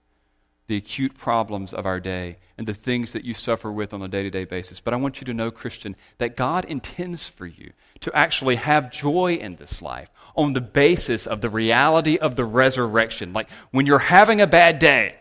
the 0.69 0.77
acute 0.77 1.19
problems 1.19 1.75
of 1.75 1.85
our 1.85 1.99
day 1.99 2.39
and 2.57 2.69
the 2.69 2.75
things 2.75 3.11
that 3.11 3.25
you 3.25 3.35
suffer 3.35 3.73
with 3.73 3.93
on 3.93 4.03
a 4.03 4.07
day 4.07 4.23
to 4.23 4.31
day 4.31 4.45
basis. 4.45 4.79
But 4.79 4.95
I 4.95 4.99
want 4.99 5.21
you 5.21 5.25
to 5.25 5.35
know, 5.35 5.51
Christian, 5.51 5.97
that 6.19 6.37
God 6.37 6.65
intends 6.65 7.29
for 7.29 7.47
you 7.47 7.73
to 8.03 8.17
actually 8.17 8.55
have 8.55 8.93
joy 8.93 9.35
in 9.35 9.57
this 9.57 9.83
life 9.83 10.13
on 10.37 10.53
the 10.53 10.61
basis 10.61 11.27
of 11.27 11.41
the 11.41 11.51
reality 11.51 12.19
of 12.19 12.37
the 12.37 12.45
resurrection. 12.45 13.33
Like 13.33 13.49
when 13.73 13.85
you're 13.85 13.99
having 13.99 14.41
a 14.41 14.47
bad 14.47 14.79
day, 14.79 15.17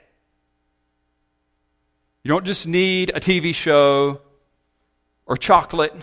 you 2.24 2.30
don't 2.30 2.46
just 2.46 2.68
need 2.68 3.10
a 3.10 3.20
TV 3.20 3.56
show 3.56 4.22
or 5.32 5.38
chocolate 5.38 5.96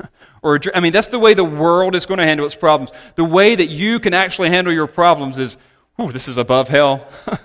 or 0.42 0.60
I 0.72 0.78
mean 0.78 0.92
that's 0.92 1.08
the 1.08 1.18
way 1.18 1.34
the 1.34 1.42
world 1.42 1.96
is 1.96 2.06
going 2.06 2.18
to 2.18 2.24
handle 2.24 2.46
its 2.46 2.54
problems. 2.54 2.92
The 3.16 3.24
way 3.24 3.56
that 3.56 3.66
you 3.66 3.98
can 3.98 4.14
actually 4.14 4.50
handle 4.50 4.72
your 4.72 4.86
problems 4.86 5.38
is, 5.38 5.56
"Ooh, 6.00 6.12
this 6.12 6.28
is 6.28 6.38
above 6.38 6.68
hell." 6.68 7.04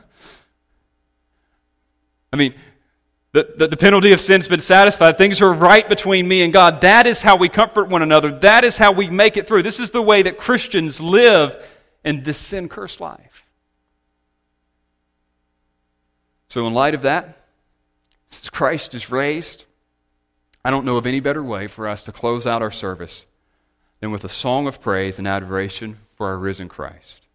I 2.31 2.37
mean, 2.37 2.53
the, 3.31 3.55
the, 3.57 3.67
the, 3.69 3.77
penalty 3.77 4.11
of 4.11 4.19
sin's 4.19 4.47
been 4.47 4.59
satisfied. 4.59 5.17
Things 5.17 5.41
are 5.41 5.51
right 5.51 5.89
between 5.89 6.27
me 6.27 6.43
and 6.43 6.53
God. 6.53 6.81
That 6.81 7.07
is 7.07 7.23
how 7.23 7.37
we 7.37 7.49
comfort 7.49 7.89
one 7.89 8.03
another. 8.03 8.29
That 8.31 8.63
is 8.63 8.77
how 8.77 8.91
we 8.91 9.09
make 9.09 9.35
it 9.35 9.47
through. 9.47 9.63
This 9.63 9.79
is 9.79 9.89
the 9.89 10.01
way 10.03 10.21
that 10.21 10.37
Christians 10.37 11.01
live 11.01 11.57
in 12.05 12.21
this 12.21 12.37
sin 12.37 12.69
cursed 12.69 13.01
life. 13.01 13.47
So, 16.49 16.67
in 16.67 16.75
light 16.75 16.93
of 16.93 17.01
that, 17.01 17.35
since 18.29 18.47
Christ 18.51 18.93
is 18.93 19.09
raised, 19.09 19.65
I 20.63 20.71
don't 20.71 20.85
know 20.85 20.97
of 20.97 21.05
any 21.05 21.19
better 21.19 21.43
way 21.43 21.67
for 21.67 21.87
us 21.87 22.03
to 22.03 22.11
close 22.11 22.45
out 22.45 22.61
our 22.61 22.71
service 22.71 23.27
than 24.01 24.11
with 24.11 24.23
a 24.23 24.29
song 24.29 24.67
of 24.67 24.81
praise 24.81 25.17
and 25.17 25.27
adoration 25.27 25.97
for 26.15 26.27
our 26.27 26.37
risen 26.37 26.67
Christ. 26.67 27.25